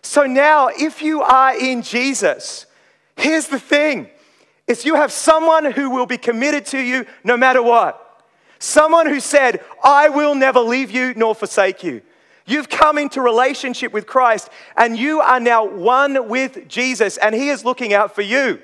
So 0.00 0.24
now, 0.24 0.68
if 0.68 1.02
you 1.02 1.20
are 1.20 1.54
in 1.54 1.82
Jesus, 1.82 2.64
here's 3.16 3.48
the 3.48 3.60
thing 3.60 4.08
is 4.66 4.84
you 4.84 4.94
have 4.94 5.12
someone 5.12 5.72
who 5.72 5.90
will 5.90 6.06
be 6.06 6.18
committed 6.18 6.66
to 6.66 6.78
you 6.78 7.06
no 7.24 7.36
matter 7.36 7.62
what. 7.62 7.98
Someone 8.58 9.06
who 9.06 9.20
said, 9.20 9.60
I 9.82 10.08
will 10.08 10.34
never 10.34 10.60
leave 10.60 10.90
you 10.90 11.14
nor 11.16 11.34
forsake 11.34 11.82
you. 11.82 12.02
You've 12.46 12.68
come 12.68 12.98
into 12.98 13.20
relationship 13.20 13.92
with 13.92 14.06
Christ 14.06 14.50
and 14.76 14.96
you 14.96 15.20
are 15.20 15.40
now 15.40 15.64
one 15.64 16.28
with 16.28 16.68
Jesus 16.68 17.16
and 17.16 17.34
he 17.34 17.48
is 17.48 17.64
looking 17.64 17.92
out 17.92 18.14
for 18.14 18.22
you. 18.22 18.60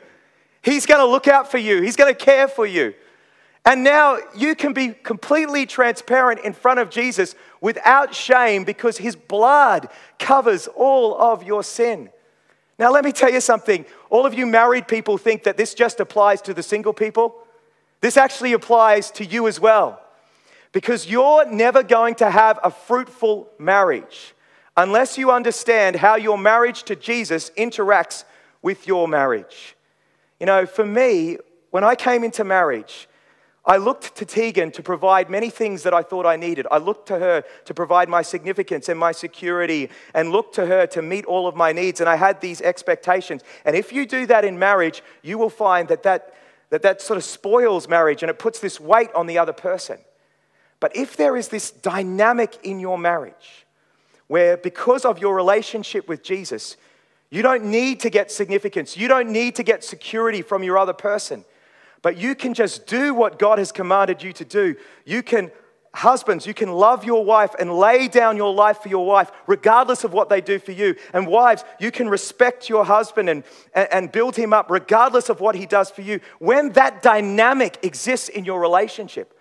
He's 0.63 0.87
going 0.87 1.01
to 1.01 1.07
look 1.07 1.29
out 1.29 1.51
for 1.51 1.59
you, 1.59 1.83
He's 1.83 1.97
going 1.97 2.13
to 2.13 2.25
care 2.25 2.49
for 2.49 2.67
you. 2.67 2.95
And 3.65 3.85
now 3.85 4.19
you 4.35 4.55
can 4.55 4.73
be 4.73 4.89
completely 4.89 5.67
transparent 5.67 6.41
in 6.41 6.53
front 6.53 6.81
of 6.81 6.91
Jesus 6.91 7.35
without 7.61 8.15
shame 8.15 8.65
because 8.65 8.99
His 8.99 9.15
blood 9.15 9.89
covers 10.19 10.69
all 10.69 11.21
of 11.21 11.43
your 11.43 11.63
sin. 11.63 12.11
Now, 12.79 12.93
let 12.93 13.05
me 13.05 13.13
tell 13.13 13.31
you 13.31 13.41
something. 13.41 13.85
All 14.09 14.25
of 14.25 14.35
you 14.35 14.47
married 14.47 14.87
people 14.87 15.19
think 15.19 15.43
that 15.43 15.57
this 15.57 15.75
just 15.75 15.99
applies 15.99 16.41
to 16.43 16.55
the 16.55 16.63
single 16.63 16.93
people. 16.93 17.35
This 18.01 18.17
actually 18.17 18.53
applies 18.53 19.11
to 19.13 19.25
you 19.25 19.49
as 19.49 19.59
well. 19.59 20.01
Because 20.73 21.11
you're 21.11 21.47
never 21.47 21.83
going 21.83 22.15
to 22.17 22.31
have 22.31 22.61
a 22.63 22.71
fruitful 22.71 23.49
marriage 23.59 24.35
unless 24.77 25.19
you 25.19 25.33
understand 25.33 25.97
how 25.97 26.15
your 26.15 26.39
marriage 26.39 26.85
to 26.85 26.95
Jesus 26.95 27.51
interacts 27.59 28.23
with 28.63 28.87
your 28.87 29.09
marriage. 29.09 29.75
You 30.39 30.47
know, 30.47 30.67
for 30.67 30.87
me, 30.87 31.39
when 31.71 31.83
I 31.83 31.97
came 31.97 32.23
into 32.23 32.45
marriage, 32.45 33.09
I 33.69 33.77
looked 33.77 34.17
to 34.17 34.25
Tegan 34.25 34.71
to 34.73 34.83
provide 34.83 35.29
many 35.29 35.51
things 35.51 35.83
that 35.83 35.93
I 35.93 36.01
thought 36.01 36.25
I 36.25 36.37
needed. 36.37 36.67
I 36.71 36.79
looked 36.79 37.07
to 37.09 37.19
her 37.19 37.45
to 37.67 37.75
provide 37.75 38.09
my 38.09 38.23
significance 38.23 38.89
and 38.89 38.99
my 38.99 39.13
security, 39.13 39.91
and 40.15 40.33
looked 40.33 40.55
to 40.55 40.65
her 40.65 40.87
to 40.87 41.03
meet 41.03 41.27
all 41.27 41.47
of 41.47 41.55
my 41.55 41.73
needs. 41.73 42.01
And 42.01 42.09
I 42.09 42.17
had 42.17 42.41
these 42.41 42.63
expectations. 42.63 43.43
And 43.67 43.77
if 43.77 43.93
you 43.93 44.07
do 44.07 44.25
that 44.25 44.47
in 44.47 44.59
marriage, 44.59 45.03
you 45.23 45.37
will 45.37 45.51
find 45.51 45.87
that 45.89 46.03
that, 46.05 46.35
that, 46.71 46.81
that 46.81 47.03
sort 47.03 47.19
of 47.19 47.25
spoils 47.25 47.91
marriage 47.91 48.23
and 48.23 48.31
it 48.31 48.39
puts 48.39 48.59
this 48.59 48.81
weight 48.81 49.11
on 49.15 49.27
the 49.27 49.37
other 49.37 49.53
person. 49.53 49.99
But 50.81 50.97
if 50.97 51.19
there 51.19 51.37
is 51.37 51.49
this 51.49 51.71
dynamic 51.71 52.59
in 52.63 52.81
your 52.81 52.97
marriage 52.97 53.67
where, 54.29 54.57
because 54.57 55.05
of 55.05 55.19
your 55.19 55.35
relationship 55.35 56.09
with 56.09 56.23
Jesus, 56.23 56.79
you 57.29 57.43
don't 57.43 57.65
need 57.65 58.01
to 58.01 58.09
get 58.09 58.31
significance. 58.31 58.97
You 58.97 59.09
don't 59.09 59.29
need 59.29 59.57
to 59.57 59.63
get 59.63 59.85
security 59.85 60.41
from 60.41 60.63
your 60.63 60.79
other 60.79 60.95
person. 60.95 61.45
But 62.03 62.17
you 62.17 62.35
can 62.35 62.55
just 62.55 62.87
do 62.87 63.15
what 63.15 63.39
God 63.39 63.59
has 63.59 63.73
commanded 63.73 64.23
you 64.23 64.33
to 64.35 64.45
do. 64.45 64.77
You 65.05 65.23
can, 65.23 65.51
husbands, 65.95 66.47
you 66.47 66.55
can 66.55 66.71
love 66.71 67.05
your 67.05 67.25
wife 67.25 67.55
and 67.59 67.77
lay 67.77 68.09
down 68.09 68.37
your 68.37 68.55
life 68.55 68.79
for 68.79 68.89
your 68.89 69.05
wife, 69.05 69.31
regardless 69.47 70.05
of 70.05 70.13
what 70.13 70.29
they 70.29 70.41
do 70.41 70.59
for 70.59 70.73
you. 70.73 70.95
And 71.13 71.27
wives, 71.27 71.65
you 71.81 71.91
can 71.91 72.09
respect 72.09 72.69
your 72.69 72.85
husband 72.85 73.29
and, 73.29 73.45
and 73.75 74.13
build 74.13 74.37
him 74.37 74.53
up, 74.53 74.71
regardless 74.71 75.29
of 75.29 75.41
what 75.41 75.55
he 75.55 75.67
does 75.67 75.91
for 75.91 76.03
you. 76.03 76.21
When 76.39 76.73
that 76.73 77.03
dynamic 77.03 77.79
exists 77.83 78.29
in 78.29 78.45
your 78.45 78.61
relationship, 78.61 79.35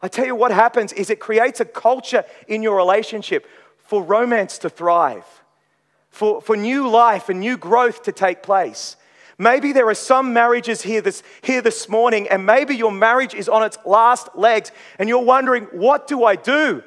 I 0.00 0.08
tell 0.08 0.26
you 0.26 0.36
what 0.36 0.52
happens 0.52 0.92
is 0.92 1.10
it 1.10 1.18
creates 1.18 1.60
a 1.60 1.64
culture 1.64 2.24
in 2.46 2.62
your 2.62 2.76
relationship 2.76 3.46
for 3.78 4.02
romance 4.02 4.58
to 4.58 4.70
thrive 4.70 5.24
for, 6.14 6.40
for 6.40 6.56
new 6.56 6.88
life 6.88 7.28
and 7.28 7.40
new 7.40 7.56
growth 7.56 8.04
to 8.04 8.12
take 8.12 8.40
place. 8.40 8.96
Maybe 9.44 9.72
there 9.72 9.86
are 9.88 9.94
some 9.94 10.32
marriages 10.32 10.80
here 10.80 11.02
this, 11.02 11.22
here 11.42 11.60
this 11.60 11.86
morning, 11.86 12.26
and 12.30 12.46
maybe 12.46 12.74
your 12.74 12.90
marriage 12.90 13.34
is 13.34 13.46
on 13.46 13.62
its 13.62 13.76
last 13.84 14.34
legs, 14.34 14.72
and 14.98 15.06
you're 15.06 15.22
wondering, 15.22 15.64
what 15.64 16.06
do 16.06 16.24
I 16.24 16.34
do? 16.34 16.82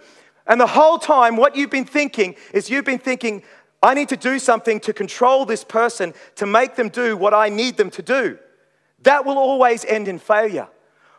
And 0.48 0.60
the 0.60 0.66
whole 0.66 0.98
time, 0.98 1.38
what 1.38 1.56
you've 1.56 1.70
been 1.70 1.86
thinking 1.86 2.36
is 2.56 2.68
you've 2.68 2.84
been 2.84 2.98
thinking, 2.98 3.44
I 3.84 3.94
need 3.94 4.10
to 4.10 4.18
do 4.18 4.40
something 4.40 4.80
to 4.80 4.92
control 4.92 5.46
this 5.46 5.64
person 5.64 6.16
to 6.38 6.48
make 6.48 6.76
them 6.76 6.90
do 6.90 7.16
what 7.16 7.32
I 7.32 7.50
need 7.50 7.78
them 7.78 7.92
to 7.92 8.02
do. 8.02 8.40
That 9.04 9.24
will 9.24 9.38
always 9.38 9.86
end 9.86 10.08
in 10.08 10.18
failure. 10.18 10.68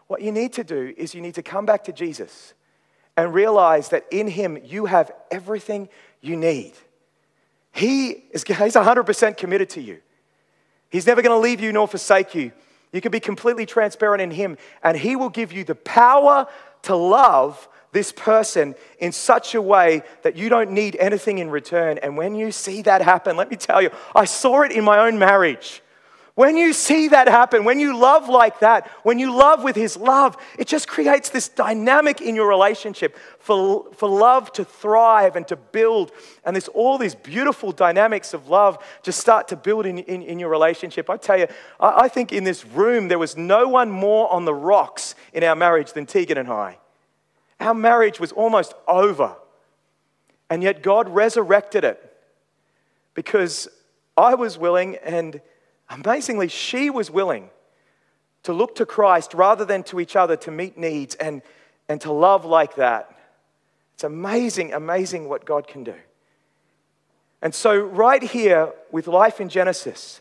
What 0.08 0.22
you 0.22 0.32
need 0.32 0.54
to 0.54 0.64
do 0.64 0.92
is 0.96 1.14
you 1.14 1.20
need 1.20 1.36
to 1.36 1.44
come 1.44 1.64
back 1.64 1.84
to 1.84 1.92
Jesus 1.92 2.52
and 3.16 3.32
realize 3.32 3.90
that 3.90 4.06
in 4.10 4.26
Him 4.26 4.58
you 4.64 4.86
have 4.86 5.12
everything 5.30 5.88
you 6.20 6.34
need. 6.34 6.72
He 7.70 8.24
is 8.32 8.42
he's 8.48 8.74
100% 8.74 9.36
committed 9.36 9.70
to 9.70 9.80
you. 9.80 10.00
He's 10.90 11.06
never 11.06 11.22
going 11.22 11.36
to 11.36 11.42
leave 11.42 11.60
you 11.60 11.72
nor 11.72 11.86
forsake 11.86 12.34
you. 12.34 12.52
You 12.92 13.00
can 13.00 13.12
be 13.12 13.20
completely 13.20 13.66
transparent 13.66 14.22
in 14.22 14.30
Him, 14.30 14.56
and 14.82 14.96
He 14.96 15.16
will 15.16 15.28
give 15.28 15.52
you 15.52 15.64
the 15.64 15.74
power 15.74 16.46
to 16.82 16.96
love 16.96 17.68
this 17.92 18.12
person 18.12 18.74
in 18.98 19.12
such 19.12 19.54
a 19.54 19.62
way 19.62 20.02
that 20.22 20.36
you 20.36 20.48
don't 20.48 20.72
need 20.72 20.96
anything 20.96 21.38
in 21.38 21.50
return. 21.50 21.98
And 21.98 22.16
when 22.16 22.34
you 22.34 22.52
see 22.52 22.82
that 22.82 23.02
happen, 23.02 23.36
let 23.36 23.50
me 23.50 23.56
tell 23.56 23.82
you, 23.82 23.90
I 24.14 24.24
saw 24.24 24.62
it 24.62 24.72
in 24.72 24.84
my 24.84 25.06
own 25.06 25.18
marriage. 25.18 25.82
When 26.38 26.56
you 26.56 26.72
see 26.72 27.08
that 27.08 27.26
happen, 27.26 27.64
when 27.64 27.80
you 27.80 27.98
love 27.98 28.28
like 28.28 28.60
that, 28.60 28.86
when 29.02 29.18
you 29.18 29.34
love 29.34 29.64
with 29.64 29.74
His 29.74 29.96
love, 29.96 30.36
it 30.56 30.68
just 30.68 30.86
creates 30.86 31.30
this 31.30 31.48
dynamic 31.48 32.20
in 32.20 32.36
your 32.36 32.46
relationship 32.46 33.18
for, 33.40 33.92
for 33.94 34.08
love 34.08 34.52
to 34.52 34.64
thrive 34.64 35.34
and 35.34 35.48
to 35.48 35.56
build. 35.56 36.12
And 36.44 36.54
there's 36.54 36.68
all 36.68 36.96
these 36.96 37.16
beautiful 37.16 37.72
dynamics 37.72 38.34
of 38.34 38.46
love 38.46 38.78
just 39.02 39.18
start 39.18 39.48
to 39.48 39.56
build 39.56 39.84
in, 39.84 39.98
in, 39.98 40.22
in 40.22 40.38
your 40.38 40.48
relationship. 40.48 41.10
I 41.10 41.16
tell 41.16 41.40
you, 41.40 41.48
I, 41.80 42.02
I 42.02 42.08
think 42.08 42.32
in 42.32 42.44
this 42.44 42.64
room, 42.64 43.08
there 43.08 43.18
was 43.18 43.36
no 43.36 43.66
one 43.66 43.90
more 43.90 44.32
on 44.32 44.44
the 44.44 44.54
rocks 44.54 45.16
in 45.32 45.42
our 45.42 45.56
marriage 45.56 45.92
than 45.92 46.06
Tegan 46.06 46.38
and 46.38 46.48
I. 46.48 46.78
Our 47.58 47.74
marriage 47.74 48.20
was 48.20 48.30
almost 48.30 48.74
over. 48.86 49.34
And 50.48 50.62
yet 50.62 50.84
God 50.84 51.08
resurrected 51.08 51.82
it 51.82 52.16
because 53.14 53.66
I 54.16 54.36
was 54.36 54.56
willing 54.56 54.94
and 54.98 55.40
Amazingly, 55.90 56.48
she 56.48 56.90
was 56.90 57.10
willing 57.10 57.50
to 58.42 58.52
look 58.52 58.76
to 58.76 58.86
Christ 58.86 59.34
rather 59.34 59.64
than 59.64 59.82
to 59.84 60.00
each 60.00 60.16
other 60.16 60.36
to 60.36 60.50
meet 60.50 60.76
needs 60.76 61.14
and, 61.14 61.42
and 61.88 62.00
to 62.02 62.12
love 62.12 62.44
like 62.44 62.76
that. 62.76 63.14
It's 63.94 64.04
amazing, 64.04 64.72
amazing 64.72 65.28
what 65.28 65.44
God 65.44 65.66
can 65.66 65.84
do. 65.84 65.94
And 67.40 67.54
so, 67.54 67.76
right 67.76 68.22
here 68.22 68.72
with 68.90 69.06
life 69.06 69.40
in 69.40 69.48
Genesis, 69.48 70.20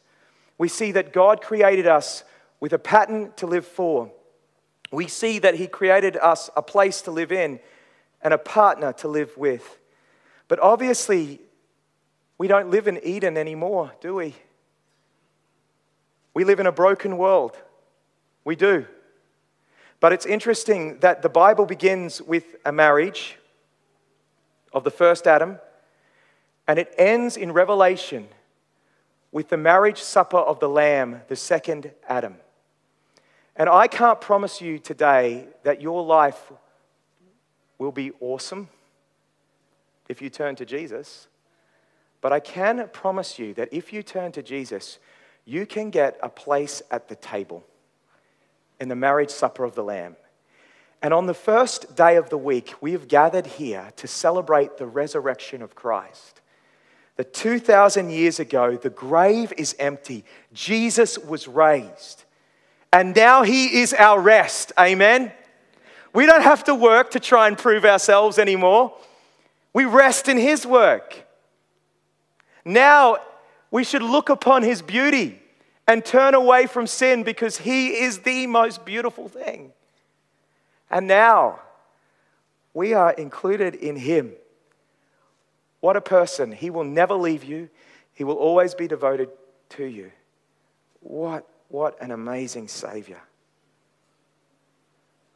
we 0.57 0.67
see 0.67 0.91
that 0.93 1.13
God 1.13 1.41
created 1.41 1.87
us 1.87 2.23
with 2.59 2.73
a 2.73 2.79
pattern 2.79 3.31
to 3.37 3.47
live 3.47 3.65
for. 3.65 4.11
We 4.91 5.07
see 5.07 5.39
that 5.39 5.55
He 5.55 5.67
created 5.67 6.17
us 6.17 6.49
a 6.55 6.61
place 6.61 7.01
to 7.03 7.11
live 7.11 7.31
in 7.31 7.59
and 8.21 8.33
a 8.33 8.37
partner 8.37 8.93
to 8.93 9.07
live 9.07 9.35
with. 9.37 9.79
But 10.47 10.59
obviously, 10.59 11.41
we 12.37 12.47
don't 12.47 12.69
live 12.69 12.87
in 12.87 12.99
Eden 13.03 13.37
anymore, 13.37 13.91
do 14.01 14.15
we? 14.15 14.35
We 16.37 16.43
live 16.43 16.59
in 16.59 16.67
a 16.67 16.71
broken 16.71 17.17
world. 17.17 17.57
We 18.45 18.55
do. 18.55 18.85
But 19.99 20.13
it's 20.13 20.27
interesting 20.27 20.99
that 20.99 21.23
the 21.23 21.29
Bible 21.29 21.65
begins 21.65 22.21
with 22.21 22.57
a 22.63 22.71
marriage 22.71 23.39
of 24.71 24.83
the 24.83 24.91
first 24.91 25.25
Adam, 25.25 25.57
and 26.67 26.77
it 26.77 26.93
ends 26.95 27.37
in 27.37 27.53
Revelation 27.53 28.27
with 29.31 29.49
the 29.49 29.57
marriage 29.57 29.99
supper 29.99 30.37
of 30.37 30.59
the 30.59 30.69
Lamb, 30.69 31.21
the 31.27 31.35
second 31.35 31.89
Adam. 32.07 32.35
And 33.55 33.67
I 33.67 33.87
can't 33.87 34.21
promise 34.21 34.61
you 34.61 34.77
today 34.77 35.47
that 35.63 35.81
your 35.81 36.05
life 36.05 36.51
will 37.79 37.91
be 37.91 38.11
awesome 38.19 38.69
if 40.07 40.21
you 40.21 40.29
turn 40.29 40.55
to 40.57 40.67
Jesus. 40.67 41.29
But 42.21 42.31
I 42.31 42.39
can 42.39 42.89
promise 42.93 43.39
you 43.39 43.55
that 43.55 43.69
if 43.73 43.91
you 43.91 44.03
turn 44.03 44.31
to 44.33 44.43
Jesus, 44.43 44.99
you 45.47 45.65
can 45.65 45.89
get 45.89 46.19
a 46.21 46.29
place 46.29 46.83
at 46.91 47.07
the 47.07 47.15
table. 47.15 47.63
in 48.79 48.89
the 48.89 48.95
marriage 48.95 49.31
supper 49.31 49.63
of 49.63 49.73
the 49.73 49.83
Lamb. 49.83 50.15
And 51.01 51.11
on 51.11 51.25
the 51.25 51.33
first 51.33 51.95
day 51.95 52.15
of 52.15 52.29
the 52.29 52.37
week, 52.37 52.75
we 52.79 52.91
have 52.91 53.07
gathered 53.07 53.47
here 53.47 53.91
to 53.95 54.07
celebrate 54.07 54.77
the 54.77 54.85
resurrection 54.85 55.63
of 55.63 55.73
Christ. 55.73 56.41
That 57.15 57.33
2,000 57.33 58.11
years 58.11 58.39
ago, 58.39 58.77
the 58.77 58.91
grave 58.91 59.51
is 59.57 59.75
empty. 59.79 60.25
Jesus 60.53 61.17
was 61.17 61.47
raised. 61.47 62.23
And 62.93 63.15
now 63.15 63.41
he 63.41 63.79
is 63.81 63.95
our 63.95 64.19
rest. 64.19 64.71
Amen? 64.79 65.31
We 66.13 66.27
don't 66.27 66.43
have 66.43 66.63
to 66.65 66.75
work 66.75 67.11
to 67.11 67.19
try 67.19 67.47
and 67.47 67.57
prove 67.57 67.83
ourselves 67.83 68.37
anymore. 68.37 68.95
We 69.73 69.85
rest 69.85 70.27
in 70.27 70.37
his 70.37 70.67
work. 70.67 71.25
Now 72.63 73.17
we 73.71 73.83
should 73.83 74.01
look 74.01 74.29
upon 74.29 74.63
his 74.63 74.81
beauty 74.81 75.39
and 75.87 76.03
turn 76.03 76.33
away 76.35 76.67
from 76.67 76.87
sin 76.87 77.23
because 77.23 77.57
he 77.57 78.01
is 78.01 78.19
the 78.19 78.47
most 78.47 78.85
beautiful 78.85 79.27
thing. 79.27 79.71
And 80.89 81.07
now 81.07 81.59
we 82.73 82.93
are 82.93 83.11
included 83.13 83.75
in 83.75 83.95
him. 83.95 84.33
What 85.79 85.95
a 85.95 86.01
person. 86.01 86.51
He 86.51 86.69
will 86.69 86.83
never 86.83 87.13
leave 87.13 87.43
you, 87.43 87.69
he 88.13 88.23
will 88.23 88.35
always 88.35 88.73
be 88.73 88.87
devoted 88.87 89.29
to 89.69 89.85
you. 89.85 90.11
What, 91.01 91.47
what 91.69 92.01
an 92.01 92.11
amazing 92.11 92.67
Savior. 92.67 93.21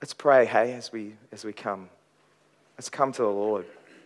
Let's 0.01 0.13
pray, 0.13 0.45
hey, 0.45 0.73
as 0.73 0.91
we, 0.91 1.13
as 1.32 1.45
we 1.45 1.53
come. 1.53 1.89
Let's 2.77 2.89
come 2.89 3.11
to 3.11 3.21
the 3.21 3.27
Lord. 3.27 3.65